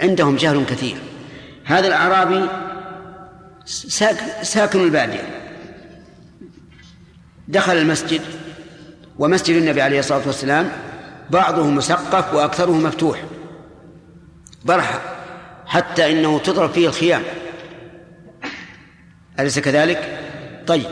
عندهم 0.00 0.36
جهل 0.36 0.64
كثير. 0.70 0.96
هذا 1.64 1.86
الأعرابي 1.86 2.48
ساكن, 3.64 4.80
البادية. 4.80 5.40
دخل 7.48 7.76
المسجد 7.76 8.20
ومسجد 9.18 9.56
النبي 9.56 9.82
عليه 9.82 9.98
الصلاة 9.98 10.22
والسلام 10.26 10.72
بعضه 11.30 11.66
مسقف 11.66 12.34
وأكثره 12.34 12.72
مفتوح. 12.72 13.24
برحة 14.64 15.00
حتى 15.66 16.12
إنه 16.12 16.38
تضرب 16.38 16.72
فيه 16.72 16.88
الخيام. 16.88 17.22
أليس 19.40 19.58
كذلك؟ 19.58 20.18
طيب 20.66 20.86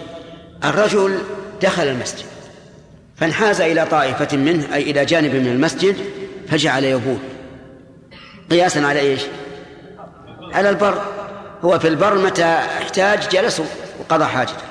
الرجل 0.64 1.18
دخل 1.62 1.82
المسجد 1.82 2.26
فانحاز 3.16 3.60
إلى 3.60 3.86
طائفة 3.86 4.36
منه 4.36 4.74
أي 4.74 4.90
إلى 4.90 5.04
جانب 5.04 5.34
من 5.34 5.46
المسجد 5.46 5.96
فجعل 6.48 6.84
يبول 6.84 7.18
قياسا 8.50 8.78
على 8.78 9.00
إيش؟ 9.00 9.20
على 10.52 10.70
البر. 10.70 11.21
هو 11.64 11.78
في 11.78 11.88
البر 11.88 12.18
متى 12.18 12.44
احتاج 12.54 13.28
جلس 13.28 13.62
وقضى 14.00 14.24
حاجته. 14.24 14.62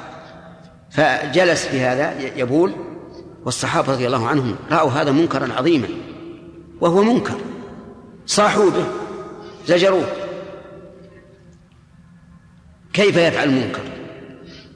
فجلس 0.92 1.66
في 1.66 1.82
هذا 1.82 2.14
يبول 2.36 2.76
والصحابة 3.46 3.94
رضي 3.94 4.08
الله 4.08 4.28
عنهم 4.28 4.56
رأوا 4.72 4.92
هذا 4.92 5.12
منكرا 5.12 5.54
عظيما 5.54 5.88
وهو 6.82 7.04
منكر. 7.04 7.38
صاحوا 8.26 8.70
به 8.70 8.86
زجروه. 9.68 10.06
كيف 12.94 13.18
يفعل 13.18 13.50
المنكر؟ 13.50 13.82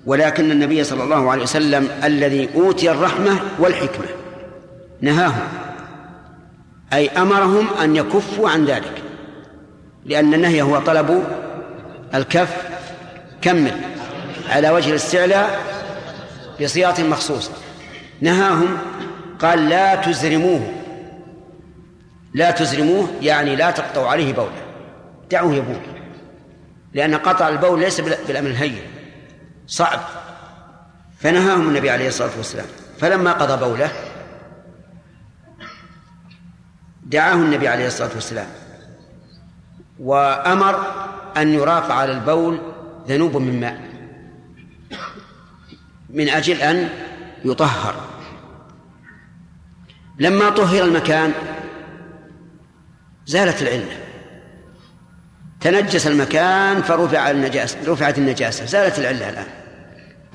ولكن 0.05 0.51
النبي 0.51 0.83
صلى 0.83 1.03
الله 1.03 1.31
عليه 1.31 1.43
وسلم 1.43 1.89
الذي 2.03 2.49
أوتي 2.55 2.91
الرحمة 2.91 3.39
والحكمة 3.59 4.05
نهاهم 5.01 5.47
أي 6.93 7.09
أمرهم 7.09 7.67
أن 7.81 7.95
يكفوا 7.95 8.49
عن 8.49 8.65
ذلك 8.65 9.03
لأن 10.05 10.33
النهي 10.33 10.61
هو 10.61 10.79
طلب 10.79 11.23
الكف 12.17 12.67
كمل 13.41 13.81
على 14.49 14.69
وجه 14.69 14.89
الاستعلاء 14.89 15.59
بصيغة 16.61 17.01
مخصوصة. 17.01 17.51
نهاهم 18.21 18.77
قال 19.39 19.69
لا 19.69 19.95
تزرموه. 19.95 20.73
لا 22.33 22.51
تزرموه 22.51 23.07
يعني 23.21 23.55
لا 23.55 23.71
تقطعوا 23.71 24.07
عليه 24.07 24.33
بوله. 24.33 24.61
دعوه 25.31 25.53
يبول 25.55 25.79
لأن 26.93 27.15
قطع 27.15 27.49
البول 27.49 27.79
ليس 27.79 28.01
بالأمر 28.01 28.49
الهين. 28.49 28.81
صعب. 29.67 29.99
فنهاهم 31.19 31.67
النبي 31.69 31.89
عليه 31.89 32.07
الصلاة 32.07 32.37
والسلام. 32.37 32.65
فلما 32.99 33.31
قضى 33.31 33.65
بوله 33.65 33.91
دعاه 37.03 37.33
النبي 37.33 37.67
عليه 37.67 37.87
الصلاة 37.87 38.09
والسلام. 38.15 38.47
وأمر 39.99 40.85
أن 41.37 41.53
يراق 41.53 41.91
على 41.91 42.11
البول 42.11 42.59
ذنوب 43.07 43.37
من 43.37 43.59
ماء. 43.59 43.81
من 46.09 46.29
أجل 46.29 46.61
أن 46.61 46.89
يطهر. 47.45 47.95
لما 50.19 50.49
طهر 50.49 50.83
المكان 50.83 51.31
زالت 53.25 53.61
العلة. 53.61 53.97
تنجس 55.61 56.07
المكان 56.07 56.81
فرفع 56.81 57.31
النجاسة 57.31 57.77
رفعت 57.87 58.17
النجاسة. 58.17 58.65
زالت 58.65 58.99
العلة 58.99 59.29
الآن. 59.29 59.47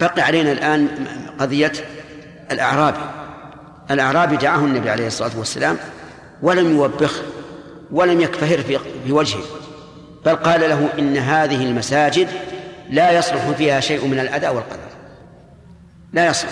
بقي 0.01 0.23
علينا 0.23 0.53
الآن 0.53 0.89
قضية 1.39 1.73
الأعرابي 2.51 3.21
الأعرابي 3.91 4.37
دعاه 4.37 4.59
النبي 4.59 4.91
عليه 4.91 5.07
الصلاة 5.07 5.39
والسلام 5.39 5.77
ولم 6.43 6.71
يوبخه 6.71 7.23
ولم 7.91 8.21
يكفهر 8.21 8.59
في 8.63 8.79
في 9.07 9.13
وجهه. 9.13 9.60
بل 10.27 10.37
قال 10.37 10.61
له 10.61 10.89
إن 10.99 11.17
هذه 11.17 11.65
المساجد 11.65 12.29
لا 12.91 13.19
يصلح 13.19 13.51
فيها 13.51 13.81
شيء 13.81 14.07
من 14.07 14.19
الأذى 14.19 14.49
والقدر. 14.49 14.91
لا 16.13 16.27
يصلح. 16.27 16.51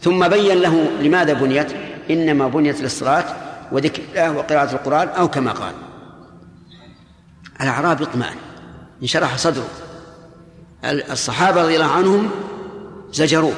ثم 0.00 0.28
بين 0.28 0.58
له 0.58 0.86
لماذا 1.00 1.32
بنيت؟ 1.32 1.72
إنما 2.10 2.48
بنيت 2.48 2.80
للصلاة 2.80 3.24
وذكر 3.72 4.02
الله 4.10 4.32
وقراءة 4.32 4.72
القرآن 4.72 5.08
أو 5.08 5.28
كما 5.28 5.52
قال. 5.52 5.72
الأعرابي 7.60 8.04
اطمأن 8.04 8.36
انشرح 9.02 9.36
صدره. 9.36 9.68
الصحابة 10.84 11.62
رضي 11.62 11.74
الله 11.74 11.90
عنهم 11.90 12.30
زجروه. 13.12 13.54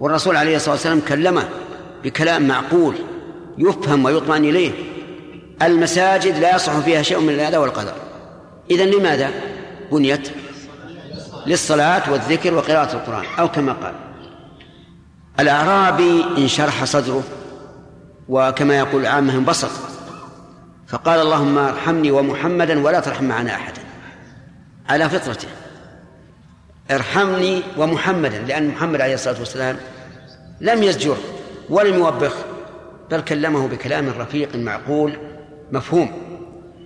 والرسول 0.00 0.36
عليه 0.36 0.56
الصلاة 0.56 0.74
والسلام 0.74 1.00
كلمه 1.00 1.48
بكلام 2.04 2.48
معقول 2.48 2.94
يفهم 3.58 4.04
ويطمئن 4.04 4.44
إليه. 4.44 4.72
المساجد 5.62 6.38
لا 6.38 6.56
يصح 6.56 6.78
فيها 6.78 7.02
شيء 7.02 7.20
من 7.20 7.34
الأذى 7.34 7.56
والقدر. 7.56 8.03
إذن 8.70 8.90
لماذا 8.90 9.30
بنيت 9.92 10.28
للصلاة 11.46 12.12
والذكر 12.12 12.54
وقراءة 12.54 12.92
القرآن؟ 12.92 13.24
أو 13.38 13.48
كما 13.48 13.72
قال 13.72 13.94
الأعرابي 15.40 16.24
انشرح 16.38 16.84
صدره 16.84 17.22
وكما 18.28 18.78
يقول 18.78 19.02
العامة 19.02 19.34
انبسط 19.34 19.70
فقال 20.86 21.20
اللهم 21.20 21.58
ارحمني 21.58 22.10
ومحمدا 22.10 22.84
ولا 22.84 23.00
ترحم 23.00 23.24
معنا 23.24 23.54
أحدا. 23.54 23.80
على 24.88 25.10
فطرته 25.10 25.48
ارحمني 26.90 27.62
ومحمدا 27.76 28.38
لأن 28.38 28.68
محمد 28.68 29.00
عليه 29.00 29.14
الصلاة 29.14 29.38
والسلام 29.38 29.76
لم 30.60 30.82
يزجر 30.82 31.16
ولم 31.70 31.94
يوبخ 31.94 32.34
بل 33.10 33.20
كلمه 33.20 33.68
بكلام 33.68 34.08
رفيق 34.18 34.56
معقول 34.56 35.16
مفهوم. 35.72 36.12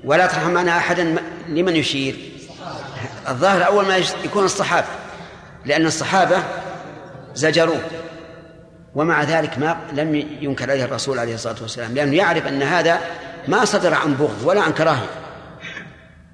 ولا 0.04 0.26
ترحم 0.26 0.50
معنا 0.50 0.76
أحدا 0.76 1.16
لمن 1.48 1.76
يشير. 1.76 2.16
الظاهر 3.28 3.66
أول 3.66 3.86
ما 3.86 3.96
يكون 4.24 4.44
الصحابة 4.44 4.86
لأن 5.64 5.86
الصحابة 5.86 6.42
زجروه 7.34 7.80
ومع 8.94 9.22
ذلك 9.22 9.58
ما 9.58 9.76
لم 9.92 10.14
ينكر 10.40 10.70
عليه 10.70 10.84
الرسول 10.84 11.18
عليه 11.18 11.34
الصلاة 11.34 11.56
والسلام 11.62 11.94
لأنه 11.94 12.16
يعرف 12.16 12.46
أن 12.46 12.62
هذا 12.62 13.00
ما 13.48 13.64
صدر 13.64 13.94
عن 13.94 14.14
بغض 14.14 14.44
ولا 14.44 14.60
عن 14.60 14.72
كراهية. 14.72 15.10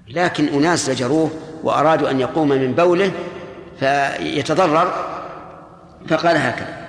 لكن 0.08 0.48
أناس 0.48 0.86
زجروه 0.86 1.30
وأرادوا 1.62 2.10
أن 2.10 2.20
يقوم 2.20 2.48
من 2.48 2.72
بوله 2.72 3.12
فيتضرر 3.80 4.92
فقال 6.08 6.36
هكذا. 6.36 6.88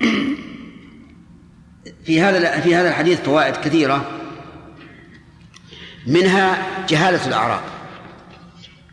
في 2.04 2.20
هذا 2.20 2.60
في 2.60 2.74
هذا 2.74 2.88
الحديث 2.88 3.20
فوائد 3.20 3.56
كثيرة. 3.56 4.17
منها 6.08 6.66
جهالة 6.88 7.26
الأعراب 7.26 7.60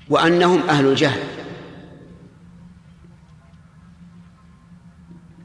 وأنهم 0.10 0.62
أهل 0.70 0.86
الجهل. 0.86 1.20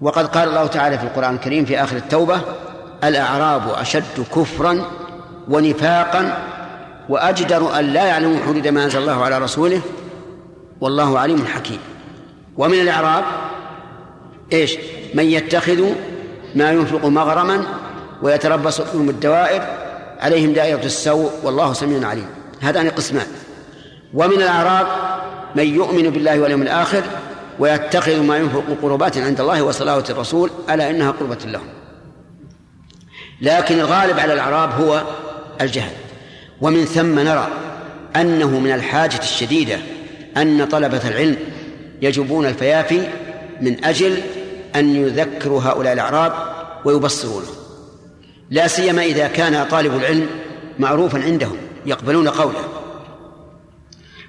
وقد 0.01 0.27
قال 0.27 0.49
الله 0.49 0.67
تعالى 0.67 0.99
في 0.99 1.05
القرآن 1.05 1.35
الكريم 1.35 1.65
في 1.65 1.83
آخر 1.83 1.97
التوبة 1.97 2.41
الأعراب 3.05 3.69
أشد 3.69 4.27
كفرا 4.35 4.85
ونفاقا 5.49 6.47
وأجدر 7.09 7.79
أن 7.79 7.85
لا 7.85 8.07
يعلموا 8.07 8.47
حدود 8.47 8.69
ما 8.69 8.85
أنزل 8.85 8.99
الله 8.99 9.25
على 9.25 9.39
رسوله 9.39 9.81
والله 10.81 11.19
عليم 11.19 11.47
حكيم. 11.47 11.79
ومن 12.57 12.81
الإعراب 12.81 13.25
إيش؟ 14.53 14.77
من 15.15 15.25
يتخذ 15.25 15.93
ما 16.55 16.73
ينفق 16.73 17.07
مغرما 17.07 17.65
ويتربص 18.23 18.81
بهم 18.81 19.09
الدوائر 19.09 19.90
عليهم 20.21 20.53
دائرة 20.53 20.85
السوء 20.85 21.31
والله 21.43 21.73
سميع 21.73 22.09
عليم. 22.09 22.27
هذان 22.61 22.91
قسمان. 22.91 23.27
ومن 24.15 24.43
الأعراب 24.43 24.87
من 25.55 25.75
يؤمن 25.75 26.11
بالله 26.11 26.41
واليوم 26.41 26.63
الآخر 26.63 27.03
ويتخذ 27.59 28.21
ما 28.21 28.37
ينفق 28.37 28.65
قربات 28.83 29.19
عند 29.19 29.41
الله 29.41 29.63
وصلاة 29.63 30.05
الرسول 30.11 30.51
ألا 30.71 30.91
إنها 30.91 31.11
قربة 31.11 31.39
لهم. 31.45 31.67
لكن 33.41 33.79
الغالب 33.81 34.21
على 34.21 34.33
الأعراب 34.33 34.81
هو 34.81 35.03
الجهل. 35.61 35.93
ومن 36.61 36.85
ثم 36.85 37.19
نرى 37.19 37.49
أنه 38.17 38.61
من 38.61 38.73
الحاجة 38.73 39.19
الشديدة 39.19 39.79
أن 40.37 40.65
طلبة 40.65 41.09
العلم 41.09 41.37
يجبون 42.03 42.47
الفيافي 42.47 43.09
من 43.61 43.85
أجل 43.85 44.19
أن 44.77 44.97
يذكروا 44.97 45.63
هؤلاء 45.63 45.93
الأعراب 45.93 46.33
ويبصروا 46.85 47.41
لهم 47.41 47.60
لا 48.51 48.67
سيما 48.67 49.05
إذا 49.05 49.29
كان 49.29 49.69
طالب 49.69 49.97
العلم 49.97 50.27
معروفا 50.79 51.23
عندهم 51.23 51.57
يقبلون 51.87 52.29
قوله. 52.29 52.69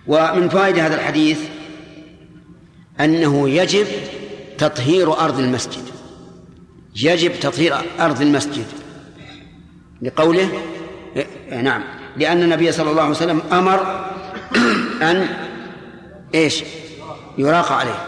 ومن 0.08 0.50
فوائد 0.50 0.80
هذا 0.80 0.96
الحديث 0.96 1.40
أنه 3.00 3.50
يجب 3.50 3.88
تطهير 4.58 5.20
أرض 5.20 5.40
المسجد. 5.40 5.84
يجب 6.96 7.40
تطهير 7.40 7.76
أرض 8.00 8.22
المسجد. 8.22 8.66
لقوله 10.02 10.50
نعم 11.52 11.84
لأن 12.18 12.44
النبي 12.44 12.72
صلى 12.72 12.92
الله 12.92 13.02
عليه 13.02 13.12
وسلم 13.12 13.42
أمر 13.52 14.10
أن 15.12 15.28
إيش؟ 16.36 16.64
يراق 17.38 17.72
عليه. 17.72 18.06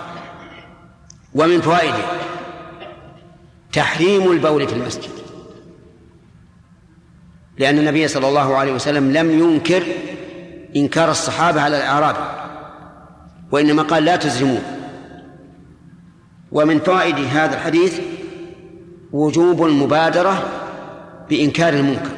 ومن 1.35 1.61
فوائده 1.61 2.03
تحريم 3.73 4.31
البول 4.31 4.67
في 4.67 4.73
المسجد. 4.73 5.22
لأن 7.57 7.77
النبي 7.77 8.07
صلى 8.07 8.27
الله 8.27 8.55
عليه 8.55 8.73
وسلم 8.73 9.13
لم 9.13 9.39
ينكر 9.39 9.83
إنكار 10.75 11.11
الصحابة 11.11 11.61
على 11.61 11.77
الأعراب 11.77 12.15
وإنما 13.51 13.83
قال 13.83 14.05
لا 14.05 14.15
تزرمون 14.15 14.63
ومن 16.51 16.79
فوائد 16.79 17.15
هذا 17.15 17.55
الحديث 17.55 17.99
وجوب 19.11 19.65
المبادرة 19.65 20.43
بإنكار 21.29 21.73
المنكر 21.73 22.11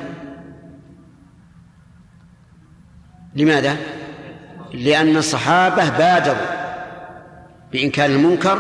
لماذا؟ 3.36 3.77
لأن 4.73 5.17
الصحابة 5.17 5.89
بادروا 5.89 6.65
بإنكار 7.71 8.09
المنكر 8.09 8.59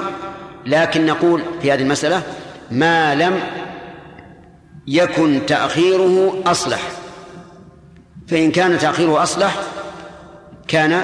لكن 0.65 1.05
نقول 1.05 1.41
في 1.61 1.71
هذه 1.71 1.81
المسألة 1.81 2.21
ما 2.71 3.15
لم 3.15 3.39
يكن 4.87 5.45
تأخيره 5.47 6.43
أصلح. 6.45 6.91
فإن 8.27 8.51
كان 8.51 8.79
تأخيره 8.79 9.23
أصلح 9.23 9.63
كان 10.67 11.03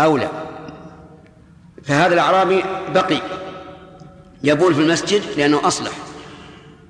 أولى. 0.00 0.28
فهذا 1.84 2.14
الأعرابي 2.14 2.64
بقي. 2.94 3.22
يبول 4.44 4.74
في 4.74 4.80
المسجد 4.80 5.22
لأنه 5.36 5.66
أصلح. 5.66 5.92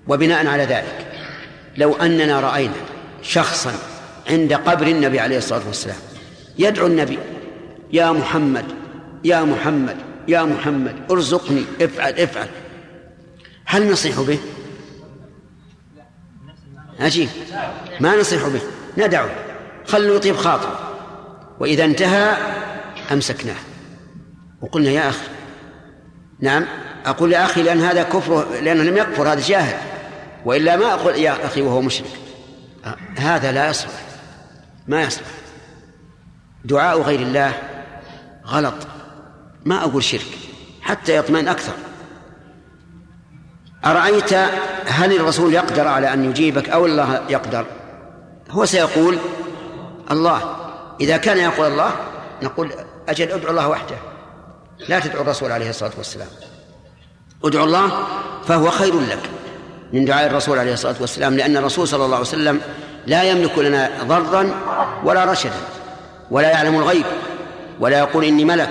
وبناء 0.09 0.47
على 0.47 0.63
ذلك 0.63 1.13
لو 1.77 1.95
أننا 1.95 2.41
رأينا 2.41 2.75
شخصا 3.23 3.73
عند 4.31 4.53
قبر 4.53 4.87
النبي 4.87 5.21
عليه 5.21 5.39
الصلاة 5.39 5.63
والسلام 5.67 5.97
يدعو 6.59 6.87
النبي 6.87 7.19
يا 7.93 8.13
محمد 8.13 8.65
يا 9.25 9.43
محمد 9.43 9.97
يا 10.29 10.43
محمد 10.43 10.95
ارزقني 11.11 11.65
افعل 11.81 12.13
افعل. 12.13 12.49
هل 13.65 13.93
نصيح 13.93 14.21
به؟ 14.21 14.39
عجيب 17.03 17.29
ما 18.01 18.17
نصيح 18.17 18.49
به. 18.49 18.61
ندعه 18.99 19.31
خلوا 19.87 20.17
يطيب 20.17 20.37
خاطره 20.37 20.79
وإذا 21.61 21.85
انتهى 21.85 22.37
أمسكناه. 23.13 23.57
وقلنا 24.63 24.91
يا 24.91 25.09
أخي 25.09 25.27
نعم 26.41 26.67
أقول 27.07 27.33
يا 27.33 27.45
أخي 27.45 27.63
لأن 27.63 27.81
هذا 27.81 28.03
كفر 28.03 28.47
لأنه 28.63 28.83
لم 28.83 28.97
يكفر 28.97 29.33
هذا 29.33 29.41
جاهل 29.41 29.79
وإلا 30.45 30.77
ما 30.77 30.95
أقول 30.95 31.17
يا 31.17 31.47
أخي 31.47 31.63
وهو 31.63 31.81
مشرك. 31.81 32.11
هذا 33.17 33.53
لا 33.53 33.71
يصلح. 33.71 33.93
ما 34.89 35.03
يصلح. 35.03 35.27
دعاء 36.65 37.01
غير 37.01 37.21
الله 37.21 37.55
غلط. 38.47 38.75
ما 39.65 39.85
أقول 39.85 40.05
شرك. 40.05 40.39
حتى 40.83 41.17
يطمئن 41.17 41.49
أكثر. 41.49 41.73
أرأيت 43.85 44.33
هل 44.87 45.17
الرسول 45.17 45.55
يقدر 45.55 45.89
على 45.89 46.13
أن 46.13 46.25
يجيبك 46.25 46.69
أو 46.69 46.87
الله 46.87 47.23
يقدر؟ 47.29 47.67
هو 48.51 48.65
سيقول 48.65 49.19
الله. 50.11 50.57
إذا 51.01 51.17
كان 51.17 51.39
يقول 51.39 51.67
الله 51.67 51.91
نقول 52.43 52.71
أجل 53.09 53.33
ادعو 53.33 53.51
الله 53.51 53.69
وحده. 53.69 53.97
لا 54.89 55.01
تدعو 55.01 55.23
الرسول 55.23 55.53
عليه 55.53 55.71
الصلاة 55.71 55.93
والسلام. 55.99 56.29
ادعو 57.45 57.65
الله 57.65 58.07
فهو 58.45 58.71
خير 58.71 59.01
لك 59.01 59.31
من 59.93 60.05
دعاء 60.05 60.27
الرسول 60.27 60.59
عليه 60.59 60.73
الصلاة 60.73 60.97
والسلام 61.01 61.37
لأن 61.37 61.57
الرسول 61.57 61.89
صلى 61.89 62.05
الله 62.05 62.17
عليه 62.17 62.27
وسلم 62.27 62.61
لا 63.07 63.23
يملك 63.23 63.59
لنا 63.59 63.91
ضرا 64.05 64.55
ولا 65.05 65.25
رشدا 65.25 65.61
ولا 66.31 66.51
يعلم 66.51 66.75
الغيب 66.79 67.07
ولا 67.81 67.99
يقول 67.99 68.25
إني 68.25 68.45
ملك. 68.45 68.71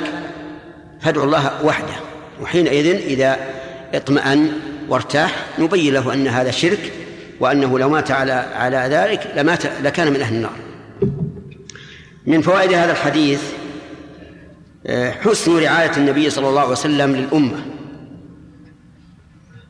فادعو 1.01 1.23
الله 1.23 1.65
وحده. 1.65 1.93
وحينئذ 2.41 2.87
إذا 2.87 3.39
اطمأن 3.93 4.70
وارتاح 4.91 5.45
نبين 5.59 5.93
له 5.93 6.13
أن 6.13 6.27
هذا 6.27 6.51
شرك 6.51 6.93
وأنه 7.39 7.79
لو 7.79 7.89
مات 7.89 8.11
على 8.11 8.31
على 8.31 8.77
ذلك 8.77 9.33
لمات 9.37 9.65
لكان 9.65 10.13
من 10.13 10.21
أهل 10.21 10.35
النار. 10.35 10.53
من 12.25 12.41
فوائد 12.41 12.73
هذا 12.73 12.91
الحديث 12.91 13.41
آه، 14.87 15.11
حسن 15.11 15.57
رعاية 15.57 15.91
النبي 15.97 16.29
صلى 16.29 16.49
الله 16.49 16.61
عليه 16.61 16.71
وسلم 16.71 17.15
للأمة. 17.15 17.65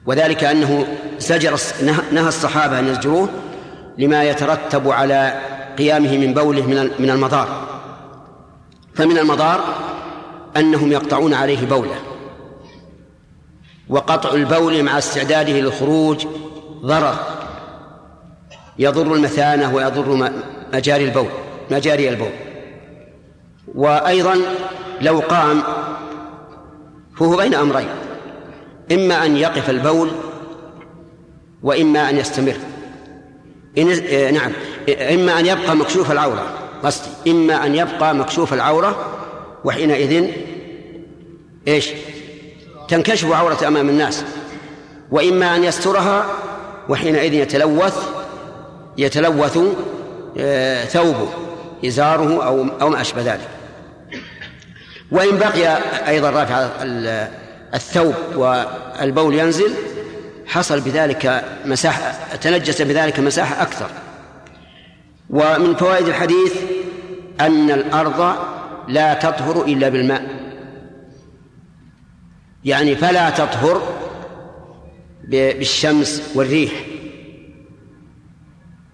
وذلك 0.06 0.44
أنه 0.44 0.88
زجر 1.20 1.60
نهى 2.12 2.28
الصحابة 2.28 2.80
أن 2.80 2.88
يزجروه 2.88 3.30
لما 3.98 4.24
يترتب 4.24 4.90
على 4.90 5.42
قيامه 5.78 6.18
من 6.18 6.34
بوله 6.34 6.68
من 7.00 7.10
المضار. 7.10 7.68
فمن 8.96 9.18
المضار 9.18 9.76
أنهم 10.58 10.92
يقطعون 10.92 11.34
عليه 11.34 11.66
بوله. 11.66 12.11
وقطع 13.92 14.34
البول 14.34 14.84
مع 14.84 14.98
استعداده 14.98 15.54
للخروج 15.54 16.28
ضرر. 16.86 17.16
يضر 18.80 19.14
المثانة 19.14 19.76
ويضر 19.76 20.32
مجاري 20.74 21.06
البول 21.06 21.28
مجاري 21.72 22.10
البول. 22.10 22.32
وأيضا 23.76 24.38
لو 25.02 25.20
قام 25.20 25.64
فهو 27.18 27.38
بين 27.38 27.56
أمرين 27.56 27.88
إما 28.92 29.26
أن 29.26 29.38
يقف 29.38 29.70
البول 29.70 30.12
وإما 31.64 32.10
أن 32.10 32.18
يستمر. 32.18 32.56
إن 33.78 33.92
آه، 33.92 34.32
نعم 34.32 34.52
إما 35.14 35.40
أن 35.40 35.46
يبقى 35.46 35.76
مكشوف 35.76 36.12
العورة 36.12 36.44
قصدي 36.84 37.32
إما 37.32 37.66
أن 37.66 37.76
يبقى 37.76 38.16
مكشوف 38.16 38.54
العورة 38.54 38.96
وحينئذ 39.64 40.30
إيش؟ 41.68 41.90
تنكشف 42.92 43.32
عورة 43.32 43.68
أمام 43.68 43.90
الناس 43.90 44.24
وإما 45.12 45.56
أن 45.56 45.64
يسترها 45.64 46.26
وحينئذ 46.90 47.34
يتلوث 47.34 48.10
يتلوث 48.98 49.60
آه، 50.38 50.86
ثوبه 50.86 51.30
إزاره 51.86 52.46
أو 52.46 52.66
أو 52.82 52.90
ما 52.90 53.02
أشبه 53.02 53.22
ذلك. 53.22 53.48
وإن 55.12 55.38
بقي 55.38 55.78
أيضا 56.08 56.30
رافع 56.30 56.70
الثوب 57.74 58.14
والبول 58.36 59.36
ينزل 59.36 59.74
حصل 60.48 60.80
بذلك 60.80 61.44
مساحة 61.66 62.36
تنجس 62.42 62.82
بذلك 62.82 63.20
مساحة 63.20 63.62
أكثر. 63.62 63.88
ومن 65.30 65.76
فوائد 65.76 66.08
الحديث 66.08 66.54
أن 67.42 67.72
الأرض 67.72 68.36
لا 68.88 69.14
تطهر 69.14 69.66
إلا 69.66 69.90
بالماء. 69.90 70.41
يعني 72.66 72.96
فلا 72.96 73.30
تطهر 73.30 73.82
بالشمس 75.28 76.32
والريح. 76.36 76.72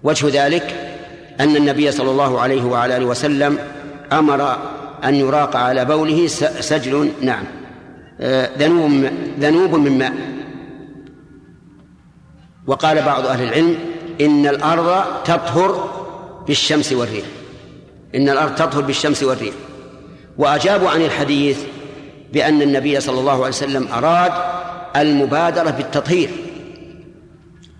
وجه 0.03 0.45
ذلك 0.45 0.93
أن 1.39 1.55
النبي 1.55 1.91
صلى 1.91 2.11
الله 2.11 2.39
عليه 2.39 2.63
وعلى 2.63 2.97
آله 2.97 3.05
وسلم 3.05 3.57
أمر 4.11 4.57
أن 5.03 5.15
يراق 5.15 5.55
على 5.55 5.85
بوله 5.85 6.27
سجل. 6.59 7.11
نعم. 7.21 7.43
آه، 8.19 8.49
ذنوب 8.57 9.11
ذنوب 9.39 9.75
من 9.75 9.97
ماء. 9.97 10.13
وقال 12.67 13.01
بعض 13.01 13.25
أهل 13.25 13.43
العلم 13.43 13.75
إن 14.21 14.47
الأرض 14.47 15.03
تطهر 15.23 15.89
بالشمس 16.47 16.93
والريح. 16.93 17.25
إن 18.15 18.29
الأرض 18.29 18.55
تطهر 18.55 18.81
بالشمس 18.81 19.23
والريح. 19.23 19.53
وأجابوا 20.37 20.89
عن 20.89 21.01
الحديث 21.01 21.59
بأن 22.33 22.61
النبي 22.61 22.99
صلى 22.99 23.19
الله 23.19 23.31
عليه 23.31 23.47
وسلم 23.47 23.87
أراد 23.93 24.31
المبادرة 24.95 25.69
بالتطهير 25.69 26.29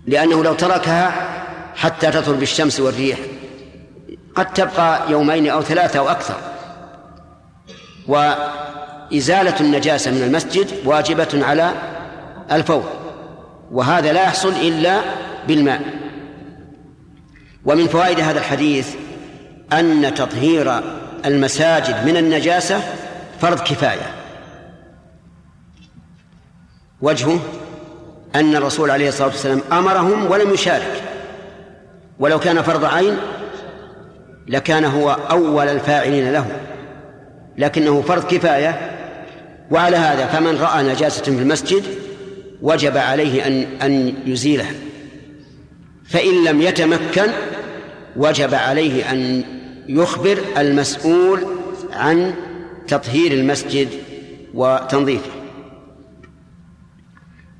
لأنه 0.06 0.44
لو 0.44 0.54
تركها 0.54 1.12
حتى 1.76 2.10
تطهر 2.10 2.34
بالشمس 2.34 2.80
والريح 2.80 3.18
قد 4.34 4.52
تبقى 4.52 5.10
يومين 5.10 5.48
أو 5.48 5.62
ثلاثة 5.62 5.98
أو 5.98 6.08
أكثر. 6.08 6.34
وإزالة 8.08 9.60
النجاسة 9.60 10.10
من 10.10 10.22
المسجد 10.22 10.66
واجبة 10.84 11.28
على 11.46 11.72
الفور 12.52 12.84
وهذا 13.72 14.12
لا 14.12 14.22
يحصل 14.22 14.48
إلا 14.48 15.00
بالماء. 15.48 15.80
ومن 17.64 17.86
فوائد 17.86 18.20
هذا 18.20 18.38
الحديث 18.38 18.94
أن 19.72 20.14
تطهير 20.14 20.80
المساجد 21.24 22.06
من 22.06 22.16
النجاسة 22.16 22.80
فرض 23.40 23.60
كفاية. 23.60 24.17
وجهه 27.02 27.40
أن 28.34 28.56
الرسول 28.56 28.90
عليه 28.90 29.08
الصلاة 29.08 29.28
والسلام 29.28 29.60
أمرهم 29.72 30.30
ولم 30.30 30.54
يشارك. 30.54 31.02
ولو 32.18 32.40
كان 32.40 32.62
فرض 32.62 32.84
عين 32.84 33.16
لكان 34.48 34.84
هو 34.84 35.10
أول 35.30 35.68
الفاعلين 35.68 36.32
له 36.32 36.46
لكنه 37.58 38.02
فرض 38.02 38.24
كفاية. 38.24 38.94
وعلى 39.70 39.96
هذا 39.96 40.26
فمن 40.26 40.58
رأى 40.60 40.82
نجاسة 40.82 41.22
في 41.22 41.28
المسجد 41.28 41.84
وجب 42.62 42.96
عليه 42.96 43.46
أن 43.46 43.66
أن 43.82 44.14
يزيلها. 44.26 44.72
فإن 46.08 46.44
لم 46.44 46.62
يتمكن 46.62 47.30
وجب 48.16 48.54
عليه 48.54 49.10
أن 49.12 49.44
يخبر 49.88 50.38
المسؤول 50.58 51.46
عن 51.92 52.34
تطهير 52.88 53.32
المسجد 53.32 53.88
وتنظيفه. 54.54 55.37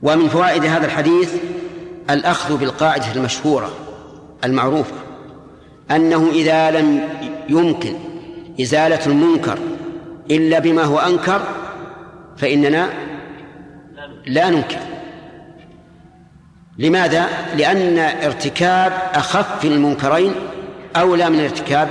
ومن 0.03 0.29
فوائد 0.29 0.65
هذا 0.65 0.87
الحديث 0.87 1.35
الأخذ 2.11 2.57
بالقاعدة 2.57 3.13
المشهورة 3.17 3.71
المعروفة 4.45 4.95
أنه 5.91 6.31
إذا 6.31 6.71
لم 6.71 7.09
يمكن 7.49 7.95
إزالة 8.61 9.07
المنكر 9.07 9.59
إلا 10.31 10.59
بما 10.59 10.83
هو 10.83 10.99
أنكر 10.99 11.41
فإننا 12.37 12.89
لا 14.27 14.51
ننكر 14.51 14.79
لماذا؟ 16.79 17.29
لأن 17.57 17.99
ارتكاب 17.99 18.93
أخف 19.15 19.65
المنكرين 19.65 20.33
أولى 20.97 21.31
من 21.31 21.41
ارتكاب 21.41 21.89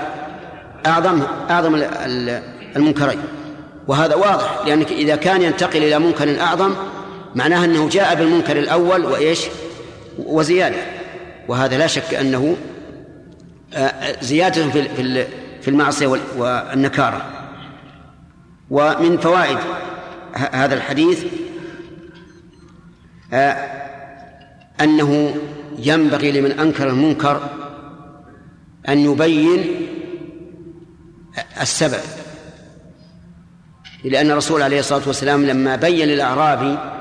أعظم 0.85 1.21
أعظم 1.49 1.84
المنكرين 2.75 3.19
وهذا 3.88 4.15
واضح 4.15 4.61
لأنك 4.65 4.91
إذا 4.91 5.15
كان 5.15 5.41
ينتقل 5.41 5.84
إلى 5.84 5.99
منكر 5.99 6.41
أعظم 6.41 6.73
معناها 7.38 7.65
أنه 7.65 7.89
جاء 7.89 8.15
بالمنكر 8.15 8.59
الأول 8.59 9.05
وإيش؟ 9.05 9.45
وزيادة. 10.18 10.77
وهذا 11.47 11.77
لا 11.77 11.88
شك 11.88 12.14
أنه 12.14 12.57
آه، 13.73 14.22
زيادة 14.22 14.69
في 14.69 15.26
في 15.61 15.68
المعصية 15.68 16.07
والنكارة. 16.38 17.26
ومن 18.69 19.18
فوائد 19.18 19.57
هذا 20.35 20.76
الحديث 20.76 21.26
آه، 23.34 23.55
أنه 24.81 25.35
ينبغي 25.80 26.31
لمن 26.31 26.51
أنكر 26.51 26.89
المنكر 26.89 27.49
أن 28.89 28.99
يبين 28.99 29.65
السبب. 31.61 32.01
لأن 34.03 34.31
الرسول 34.31 34.61
عليه 34.61 34.80
الصلاة 34.80 35.07
والسلام 35.07 35.45
لما 35.45 35.76
بين 35.76 36.07
للأعرابي 36.07 36.97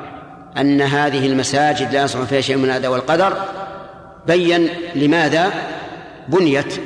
أن 0.59 0.81
هذه 0.81 1.27
المساجد 1.27 1.93
لا 1.93 2.03
يصلح 2.03 2.25
فيها 2.25 2.41
شيء 2.41 2.57
من 2.57 2.65
الأذى 2.65 2.89
والقدر 2.89 3.45
بين 4.27 4.69
لماذا؟ 4.95 5.53
بنيت. 6.29 6.81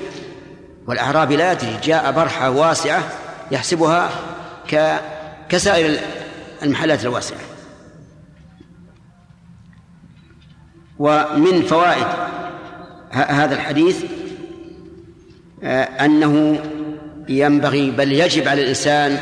والأعرابي 0.86 1.36
لا 1.36 1.52
يدري 1.52 1.76
جاء 1.84 2.12
برحة 2.12 2.50
واسعة 2.50 3.02
يحسبها 3.50 4.10
ك 4.70 5.00
كسائر 5.48 5.98
المحلات 6.62 7.02
الواسعة. 7.02 7.38
ومن 10.98 11.62
فوائد 11.62 12.06
هذا 13.10 13.54
الحديث 13.54 14.04
آه، 15.62 15.82
أنه 15.82 16.60
ينبغي 17.28 17.90
بل 17.90 18.12
يجب 18.12 18.48
على 18.48 18.62
الإنسان 18.62 19.20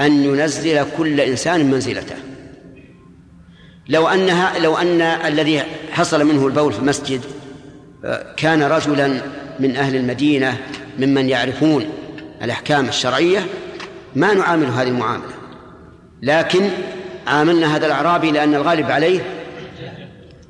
أن 0.00 0.24
ينزل 0.24 0.86
كل 0.96 1.20
إنسان 1.20 1.70
منزلته. 1.70 2.23
لو 3.88 4.08
أنها 4.08 4.58
لو 4.58 4.76
أن 4.76 5.00
الذي 5.00 5.62
حصل 5.92 6.24
منه 6.24 6.46
البول 6.46 6.72
في 6.72 6.78
المسجد 6.78 7.20
آه، 8.04 8.34
كان 8.36 8.62
رجلا 8.62 9.20
من 9.60 9.76
أهل 9.76 9.96
المدينة 9.96 10.58
ممن 10.98 11.28
يعرفون 11.28 11.86
الأحكام 12.42 12.88
الشرعية 12.88 13.46
ما 14.16 14.34
نعامل 14.34 14.66
هذه 14.66 14.88
المعاملة. 14.88 15.34
لكن 16.22 16.68
عاملنا 17.26 17.76
هذا 17.76 17.86
الأعرابي 17.86 18.30
لأن 18.30 18.54
الغالب 18.54 18.90
عليه 18.90 19.20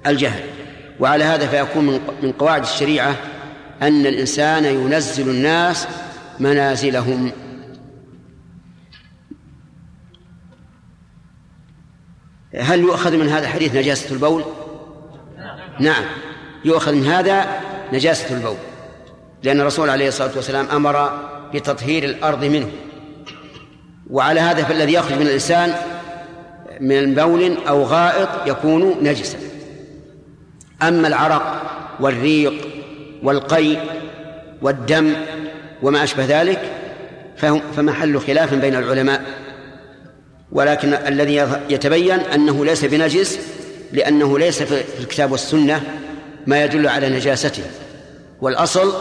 الجهل. 0.07 0.41
وعلى 1.01 1.25
هذا 1.25 1.47
فيكون 1.47 2.01
من 2.23 2.33
قواعد 2.33 2.63
الشريعة 2.63 3.17
أن 3.83 4.07
الإنسان 4.07 4.65
ينزل 4.65 5.29
الناس 5.29 5.89
منازلهم. 6.41 7.33
هل 12.57 12.81
يؤخذ 12.81 13.17
من 13.17 13.29
هذا 13.29 13.45
الحديث 13.45 13.75
نجاسة 13.75 14.13
البول؟ 14.13 14.45
نعم. 15.81 16.05
يؤخذ 16.65 16.93
من 16.95 17.07
هذا 17.07 17.47
نجاسة 17.93 18.37
البول 18.37 18.57
لأن 19.43 19.61
الرسول 19.61 19.91
عليه 19.91 20.09
الصلاة 20.09 20.31
والسلام 20.37 20.67
أمر 20.67 21.21
بتطهير 21.55 22.05
الأرض 22.05 22.45
منه. 22.45 22.69
وعلى 24.11 24.41
هذا 24.41 24.65
فالذي 24.65 24.93
يخرج 24.93 25.19
من 25.19 25.27
الإنسان 25.27 25.75
من 26.81 27.15
بول 27.15 27.57
أو 27.69 27.83
غائط 27.83 28.29
يكون 28.47 28.97
نجسا. 29.03 29.39
أما 30.83 31.09
العرق 31.09 31.63
والريق 32.01 32.53
والقي 33.23 33.77
والدم 34.63 35.13
وما 35.83 36.05
أشبه 36.05 36.25
ذلك 36.25 36.73
فمحل 37.77 38.21
خلاف 38.21 38.55
بين 38.55 38.75
العلماء. 38.75 39.44
ولكن 40.55 40.95
الذي 40.95 41.47
يتبين 41.71 42.21
أنه 42.21 42.65
ليس 42.65 42.85
بنجس 42.85 43.39
لأنه 43.93 44.39
ليس 44.39 44.63
في 44.63 44.83
الكتاب 45.01 45.33
والسنة 45.33 45.83
ما 46.47 46.65
يدل 46.65 46.89
على 46.89 47.09
نجاسته. 47.09 47.63
والأصل 48.41 48.93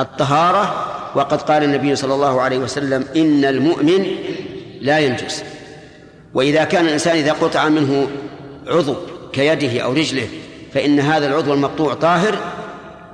الطهارة 0.00 0.92
وقد 1.14 1.42
قال 1.42 1.64
النبي 1.64 1.96
صلى 1.96 2.14
الله 2.14 2.40
عليه 2.40 2.58
وسلم 2.58 3.04
إن 3.16 3.44
المؤمن 3.44 4.06
لا 4.80 4.98
ينجس. 4.98 5.42
وإذا 6.34 6.64
كان 6.64 6.86
الإنسان 6.86 7.16
إذا 7.16 7.32
قطع 7.32 7.68
منه 7.68 8.08
عضو 8.66 8.94
كيده 9.32 9.80
أو 9.80 9.92
رجله 9.92 10.28
فإن 10.74 11.00
هذا 11.00 11.26
العضو 11.26 11.52
المقطوع 11.52 11.94
طاهر 11.94 12.38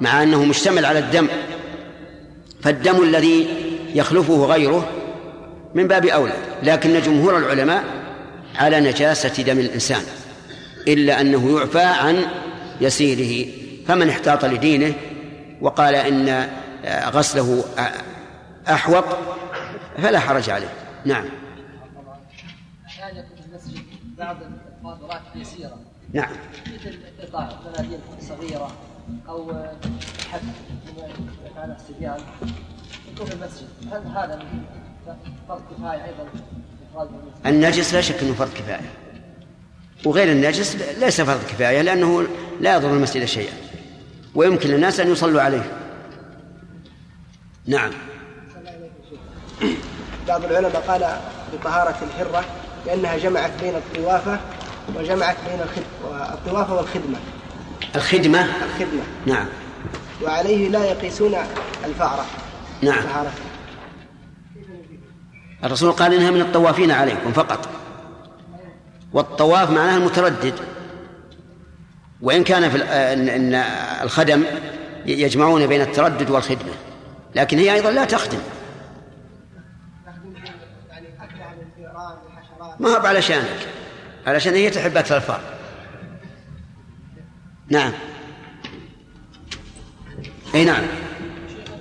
مع 0.01 0.22
أنه 0.22 0.44
مشتمل 0.44 0.84
على 0.84 0.98
الدم. 0.98 1.28
فالدم 2.62 3.02
الذي 3.02 3.47
يخلفه 3.94 4.44
غيره 4.47 4.89
من 5.74 5.89
باب 5.89 6.07
أولى 6.07 6.36
لكن 6.62 7.01
جمهور 7.01 7.39
العلماء 7.39 7.85
على 8.57 8.81
نجاسة 8.81 9.43
دم 9.43 9.59
الإنسان 9.59 10.03
إلا 10.89 11.20
أنه 11.20 11.59
يعفى 11.59 11.82
عن 11.82 12.24
يسيره 12.81 13.53
فمن 13.86 14.09
احتاط 14.09 14.44
لدينه 14.44 14.94
وقال 15.61 15.94
إن 15.94 16.49
غسله 16.86 17.65
أحوط 18.69 19.05
فلا 20.03 20.19
حرج 20.19 20.51
عليه. 20.51 20.69
نعم. 21.05 21.24
بعض 24.19 24.36
يسيرة 25.35 25.78
نعم. 26.12 26.31
مثل 26.66 26.99
قطع 27.23 27.49
صغيرة 28.20 28.70
أو 29.28 29.53
حد 30.32 30.40
على 31.57 31.77
يكون 33.12 33.27
في 33.27 33.35
المسجد. 33.35 33.69
هل 33.93 34.07
هذا 34.07 34.43
النجس 37.47 37.95
لا 37.95 38.01
شك 38.01 38.23
أنه 38.23 38.35
فرض 38.35 38.51
كفاية. 38.55 38.91
وغير 40.05 40.33
النجس 40.33 40.77
ليس 40.99 41.20
فرض 41.20 41.41
كفاية 41.45 41.83
لأنه 41.83 42.27
لا 42.61 42.77
يضر 42.77 42.91
المسجد 42.91 43.24
شيئا 43.24 43.53
ويمكن 44.35 44.69
للناس 44.69 45.01
أن 45.01 45.12
يصلوا 45.12 45.43
عليه. 45.43 45.73
نعم. 47.66 47.91
بعض 50.29 50.45
العلماء 50.45 50.85
قال 50.89 51.16
بطهارة 51.53 51.97
الحرة 52.03 52.45
لأنها 52.87 53.19
جمعت 53.19 53.51
بين 53.61 53.74
الطوافة 53.74 54.41
وجمعت 54.97 55.37
بين 55.49 55.61
الطوافة 56.33 56.74
والخدمة. 56.74 57.19
الخدمة؟ 57.97 58.41
الخدمة. 58.41 59.03
نعم. 59.27 59.47
وعليه 60.23 60.69
لا 60.69 60.85
يقيسون 60.85 61.35
الفأرة. 61.85 62.27
نعم. 62.83 63.05
الرسول 65.64 65.93
قال 65.93 66.14
إنها 66.14 66.30
من 66.30 66.40
الطوافين 66.40 66.90
عليكم 66.90 67.32
فقط. 67.32 67.68
والطواف 69.12 69.70
معناها 69.70 69.97
المتردد. 69.97 70.55
وإن 72.20 72.44
كان 72.44 72.70
في 72.70 72.82
إن 72.82 73.55
الخدم 74.02 74.44
يجمعون 75.06 75.66
بين 75.66 75.80
التردد 75.80 76.30
والخدمة. 76.30 76.72
لكن 77.34 77.59
هي 77.59 77.74
أيضا 77.74 77.90
لا 77.90 78.05
تخدم. 78.05 78.39
ما 82.80 82.89
هو 82.89 83.06
علشانك 83.06 83.68
علشان 84.26 84.55
هي 84.55 84.70
تحب 84.70 84.97
أكثر 84.97 85.16
الفار 85.16 85.40
نعم. 87.68 87.93
أي 90.55 90.64
نعم. 90.64 90.82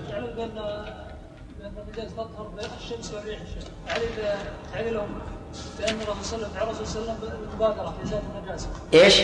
تعلم 0.09 0.25
بان 0.35 0.49
بأن 2.55 3.70
علي 4.76 4.91
لهم 4.91 5.07
بأن 5.80 5.95
الرسول 6.01 6.26
صلى 6.26 6.35
الله 6.35 6.57
عليه 6.57 6.81
وسلم 6.81 7.18
المبادره 7.51 7.95
في 7.97 8.03
ازاله 8.03 8.22
النجاسة. 8.38 8.68
إيش؟ 8.93 9.15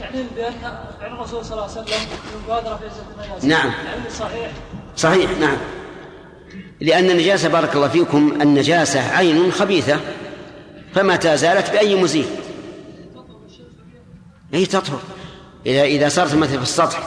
تعليل 0.00 0.26
بأن 0.36 0.52
فعل 1.00 1.12
الرسول 1.12 1.44
صلى 1.44 1.52
الله 1.52 1.62
عليه 1.62 1.72
وسلم 1.72 2.08
المبادره 2.34 2.76
في 2.76 2.86
ازاله 2.86 3.24
النجاسة. 3.24 3.48
نعم. 3.48 3.72
تعليل 3.84 4.12
صحيح. 4.12 4.50
صحيح 4.96 5.30
نعم. 5.38 5.56
لأن 6.80 7.10
النجاسة 7.10 7.48
بارك 7.48 7.74
الله 7.74 7.88
فيكم 7.88 8.42
النجاسة 8.42 9.16
عين 9.16 9.52
خبيثة 9.52 10.00
فمتى 10.94 11.36
زالت 11.36 11.70
بأي 11.70 11.94
مزيل 11.94 12.26
أي 14.54 14.66
تطهر. 14.66 15.00
إذا 15.66 15.82
إذا 15.82 16.08
صارت 16.08 16.34
مثل 16.34 16.56
في 16.56 16.62
السطح 16.62 17.02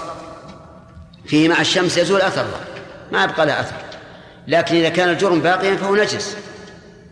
فيه 1.25 1.49
مع 1.49 1.61
الشمس 1.61 1.97
يزول 1.97 2.21
أثرها 2.21 2.59
ما 3.11 3.23
يبقى 3.23 3.45
لها 3.45 3.61
أثر. 3.61 3.75
لكن 4.47 4.75
إذا 4.75 4.89
كان 4.89 5.09
الجرم 5.09 5.39
باقيا 5.39 5.75
فهو 5.75 5.95
نجس. 5.95 6.37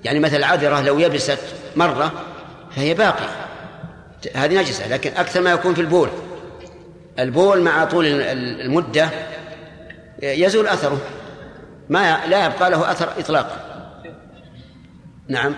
يعني 0.04 0.20
مثل 0.20 0.36
العذرة 0.36 0.82
لو 0.82 1.00
يبست 1.00 1.40
مرة 1.76 2.12
فهي 2.76 2.94
باقية. 2.94 3.30
هذه 4.36 4.60
نجسة 4.60 4.88
لكن 4.88 5.12
أكثر 5.18 5.42
ما 5.42 5.52
يكون 5.52 5.74
في 5.74 5.82
البول. 5.82 6.10
البول 7.20 7.62
مع 7.62 7.86
طول 7.86 8.06
المدة 8.06 9.10
يزول 10.24 10.68
أثره. 10.68 10.98
ما 11.90 12.26
لا 12.28 12.46
يبقى 12.46 12.72
له 12.72 12.92
أثر 12.92 13.10
إطلاقا. 13.20 13.58
نعم. 15.28 15.56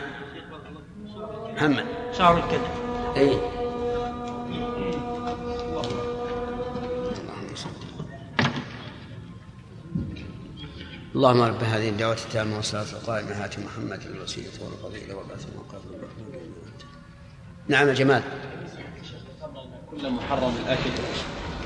محمد. 1.56 1.86
شعر 2.18 2.38
الكذب 2.38 2.68
اي 3.18 3.55
اللهم 11.16 11.42
رب 11.42 11.64
هذه 11.64 11.90
الدعوة 11.90 12.18
التامة 12.26 12.56
والصلاة 12.56 12.86
القائمة. 12.94 13.44
هات 13.44 13.60
محمد 13.60 14.02
الوسيلة 14.16 14.48
والفضيلة 14.62 15.16
والبعث 15.16 15.46
المقام 15.54 15.82
نعم 17.68 17.88
يا 17.88 17.94
جمال 17.94 18.24
كل 19.92 20.10
محرم 20.10 20.54
الأكل. 20.66 20.90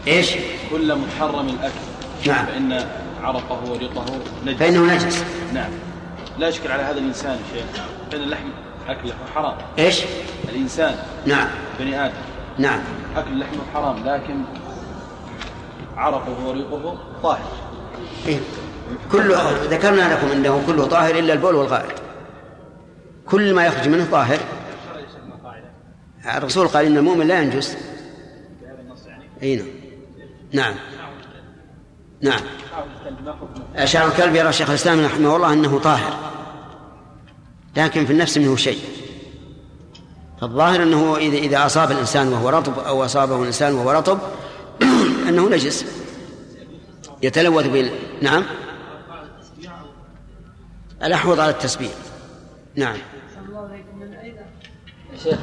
إيش؟ 0.07 0.33
كل 0.69 0.95
محرم 0.95 1.49
الأكل. 1.49 1.79
نعم. 2.27 2.45
فإن 2.45 2.87
عرقه 3.21 3.71
وريقه 3.71 4.05
نجس. 4.45 4.59
فإنه 4.59 4.93
نجس. 4.93 5.23
نعم. 5.53 5.71
لا 6.39 6.47
يشكل 6.47 6.71
على 6.71 6.83
هذا 6.83 6.99
الإنسان 6.99 7.39
شيء 7.53 7.65
فإن 8.11 8.21
اللحم 8.21 8.49
أكله 8.87 9.13
حرام. 9.35 9.57
إيش؟ 9.79 10.01
الإنسان. 10.49 10.95
نعم. 11.25 11.47
بني 11.79 12.05
آدم. 12.05 12.13
نعم. 12.57 12.81
أكل 13.15 13.39
لحمه 13.39 13.61
حرام 13.73 14.05
لكن 14.05 14.41
عرقه 15.97 16.47
وريقه 16.47 16.97
طاهر. 17.23 17.51
إيه؟ 18.27 18.39
كل 19.11 19.35
ذكرنا 19.69 20.13
لكم 20.13 20.31
انه 20.31 20.63
كله 20.67 20.85
طاهر 20.85 21.19
إلا 21.19 21.33
البول 21.33 21.55
والغائط. 21.55 22.01
كل 23.25 23.53
ما 23.53 23.65
يخرج 23.65 23.87
منه 23.87 24.07
طاهر. 24.11 24.39
الرسول 26.35 26.67
قال 26.67 26.85
إن 26.85 26.97
المؤمن 26.97 27.27
لا 27.27 27.41
ينجس. 27.41 27.77
إي 29.43 29.55
نعم. 30.53 30.73
نعم. 32.21 32.41
نعم. 33.75 33.85
شعر 33.85 34.07
الكلب 34.07 34.35
يرى 34.35 34.53
شيخ 34.53 34.69
الإسلام 34.69 35.05
رحمه 35.05 35.35
الله 35.35 35.53
أنه 35.53 35.79
طاهر. 35.79 36.13
لكن 37.77 38.05
في 38.05 38.13
النفس 38.13 38.37
منه 38.37 38.55
شيء. 38.55 38.79
فالظاهر 40.41 40.83
أنه 40.83 41.17
اذا 41.17 41.37
إذا 41.37 41.65
أصاب 41.65 41.91
الإنسان 41.91 42.33
وهو 42.33 42.49
رطب 42.49 42.79
أو 42.79 43.05
أصابه 43.05 43.41
الإنسان 43.41 43.73
وهو 43.73 43.91
رطب 43.91 44.19
أنه 45.29 45.49
نجس. 45.49 45.85
يتلوث 47.23 47.67
بال 47.67 47.91
نعم. 48.21 48.43
الأحوط 51.03 51.39
على 51.39 51.51
التسبيح. 51.51 51.91
نعم. 52.75 52.95
يا 55.13 55.17
شيخ 55.23 55.37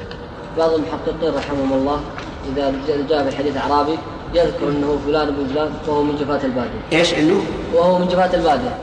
بعض 0.59 0.73
المحققين 0.73 1.35
رحمهم 1.35 1.73
الله 1.73 2.01
إذا 2.49 2.75
جاء 3.09 3.31
في 3.31 3.37
حديث 3.37 3.57
أعرابي 3.57 3.99
يذكر 4.35 4.69
أنه 4.69 4.99
فلان 5.07 5.29
ابن 5.29 5.47
فلان 5.47 5.73
وهو 5.89 6.03
من 6.03 6.17
جفاة 6.17 6.45
البادية. 6.45 6.81
إيش 6.99 7.15
إنه؟ 7.15 7.43
وهو 7.75 7.99
من 7.99 8.09
جفاة 8.09 8.35
البادية. 8.35 8.79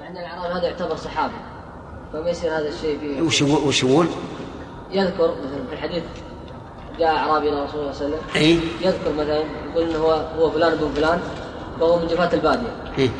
مع 0.00 0.06
أن 0.08 0.16
الأعرابي 0.16 0.58
هذا 0.58 0.66
يعتبر 0.66 0.96
صحابي. 0.96 1.34
فما 2.12 2.30
يصير 2.30 2.50
هذا 2.50 2.68
الشيء 2.68 2.98
في 2.98 3.22
وش 3.22 3.42
يقول- 3.42 3.68
وش 3.68 3.82
يقول؟ 3.84 4.06
يذكر 4.90 5.34
مثلا 5.44 5.66
في 5.68 5.72
الحديث 5.72 6.02
جاء 6.98 7.08
أعرابي 7.16 7.48
إلى 7.48 7.64
رسول 7.64 7.80
الله 7.80 7.92
صلى 7.92 8.06
الله 8.06 8.18
عليه 8.34 8.56
وسلم. 8.56 8.60
اي 8.82 8.86
يذكر 8.86 9.12
مثلا 9.18 9.42
يقول 9.72 9.90
أنه 9.90 9.98
هو 9.98 10.10
هو 10.38 10.50
فلان 10.50 10.72
ابن 10.72 10.90
فلان 10.96 11.20
وهو 11.80 11.98
من 11.98 12.06
جفاة 12.06 12.34
البادية. 12.34 12.72
إيه؟ 12.98 13.10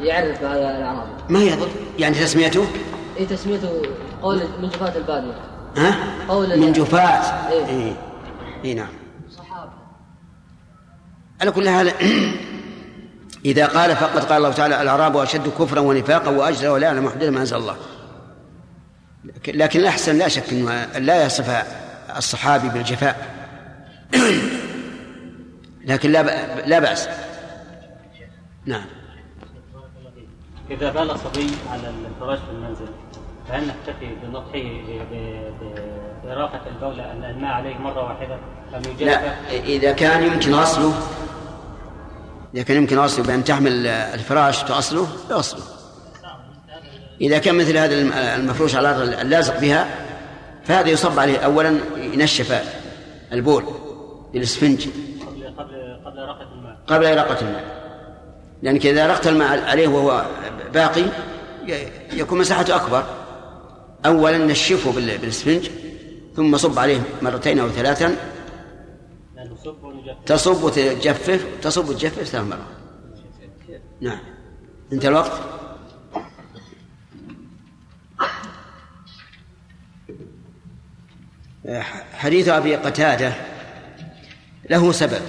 يعرف 0.00 0.42
هذا 0.42 0.76
الأعرابي 0.78 1.10
ما 1.28 1.38
يضر 1.42 1.68
يعني 1.98 2.14
تسميته؟ 2.14 2.66
إيه 3.16 3.26
تسميته 3.26 3.82
قول 4.22 4.42
من 4.62 4.68
جفاة 4.68 4.96
البادية. 4.96 5.34
ها؟ 5.76 5.96
قول 6.28 6.58
من 6.60 6.72
جفاة 6.72 7.48
إيه. 7.50 7.66
اي 7.66 7.94
اي 8.64 8.74
نعم. 8.74 8.88
صحابي 9.36 9.70
على 11.40 11.50
كل 11.50 11.68
حال 11.68 11.92
إذا 13.44 13.66
قال 13.66 13.96
فقد 13.96 14.24
قال 14.24 14.36
الله 14.36 14.52
تعالى 14.52 14.82
الأعراب 14.82 15.16
أشد 15.16 15.48
كفرا 15.48 15.80
ونفاقا 15.80 16.30
وأجرى 16.30 16.68
ولا 16.68 16.86
يعلم 16.86 17.08
حدود 17.08 17.28
ما 17.28 17.40
أنزل 17.40 17.56
الله. 17.56 17.76
لكن- 19.24 19.80
الأحسن 19.80 20.18
لا 20.18 20.28
شك 20.28 20.52
أنه 20.52 20.84
لا 20.98 21.24
يصف 21.26 21.64
الصحابي 22.16 22.68
بالجفاء. 22.68 23.26
لكن 25.84 26.12
لا 26.12 26.22
لا 26.66 26.78
بأس. 26.78 27.08
نعم. 28.66 28.84
إذا 30.70 30.90
بال 30.90 31.18
صبي 31.18 31.46
على 31.72 31.82
الفراش 32.10 32.38
في 32.38 32.50
المنزل 32.52 32.86
فهل 33.48 33.66
نكتفي 33.68 34.14
بنطحه 34.22 34.62
بإراقة 36.24 36.60
البول 36.66 37.00
أن 37.00 37.24
الماء 37.24 37.50
عليه 37.52 37.78
مرة 37.78 38.04
واحدة 38.04 38.34
أم؟ 38.74 38.82
لا 39.00 39.20
إذا 39.50 39.92
كان 39.92 40.22
يمكن 40.22 40.54
غسله 40.54 40.94
إذا 42.54 42.62
كان 42.62 42.76
يمكن 42.76 42.98
غسله 42.98 43.24
بأن 43.26 43.44
تحمل 43.44 43.86
الفراش 43.86 44.62
تغسله 44.62 45.08
يغسله 45.30 45.62
إذا 47.20 47.38
كان 47.38 47.54
مثل 47.54 47.76
هذا 47.76 47.94
الم- 47.94 48.12
المفروش 48.12 48.74
على 48.74 48.90
الأرض 48.90 49.20
اللازق 49.20 49.60
بها 49.60 49.86
فهذا 50.64 50.88
يصب 50.88 51.18
عليه 51.18 51.38
أولا 51.38 51.78
ينشف 51.96 52.62
البول 53.32 53.64
بالإسفنج 54.32 54.88
قبل 55.26 55.54
قبل 55.58 55.96
قبل 56.06 56.18
إراقة 56.18 56.46
الماء. 56.52 56.76
قبل 56.86 57.06
إراقة 57.06 57.40
الماء. 57.40 57.79
لأنك 58.62 58.86
إذا 58.86 59.04
أرقت 59.04 59.26
الماء 59.26 59.64
عليه 59.64 59.88
وهو 59.88 60.26
باقي 60.74 61.04
يكون 62.12 62.38
مساحته 62.38 62.76
أكبر. 62.76 63.04
أولا 64.06 64.38
نشفه 64.38 64.92
بال- 64.92 65.18
بالإسفنج 65.18 65.70
ثم 66.36 66.56
صب 66.56 66.78
عليه 66.78 67.00
مرتين 67.22 67.58
أو 67.58 67.68
ثلاثا. 67.68 68.16
تصب 70.26 70.62
وتجفف 70.64 71.46
تصب 71.62 71.88
وتجفف 71.88 72.22
ثلاث 72.22 72.44
مرات. 72.44 72.60
نعم. 74.00 74.18
انتهى 74.92 75.08
الوقت؟ 75.08 75.32
حديث 82.12 82.48
أبي 82.48 82.76
قتادة 82.76 83.32
له 84.70 84.92
سبب. 84.92 85.22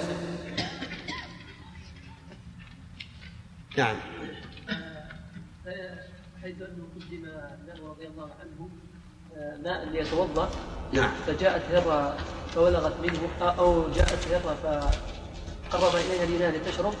نعم. 3.78 3.96
حيث 6.42 6.56
انه 6.62 6.84
قدم 6.96 7.24
له 7.66 7.90
رضي 7.90 8.06
الله 8.06 8.30
عنه 8.40 8.68
آه، 9.36 9.56
ماء 9.64 9.84
ليتوضأ 9.84 10.50
نعم. 10.92 11.10
فجاءت 11.26 11.62
هرة 11.70 12.16
فولغت 12.54 13.00
منه 13.02 13.50
أو 13.58 13.90
جاءت 13.90 14.28
هرة 14.28 14.90
فقرب 15.70 15.94
إليها 15.94 16.24
الاناء 16.24 16.60
لتشرب 16.60 16.94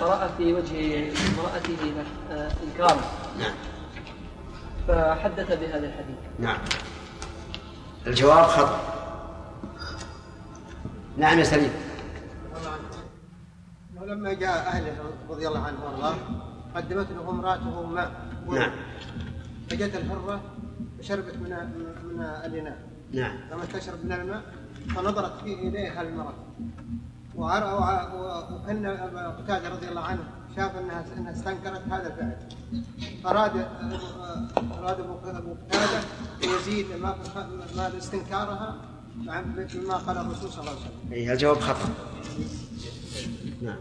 فراى 0.00 0.28
في 0.38 0.52
وجه 0.52 1.08
امرأته 1.08 2.04
آه، 2.30 2.50
انكارا 2.64 3.00
نعم. 3.38 3.54
فحدث 4.88 5.46
بهذا 5.46 5.86
الحديث. 5.86 6.16
نعم. 6.38 6.58
الجواب 8.06 8.44
خطأ. 8.44 8.80
نعم 11.16 11.38
يا 11.38 11.44
سليم. 11.44 11.72
ولما 14.04 14.32
جاء 14.32 14.66
أهله 14.68 14.96
رضي 15.30 15.48
الله 15.48 15.60
عنه 15.60 15.84
وارضاه 15.84 16.14
قدمت 16.76 17.06
له 17.10 17.30
امرأته 17.30 17.82
ماء 17.86 18.10
نعم. 18.48 18.70
فجت 19.70 19.96
الحرة 19.96 20.40
وشربت 20.98 21.34
من 21.36 21.50
من 22.04 22.20
الإناء. 22.20 22.78
نعم. 23.12 23.36
لما 23.50 23.64
تشرب 23.64 24.04
من 24.04 24.12
الماء 24.12 24.42
فنظرت 24.96 25.40
فيه 25.44 25.68
إليها 25.68 26.02
المرأة. 26.02 26.34
وعر- 27.34 27.74
وع- 27.80 28.14
و- 28.14 28.54
وكان 28.54 28.86
أبا 28.86 29.28
قتادة 29.28 29.68
رضي 29.68 29.88
الله 29.88 30.00
عنه 30.00 30.24
شاف 30.56 30.76
أنها 30.76 31.04
أنها 31.16 31.32
استنكرت 31.32 31.82
هذا 31.90 32.06
الفعل. 32.06 32.36
فاراد 33.24 33.56
أراد 34.78 35.00
أبو 35.00 35.14
أبو 35.24 35.54
قتادة 35.68 36.00
يزيد 36.42 36.86
ما 37.02 37.14
ما 37.76 37.98
استنكارها 37.98 38.76
مع 39.16 39.42
مثل 39.56 39.86
ما 39.88 39.94
قال 39.96 40.18
الرسول 40.18 40.50
صلى 40.50 40.60
الله 40.60 40.70
عليه 40.70 40.80
وسلم. 40.80 41.12
إيه، 41.12 41.32
الجواب 41.32 41.58
خطأ. 41.60 41.88
نعم. 43.64 43.76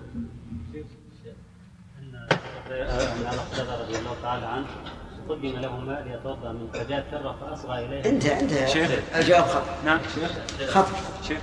أن 2.00 3.28
قتادة 3.52 3.82
رضي 3.82 3.96
الله 3.98 4.16
تعالى 4.24 4.46
عنه 4.46 4.66
قدم 5.30 5.60
له 5.60 5.80
ماء 5.80 6.04
ليتوضأ 6.04 6.52
من 6.52 6.68
فجاءت 6.74 7.14
هرة 7.14 7.36
فأصغى 7.42 7.86
إليه. 7.86 8.10
انت 8.10 8.26
انت. 8.26 8.68
شيخ. 8.68 8.92
الجواب 9.16 9.44
خطأ 9.44 9.76
نعم. 9.86 10.00
خطأ 10.68 10.92
شيخ. 11.28 11.38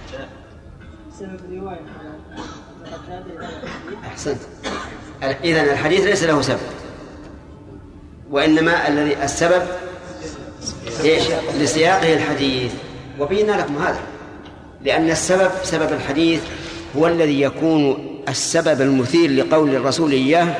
سبب 1.19 1.41
رواية. 1.51 1.81
أحسنت. 4.07 4.41
إذا 5.23 5.73
الحديث 5.73 6.01
ليس 6.01 6.25
له 6.25 6.43
سبب. 6.43 6.61
وإنما 8.31 8.89
الذي 8.89 9.25
السبب 9.25 9.63
إيش؟ 11.05 11.23
لسياقه 11.59 12.15
الحديث. 12.15 12.75
وبينا 13.19 13.53
لكم 13.53 13.79
هذا. 13.79 14.01
لأن 14.83 15.11
السبب 15.11 15.51
سبب 15.63 15.93
الحديث 15.93 16.43
هو 16.97 17.07
الذي 17.07 17.41
يكون 17.41 18.10
السبب 18.31 18.81
المثير 18.81 19.31
لقول 19.31 19.77
الرسول 19.77 20.13
إياه 20.13 20.57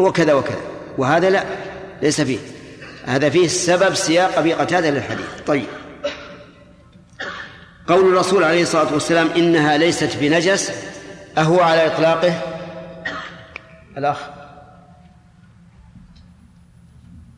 هو 0.00 0.12
كذا 0.12 0.32
وكذا 0.32 0.60
وهذا 0.98 1.30
لا 1.30 1.44
ليس 2.02 2.20
فيه 2.20 2.38
هذا 3.04 3.30
فيه 3.30 3.44
السبب 3.44 3.94
سياق 3.94 4.38
أبي 4.38 4.52
قتادة 4.52 4.90
للحديث. 4.90 5.26
طيب. 5.46 5.66
قول 7.86 8.12
الرسول 8.12 8.44
عليه 8.44 8.62
الصلاة 8.62 8.92
والسلام 8.92 9.28
إنها 9.36 9.76
ليست 9.76 10.16
بنجس 10.20 10.72
أهو 11.38 11.60
على 11.60 11.86
إطلاقه؟ 11.86 12.40
الأخ. 13.98 14.18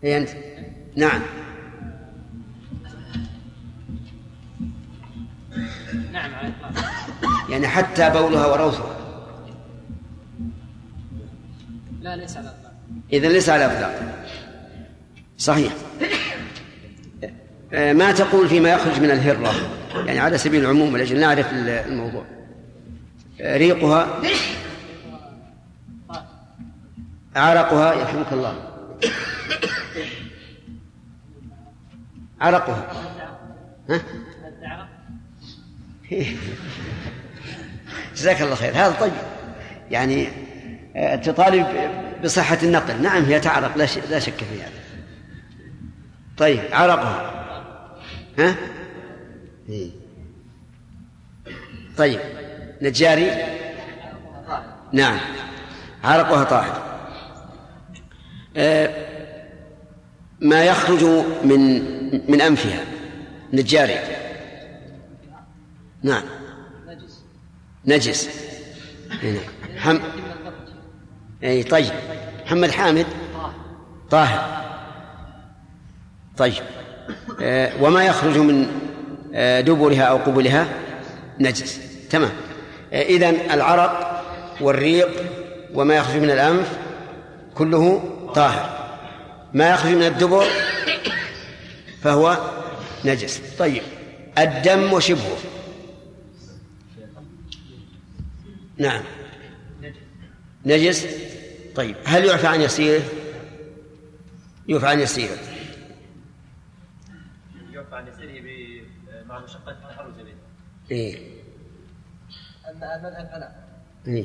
إيه 0.04 0.18
أنت؟ 0.18 0.28
نعم. 0.96 1.22
نعم 6.12 6.34
على 6.34 6.48
إطلاقه. 6.48 6.88
يعني 7.48 7.68
حتى 7.68 8.10
بولها 8.10 8.46
وروثها. 8.46 9.03
لا 12.04 12.16
ليس 12.16 12.36
على 12.36 12.46
الأطلاق. 12.46 12.72
إذا 13.12 13.28
ليس 13.28 13.48
على 13.48 13.66
إطلاق 13.66 14.24
صحيح. 15.38 15.72
آه، 17.72 17.92
ما 17.92 18.12
تقول 18.12 18.48
فيما 18.48 18.68
يخرج 18.68 19.00
من 19.00 19.10
الهرة؟ 19.10 19.54
يعني 20.06 20.20
على 20.20 20.38
سبيل 20.38 20.64
العموم 20.64 20.96
لأجل 20.96 21.20
نعرف 21.20 21.46
الموضوع. 21.52 22.24
آه، 23.40 23.56
ريقها. 23.56 24.22
عرقها. 27.36 27.94
يرحمك 27.94 28.32
الله. 28.32 28.54
عرقها. 32.40 32.92
ها؟ 33.90 34.00
جزاك 38.16 38.42
الله 38.42 38.54
خير. 38.54 38.72
هذا 38.72 38.96
طيب. 39.00 39.12
يعني 39.90 40.43
تطالب 41.24 41.66
بصحة 42.24 42.58
النقل. 42.62 43.02
نعم 43.02 43.24
هي 43.24 43.40
تعرق. 43.40 43.76
لا, 43.76 43.86
لا 44.10 44.18
شك 44.18 44.44
في 44.44 44.62
هذا. 44.62 44.84
طيب 46.36 46.60
عرقها. 46.72 47.44
ها؟ 48.38 48.56
إيه. 49.68 49.90
طيب 51.96 52.20
نجاري؟ 52.82 53.30
نعم 54.92 55.18
عرقها 56.04 56.44
طاهر. 56.44 56.82
آه، 58.56 58.90
ما 60.40 60.64
يخرج 60.64 61.04
من 61.44 61.60
من 62.30 62.40
أنفها؟ 62.40 62.84
نجاري. 63.52 63.98
نعم. 66.02 66.22
نجس. 67.86 68.30
هنا 69.22 69.40
حم... 69.76 69.98
اي 71.44 71.62
طيب. 71.62 71.92
محمد 72.44 72.70
حامد؟ 72.70 73.06
طاهر. 74.10 74.64
طيب. 76.36 76.62
آه 77.42 77.82
وما 77.82 78.04
يخرج 78.04 78.38
من 78.38 78.66
آه 79.34 79.60
دبرها 79.60 80.02
أو 80.02 80.16
قبلها؟ 80.16 80.68
نجس. 81.40 81.80
تمام. 82.10 82.30
آه 82.92 83.02
اذا 83.02 83.30
العرق 83.30 84.24
والريق 84.60 85.08
وما 85.74 85.94
يخرج 85.94 86.16
من 86.16 86.30
الأنف 86.30 86.78
كله 87.54 88.02
طاهر. 88.34 88.88
ما 89.54 89.70
يخرج 89.70 89.92
من 89.92 90.02
الدبر 90.02 90.44
فهو 92.02 92.38
نجس. 93.04 93.40
طيب. 93.58 93.82
الدم 94.38 94.92
وشبهه. 94.92 95.36
نعم. 98.78 99.02
نجس. 100.66 101.06
طيب 101.74 101.96
هل 102.04 102.24
يعفى 102.24 102.46
عن 102.46 102.60
يسيره؟ 102.60 103.02
يعفى 104.68 104.86
عن 104.86 105.00
يسيره. 105.00 105.38
يعفى 107.70 107.94
عن 107.94 108.08
يسيره 108.08 108.84
مع 109.26 109.38
مشقة 109.38 109.70
التحرز 109.70 110.14
به. 110.14 110.34
إيه. 110.90 111.18
أما 112.70 112.96
المذهب 112.96 113.28
فلا. 113.32 113.52
إيه. 114.06 114.24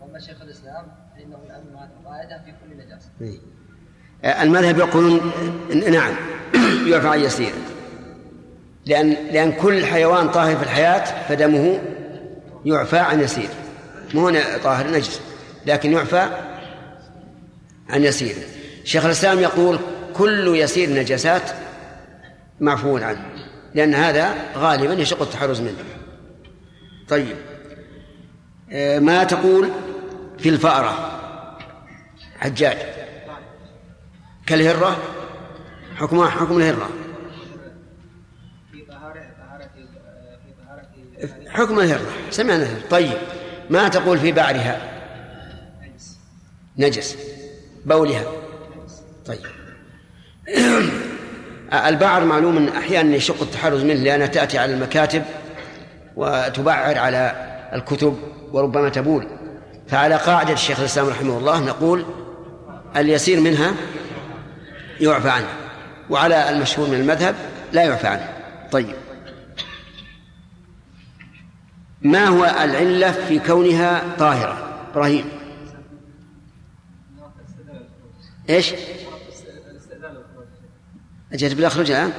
وأما 0.00 0.18
شيخ 0.18 0.42
الإسلام 0.42 0.86
فإنه 1.16 1.38
يأمن 1.48 1.76
هذه 1.76 1.90
القاعدة 2.00 2.42
في 2.44 2.52
كل 2.52 2.76
نجاسة 2.76 3.10
إيه. 3.20 4.42
المذهب 4.42 4.78
يقولون 4.78 5.32
نعم 5.90 6.14
يعفى 6.90 7.08
عن 7.08 7.20
يسيره. 7.20 7.58
لأن 8.86 9.10
لأن 9.10 9.52
كل 9.52 9.86
حيوان 9.86 10.30
طاهر 10.30 10.56
في 10.56 10.62
الحياة 10.62 11.28
فدمه 11.28 11.80
يعفى 12.64 12.98
عن 12.98 13.20
يسير 13.20 13.48
مو 14.14 14.28
هنا 14.28 14.58
طاهر 14.58 14.90
نجس. 14.90 15.20
لكن 15.66 15.92
يعفى 15.92 16.49
عن 17.90 18.04
يسير. 18.04 18.36
شيخ 18.84 19.04
الإسلام 19.04 19.38
يقول 19.38 19.78
كل 20.14 20.56
يسير 20.56 20.90
نجاسات 20.90 21.50
معفو 22.60 22.96
عنه 22.96 23.24
لأن 23.74 23.94
هذا 23.94 24.34
غالبا 24.56 24.94
يشق 24.94 25.22
التحرز 25.22 25.60
منه. 25.60 25.84
طيب. 27.08 27.36
آه، 28.72 28.98
ما 28.98 29.24
تقول 29.24 29.70
في 30.38 30.48
الفأرة؟ 30.48 31.20
حجاج. 32.38 32.78
كالهرة؟ 34.46 34.98
حكمها 35.96 36.30
حكم 36.30 36.56
الهرة. 36.56 36.90
حكم 41.48 41.80
الهرة. 41.80 42.12
سمعنا 42.30 42.68
طيب. 42.90 43.18
ما 43.70 43.88
تقول 43.88 44.18
في 44.18 44.32
بعرها؟ 44.32 44.90
نجس. 46.78 47.16
بولها. 47.84 48.24
طيب. 49.26 49.40
البعر 51.88 52.24
معلوم 52.24 52.68
أحيانا 52.68 53.16
يشق 53.16 53.42
التحرز 53.42 53.82
منه 53.82 53.94
لأنها 53.94 54.26
تأتي 54.26 54.58
على 54.58 54.74
المكاتب 54.74 55.22
وتبعر 56.16 56.98
على 56.98 57.32
الكتب 57.72 58.18
وربما 58.52 58.88
تبول. 58.88 59.26
فعلى 59.88 60.16
قاعدة 60.16 60.52
الشيخ 60.52 60.78
الإسلام 60.78 61.08
رحمه 61.08 61.38
الله 61.38 61.60
نقول 61.60 62.04
اليسير 62.96 63.40
منها 63.40 63.74
يعفى 65.00 65.30
عنه 65.30 65.48
وعلى 66.10 66.50
المشهور 66.50 66.88
من 66.88 67.00
المذهب 67.00 67.34
لا 67.72 67.82
يعفى 67.82 68.06
عنه. 68.06 68.28
طيب. 68.72 68.94
ما 72.02 72.26
هو 72.26 72.44
العلة 72.44 73.12
في 73.12 73.38
كونها 73.38 74.02
طاهرة؟ 74.18 74.58
إبراهيم. 74.92 75.39
إيش؟ 78.50 78.74
أجل 81.32 81.54
بالأخرج 81.54 81.90
الآن 81.90 82.12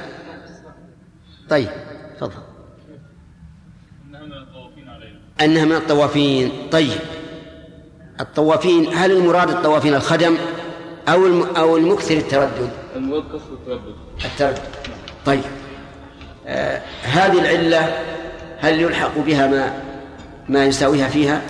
طيب 1.50 1.68
تفضل. 2.20 2.42
أنها 5.40 5.64
من 5.64 5.72
الطوافين 5.72 6.52
طيب. 6.70 6.98
الطوافين 8.20 8.86
هل 8.94 9.10
المراد 9.10 9.50
الطوافين 9.50 9.94
الخدم 9.94 10.36
أو 11.08 11.26
الم... 11.26 11.42
أو 11.42 11.76
المكثر 11.76 12.16
التردد؟ 12.16 12.70
المراد 12.96 13.22
كسر 13.22 13.52
التردد 13.52 13.94
التردد. 14.24 14.62
طيب. 15.26 15.42
آه 16.46 16.82
هذه 17.02 17.40
العلة 17.40 17.98
هل 18.58 18.80
يلحق 18.80 19.18
بها 19.18 19.46
ما 19.46 19.82
ما 20.48 20.64
يساويها 20.64 21.08
فيها؟ 21.08 21.42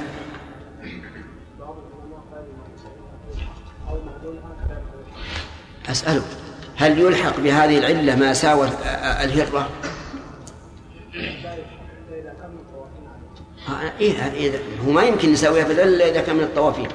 أسأله 5.90 6.22
هل 6.76 6.98
يلحق 6.98 7.40
بهذه 7.40 7.78
العلة 7.78 8.16
ما 8.16 8.32
ساوى 8.32 8.68
الهرة؟ 9.24 9.68
إيه 14.00 14.32
إيه 14.32 14.58
هو 14.86 14.92
ما 14.92 15.02
يمكن 15.02 15.32
يساويها 15.32 15.64
في 15.64 15.72
العلة 15.72 16.10
إذا 16.10 16.20
كان 16.20 16.36
من 16.36 16.42
الطوافين 16.42 16.88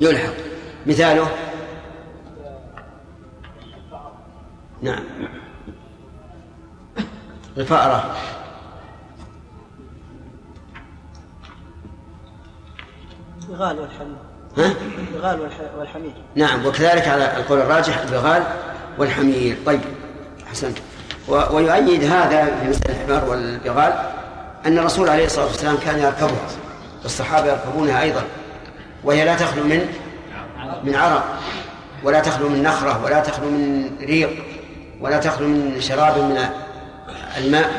يلحق. 0.00 0.32
مثاله؟ 0.86 1.28
نعم. 4.82 5.04
الفأرة. 7.58 8.16
البغال 13.48 13.78
والحمير 13.78 14.25
ها؟ 14.58 14.72
البغال 14.98 15.38
والح- 15.40 15.78
والحمير. 15.78 16.12
نعم 16.34 16.66
وكذلك 16.66 17.08
على 17.08 17.36
القول 17.36 17.58
الراجح 17.60 17.98
البغال 17.98 18.42
والحمير. 18.98 19.56
طيب 19.66 19.80
أحسنت. 20.48 20.78
و- 21.28 21.56
ويؤيد 21.56 22.04
هذا 22.04 22.44
في 22.44 22.68
مسألة 22.68 22.96
الحمار 23.02 23.30
والبغال 23.30 23.92
أن 24.66 24.78
الرسول 24.78 25.08
عليه 25.08 25.26
الصلاة 25.26 25.44
والسلام 25.46 25.76
كان 25.76 25.98
يركبها 25.98 26.46
والصحابة 27.02 27.46
يركبونها 27.52 28.02
أيضا 28.02 28.22
وهي 29.04 29.24
لا 29.24 29.34
تخلو 29.36 29.64
من 29.64 29.86
من 30.84 30.94
عرق 30.96 31.24
ولا 32.04 32.20
تخلو 32.20 32.48
من 32.48 32.62
نخرة 32.62 33.04
ولا 33.04 33.20
تخلو 33.20 33.50
من 33.50 33.90
ريق 34.00 34.30
ولا 35.00 35.18
تخلو 35.18 35.48
من 35.48 35.76
شراب 35.80 36.18
من 36.18 36.38
الماء. 37.36 37.70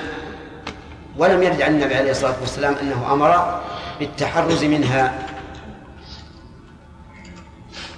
ولم 1.18 1.44
يرد 1.44 1.62
عن 1.62 1.72
النبي 1.74 1.96
عليه 1.96 2.12
الصلاة 2.12 2.36
والسلام 2.42 2.76
أنه 2.82 3.14
أمر 3.14 3.60
بالتحرز 4.00 4.64
منها. 4.64 5.14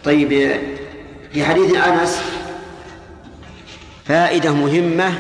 طيب 0.06 0.30
في 1.34 1.46
حديث 1.46 1.76
أنس 1.78 2.22
فائدة 4.06 4.54
مهمة 4.54 5.14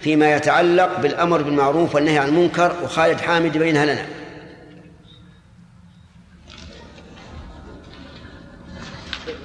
فيما 0.00 0.34
يتعلق 0.36 1.00
بالأمر 1.00 1.42
بالمعروف 1.42 1.94
والنهي 1.94 2.18
عن 2.18 2.28
المنكر 2.28 2.72
وخالد 2.84 3.20
حامد 3.20 3.58
بينها 3.58 3.84
لنا. 3.84 4.06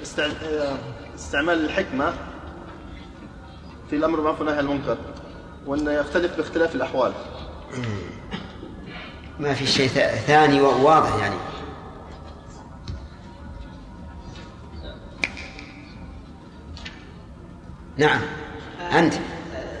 استع- 0.02 0.76
استعمال 1.14 1.64
الحكمة 1.64 2.12
في 3.90 3.96
الأمر 3.96 4.16
بالمعروف 4.16 4.40
والنهي 4.40 4.58
عن 4.58 4.64
المنكر 4.64 4.96
وأنه 5.66 5.92
يختلف 5.92 6.36
باختلاف 6.36 6.74
الأحوال. 6.74 7.12
ما 9.40 9.54
في 9.54 9.66
شيء 9.66 9.88
ثاني 10.26 10.60
واضح 10.60 11.14
يعني. 11.22 11.34
نعم. 17.98 18.20
أنت. 18.92 19.14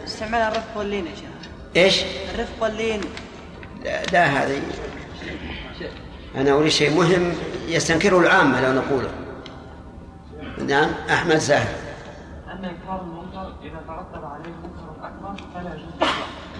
استعمال 0.06 0.40
الرفق 0.40 0.76
واللين 0.76 1.06
يا 1.06 1.14
شيخ. 1.14 1.50
إيش؟ 1.76 2.02
الرفق 2.34 2.62
واللين 2.62 3.00
لا, 3.84 4.02
لا 4.12 4.26
هذه. 4.26 4.60
أنا 6.36 6.52
أريد 6.52 6.68
شيء 6.68 6.90
مهم 6.96 7.32
يستنكره 7.68 8.18
العامة 8.18 8.60
لو 8.60 8.72
نقوله. 8.72 9.10
نعم 10.66 10.90
أحمد 11.10 11.36
زاهد 11.36 11.68
أن 12.46 12.64
إنكار 12.64 13.00
المنكر 13.02 13.52
إذا 13.62 13.78
ترتب 13.86 14.24
عليه 14.24 14.52
منكر 14.62 14.90
أكبر 15.02 15.42
فلا 15.54 15.74
يجوز. 15.74 16.10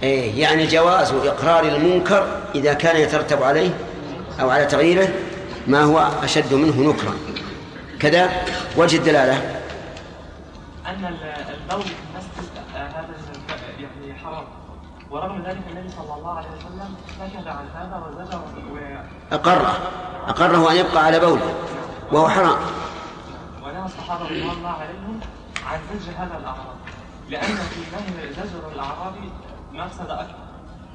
إيه 0.02 0.40
يعني 0.40 0.66
جواز 0.66 1.12
إقرار 1.12 1.64
المنكر 1.64 2.42
إذا 2.54 2.72
كان 2.72 2.96
يترتب 2.96 3.42
عليه 3.42 3.70
أو 4.40 4.50
على 4.50 4.66
تغييره 4.66 5.08
ما 5.66 5.82
هو 5.82 5.98
أشد 6.22 6.54
منه 6.54 6.80
نكرا. 6.80 7.14
كذا 8.00 8.30
وجه 8.76 8.96
الدلالة. 8.96 9.57
أن 10.90 11.04
ال- 11.04 11.54
البول 11.54 11.82
في 11.82 11.94
المسجد 12.14 12.52
آه، 12.76 12.78
هذا 12.88 13.08
يعني 13.78 14.18
حرام. 14.24 14.44
ورغم 15.10 15.42
ذلك 15.46 15.60
النبي 15.70 15.88
صلى 15.88 16.14
الله 16.14 16.36
عليه 16.36 16.48
وسلم 16.48 16.94
سكت 17.18 17.46
عن 17.46 17.66
هذا 17.74 18.06
وزجر 18.06 18.38
و- 18.72 19.34
أقره 19.34 19.78
أقره 20.28 20.70
أن 20.72 20.76
يبقى 20.76 21.04
على 21.04 21.20
بوله 21.20 21.54
وهو 22.12 22.28
حرام. 22.28 22.56
ونهى 23.64 23.84
الصحابة 23.86 24.24
رضوان 24.24 24.50
الله 24.56 24.70
عليهم 24.70 25.20
عن 25.66 25.78
زج 25.94 26.08
هذا 26.18 26.36
الأعراب 26.38 26.76
لأن 27.30 27.56
في 27.56 27.80
نهي 27.92 28.32
زجر 28.32 28.72
الأعرابي 28.74 29.30
مفسدة 29.72 30.20
أكبر. 30.20 30.34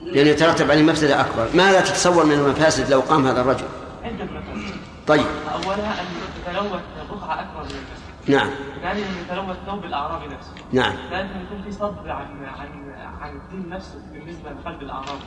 لأنه 0.02 0.30
يترتب 0.30 0.72
عليه 0.72 0.84
مفسدة 0.84 1.22
أكبر. 1.22 1.48
ماذا 1.54 1.82
تتصور 1.82 2.26
من 2.26 2.32
المفاسد 2.34 2.90
لو 2.92 3.00
قام 3.00 3.28
هذا 3.28 3.42
الرجل؟ 3.42 3.66
عدة 4.04 4.24
مفاسد 4.26 4.76
طيب. 5.08 5.26
أولها 5.54 6.02
أن 6.02 6.06
تتلوث 6.46 6.82
بقعة 7.12 7.40
أكبر 7.42 7.60
من 7.64 7.70
المسجد. 7.70 8.03
نعم. 8.28 8.50
ثانيا 8.82 9.06
أن 9.06 9.14
يتلوث 9.26 9.58
ثوب 9.66 9.86
الأعرابي 9.86 10.26
نفسه. 10.26 10.52
نعم. 10.72 10.96
ثالثا 11.10 11.42
يكون 11.42 11.64
في 11.64 11.72
صد 11.72 12.08
عن 12.08 12.46
عن 12.46 12.94
عن 13.22 13.36
الدين 13.36 13.70
نفسه 13.70 14.02
بالنسبة 14.14 14.50
لقلب 14.50 14.82
الأعرابي 14.82 15.24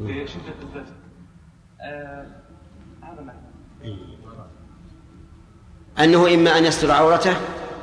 بشدة 0.00 0.54
الزجر 0.62 0.92
آه، 1.80 2.26
هذا 3.02 3.20
معنى. 3.22 3.96
أنه 5.98 6.34
إما 6.34 6.58
أن 6.58 6.64
يستر 6.64 6.90
عورته 6.90 7.36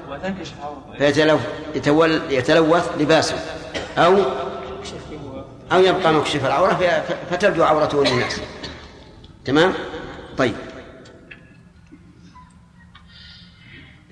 وتنكشف 0.10 0.62
عورته. 0.64 0.98
فيتلوث 0.98 1.48
يتول 1.76 2.22
يتلوث 2.30 3.02
لباسه 3.02 3.36
أو 3.98 4.18
أو 5.72 5.80
يبقى 5.80 6.14
مكشف 6.14 6.46
العورة 6.46 6.74
فتبدو 7.30 7.64
عورته 7.64 8.04
للناس. 8.04 8.42
تمام؟ 9.46 9.74
طيب. 10.38 10.56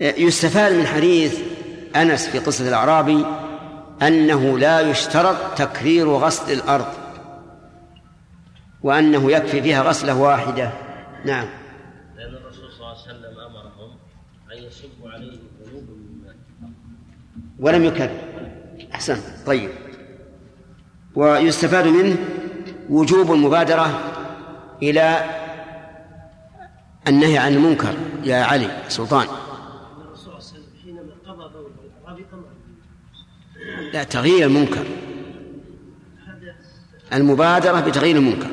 يستفاد 0.02 0.74
من 0.74 0.88
حديث 0.88 1.40
أنس 1.96 2.28
في 2.28 2.40
قصة 2.40 2.68
الأعرابي 2.68 3.26
أنه 4.02 4.60
لا 4.60 4.82
يشترط 4.82 5.36
تكرير 5.58 6.10
غسل 6.10 6.54
الأرض 6.54 6.88
وأنه 8.84 9.32
يكفي 9.32 9.62
فيها 9.62 9.82
غسلة 9.84 10.18
واحدة. 10.18 10.72
نعم. 11.26 11.48
لأن 12.18 12.34
الرسول 12.34 12.72
صلى 12.72 12.80
الله 12.80 12.88
عليه 12.88 13.02
وسلم 13.02 13.40
أمرهم 13.40 13.98
أن 14.52 14.58
يصبوا 14.64 15.10
عليه 15.10 15.38
ذنوب 15.66 15.84
من 15.84 16.22
ماء 16.26 16.36
ولم 17.60 17.86
يكرر 17.86 18.22
أحسن 18.94 19.18
طيب. 19.46 19.70
ويستفاد 21.16 21.88
منه 21.88 22.18
وجوب 22.90 23.34
المبادرة 23.34 24.00
إلى 24.84 25.26
النهي 27.08 27.38
عن 27.38 27.54
المنكر. 27.54 27.94
يا 28.24 28.44
علي 28.44 28.72
سلطان 28.88 29.28
الرسول 30.06 30.18
صلى 30.18 30.28
الله 30.28 30.36
عليه 30.36 30.38
وسلم 30.38 30.64
حينما 30.84 31.14
قضى 31.28 31.54
بول 31.54 31.72
الاعرابي 31.86 32.26
أمر 32.34 32.44
لا 33.94 34.04
تغيير 34.04 34.48
المنكر. 34.48 34.86
المبادرة 37.14 37.80
بتغيير 37.80 38.16
المنكر. 38.16 38.50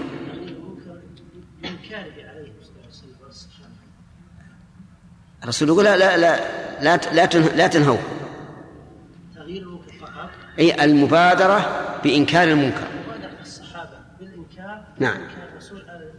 الرسول 5.42 5.68
يقول 5.68 5.84
لا 5.84 5.96
لا 5.96 6.16
لا 6.16 6.36
لا, 6.82 6.96
لا, 6.96 7.26
لا 7.56 7.66
تغيير 7.66 9.62
المنكر 9.62 9.92
فقط 10.00 10.30
أي 10.58 10.84
المبادرة 10.84 11.84
بإنكار 12.04 12.48
المنكر. 12.48 12.86
وبادر 13.08 13.30
الصحابه 13.42 13.90
بالانكار 14.20 14.84
نعم. 14.98 15.16
انكار 15.20 15.48
الرسول 15.52 15.82
على 15.90 16.10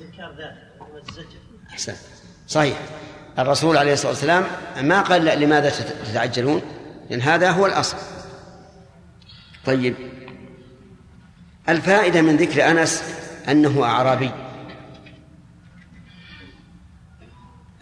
انكار 0.00 0.32
ذلك 0.38 0.92
والزجر 0.94 1.38
أحسن. 1.70 1.92
صحيح. 2.48 2.78
الرسول 3.38 3.76
عليه 3.76 3.92
الصلاة 3.92 4.10
والسلام 4.12 4.44
ما 4.82 5.00
قال 5.02 5.40
لماذا 5.40 5.70
تت- 5.70 5.96
تتعجلون؟ 6.10 6.62
لأن 7.10 7.20
هذا 7.20 7.50
هو 7.50 7.66
الأصل. 7.66 7.96
طيب. 9.66 9.94
الفائدة 11.68 12.22
من 12.22 12.36
ذكر 12.36 12.70
أنس 12.70 13.02
أنه 13.48 13.84
أعرابي. 13.84 14.30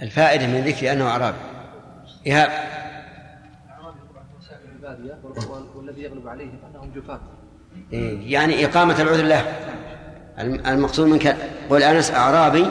الفائدة 0.02 0.46
من 0.46 0.60
ذكر 0.60 0.92
أنه 0.92 1.08
أعرابي. 1.08 1.36
إيهاب. 2.26 2.50
والذي 5.76 6.02
يغلب 6.02 6.28
عليهم 6.28 6.58
أنهم 6.70 6.92
جفاة 6.96 7.20
يعني 8.28 8.64
إقامة 8.64 9.02
العذر 9.02 9.24
له. 9.24 9.40
الم- 10.38 10.66
المقصود 10.66 11.06
من 11.06 11.18
كلام 11.18 11.36
قول 11.70 11.82
أنس 11.82 12.10
أعرابي 12.10 12.66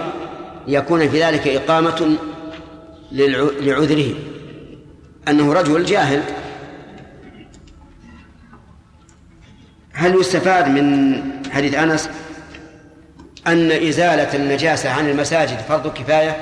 ليكون 0.68 1.10
في 1.10 1.24
ذلك 1.24 1.48
إقامة 1.48 2.18
لعذره. 3.12 4.14
أنه 5.28 5.54
رجل 5.54 5.86
جاهل. 5.86 6.24
هل 9.94 10.16
يستفاد 10.16 10.68
من 10.68 11.22
حديث 11.52 11.76
أنس 11.76 12.10
أن 13.48 13.72
إزالة 13.72 14.36
النجاسة 14.36 14.90
عن 14.90 15.10
المساجد 15.10 15.58
فرض 15.58 15.94
كفاية؟ 15.94 16.36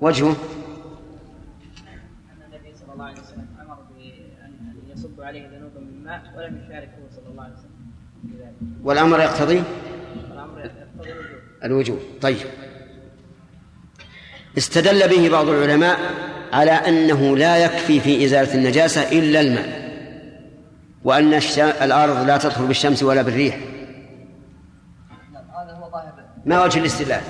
وجهه؟ 0.00 0.26
أن 0.28 0.36
النبي 2.46 2.74
صلى 2.78 2.92
الله 2.92 3.04
عليه 3.04 3.20
وسلم 3.20 3.46
أمر 3.60 3.76
بأن 3.96 4.44
أن 4.44 4.92
يصب 4.92 5.20
عليه 5.20 5.48
ذنوبا 5.48 5.80
من 5.80 6.04
ماء 6.04 6.22
ولم 6.36 6.62
يشارك 6.66 6.88
هو 6.88 7.16
صلى 7.16 7.30
الله 7.30 7.42
عليه 7.42 7.54
وسلم 7.54 7.72
والأمر 8.84 9.20
يقتضي؟ 9.20 9.62
والأمر 10.30 10.58
يقتضي 10.58 11.12
الوجوب. 11.12 11.40
الوجوب. 11.64 11.98
طيب. 12.20 12.46
استدل 14.58 15.08
به 15.08 15.28
بعض 15.28 15.48
العلماء 15.48 15.98
على 16.52 16.70
أنه 16.70 17.36
لا 17.36 17.56
يكفي 17.56 18.00
في 18.00 18.24
إزالة 18.24 18.54
النجاسة 18.54 19.18
إلا 19.18 19.40
الماء 19.40 19.81
وأن 21.04 21.34
الأرض 21.82 22.26
لا 22.26 22.36
تطهر 22.36 22.64
بالشمس 22.64 23.02
ولا 23.02 23.22
بالريح. 23.22 23.58
هذا 25.34 25.72
هو 25.72 25.90
ظاهر. 25.90 26.12
ما 26.46 26.64
وجه 26.64 26.78
الاستدلال؟ 26.78 27.20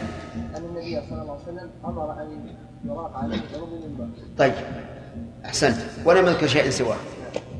أن 0.57 0.65
النبي 0.65 1.01
صلى 1.11 1.23
الله 1.23 1.33
عليه 1.33 1.43
وسلم 1.43 1.71
أمر 1.85 2.13
أن 2.13 2.57
يراق 2.85 3.17
عليه 3.17 3.37
ماء 3.99 4.09
طيب. 4.39 4.53
أحسنت. 5.45 5.77
ولم 6.05 6.27
يذكر 6.27 6.47
شيئا 6.47 6.71
سواه. 6.71 6.97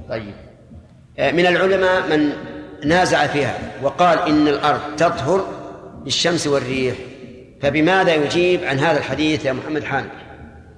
طيب. 0.09 0.35
آه، 1.19 1.31
من 1.31 1.47
العلماء 1.47 2.17
من 2.17 2.33
نازع 2.85 3.27
فيها 3.27 3.59
وقال 3.83 4.19
إن 4.19 4.49
الأرض 4.49 4.97
تطهر 4.97 5.47
بالشمس 6.05 6.47
والريح. 6.47 6.97
فبماذا 7.63 8.15
يجيب 8.15 8.65
عن 8.65 8.79
هذا 8.79 8.99
الحديث 8.99 9.45
يا 9.45 9.53
محمد 9.53 9.85
حامد؟ 9.85 10.11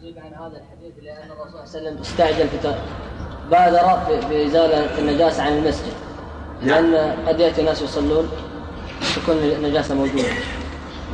يجيب 0.03 0.19
عن 0.19 0.35
هذا 0.35 0.61
الحديث 0.61 0.95
لأن 1.03 1.31
الرسول 1.31 1.69
صلى 1.69 1.79
الله 1.79 1.91
عليه 1.91 2.01
وسلم 2.01 2.01
استعجل 2.01 2.49
في 2.49 2.59
بادر 3.51 3.99
في- 4.07 4.27
في 4.29 4.47
إزالة 4.47 4.99
النجاسة 4.99 5.43
عن 5.43 5.53
المسجد. 5.53 5.93
لأن 6.63 7.17
قد 7.29 7.41
يأتي 7.41 7.63
ناس 7.63 7.83
يصلون 7.83 8.29
تكون 9.17 9.37
النجاسة 9.37 9.95
موجودة. 9.95 10.29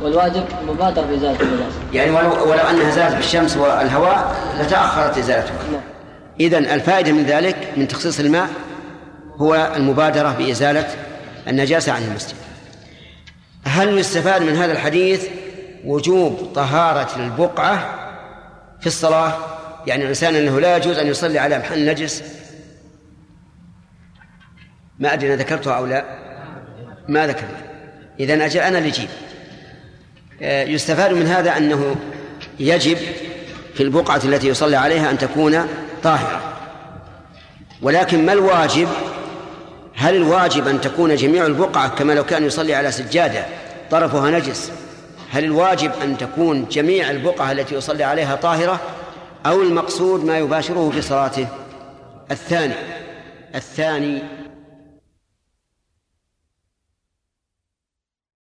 والواجب 0.03 0.43
مبادرة 0.67 1.07
في 1.07 1.15
إزالة 1.15 1.41
النجاسة. 1.41 1.79
يعني 1.93 2.11
ولو, 2.11 2.29
ولو 2.49 2.59
أنها 2.59 2.91
زالت 2.91 3.15
بالشمس 3.15 3.57
والهواء 3.57 4.35
لتأخرت 4.59 5.17
إزالتها. 5.17 5.53
إذا 6.39 6.57
الفائدة 6.57 7.11
من 7.11 7.23
ذلك 7.23 7.73
من 7.77 7.87
تخصيص 7.87 8.19
الماء 8.19 8.47
هو 9.37 9.71
المبادرة 9.75 10.29
بإزالة 10.39 10.87
النجاسة 11.47 11.91
عن 11.91 12.03
المسجد. 12.03 12.35
هل 13.65 13.97
يستفاد 13.97 14.41
من 14.41 14.55
هذا 14.55 14.71
الحديث 14.71 15.27
وجوب 15.85 16.51
طهارة 16.55 17.07
البقعة 17.15 17.95
في 18.79 18.87
الصلاة؟ 18.87 19.33
يعني 19.87 20.03
الإنسان 20.03 20.35
أنه 20.35 20.59
لا 20.59 20.77
يجوز 20.77 20.97
أن 20.97 21.07
يصلي 21.07 21.39
على 21.39 21.59
محل 21.59 21.85
نجس. 21.85 22.23
ما 24.99 25.13
أدري 25.13 25.27
أنا 25.27 25.35
ذكرتها 25.35 25.73
أو 25.73 25.85
لا. 25.85 26.05
ما 27.07 27.27
ذكرنا 27.27 27.61
إذا 28.19 28.45
أجل 28.45 28.59
أنا 28.59 28.77
اللي 28.77 28.89
أجيب. 28.89 29.09
آه، 30.41 30.63
يستفاد 30.63 31.13
من 31.13 31.27
هذا 31.27 31.57
أنه 31.57 31.95
يجب 32.59 32.97
في 33.73 33.83
البقعة 33.83 34.21
التي 34.23 34.47
يصلي 34.47 34.75
عليها 34.75 35.11
أن 35.11 35.17
تكون 35.17 35.67
طاهرة. 36.03 36.41
ولكن 37.81 38.25
ما 38.25 38.33
الواجب؟ 38.33 38.87
هل 39.95 40.15
الواجب 40.15 40.67
أن 40.67 40.81
تكون 40.81 41.15
جميع 41.15 41.45
البقعة 41.45 41.89
كما 41.89 42.13
لو 42.13 42.23
كان 42.23 42.45
يصلي 42.45 42.75
على 42.75 42.91
سجادة 42.91 43.45
طرفها 43.91 44.31
نجس؟ 44.31 44.71
هل 45.31 45.43
الواجب 45.43 45.91
أن 46.03 46.17
تكون 46.17 46.67
جميع 46.71 47.11
البقعة 47.11 47.51
التي 47.51 47.75
يصلي 47.75 48.03
عليها 48.03 48.35
طاهرة؟ 48.35 48.79
أو 49.45 49.61
المقصود 49.61 50.25
ما 50.25 50.37
يباشره 50.37 50.89
في 50.89 51.01
صلاته 51.01 51.47
الثاني. 52.31 52.73
الثاني 53.55 54.21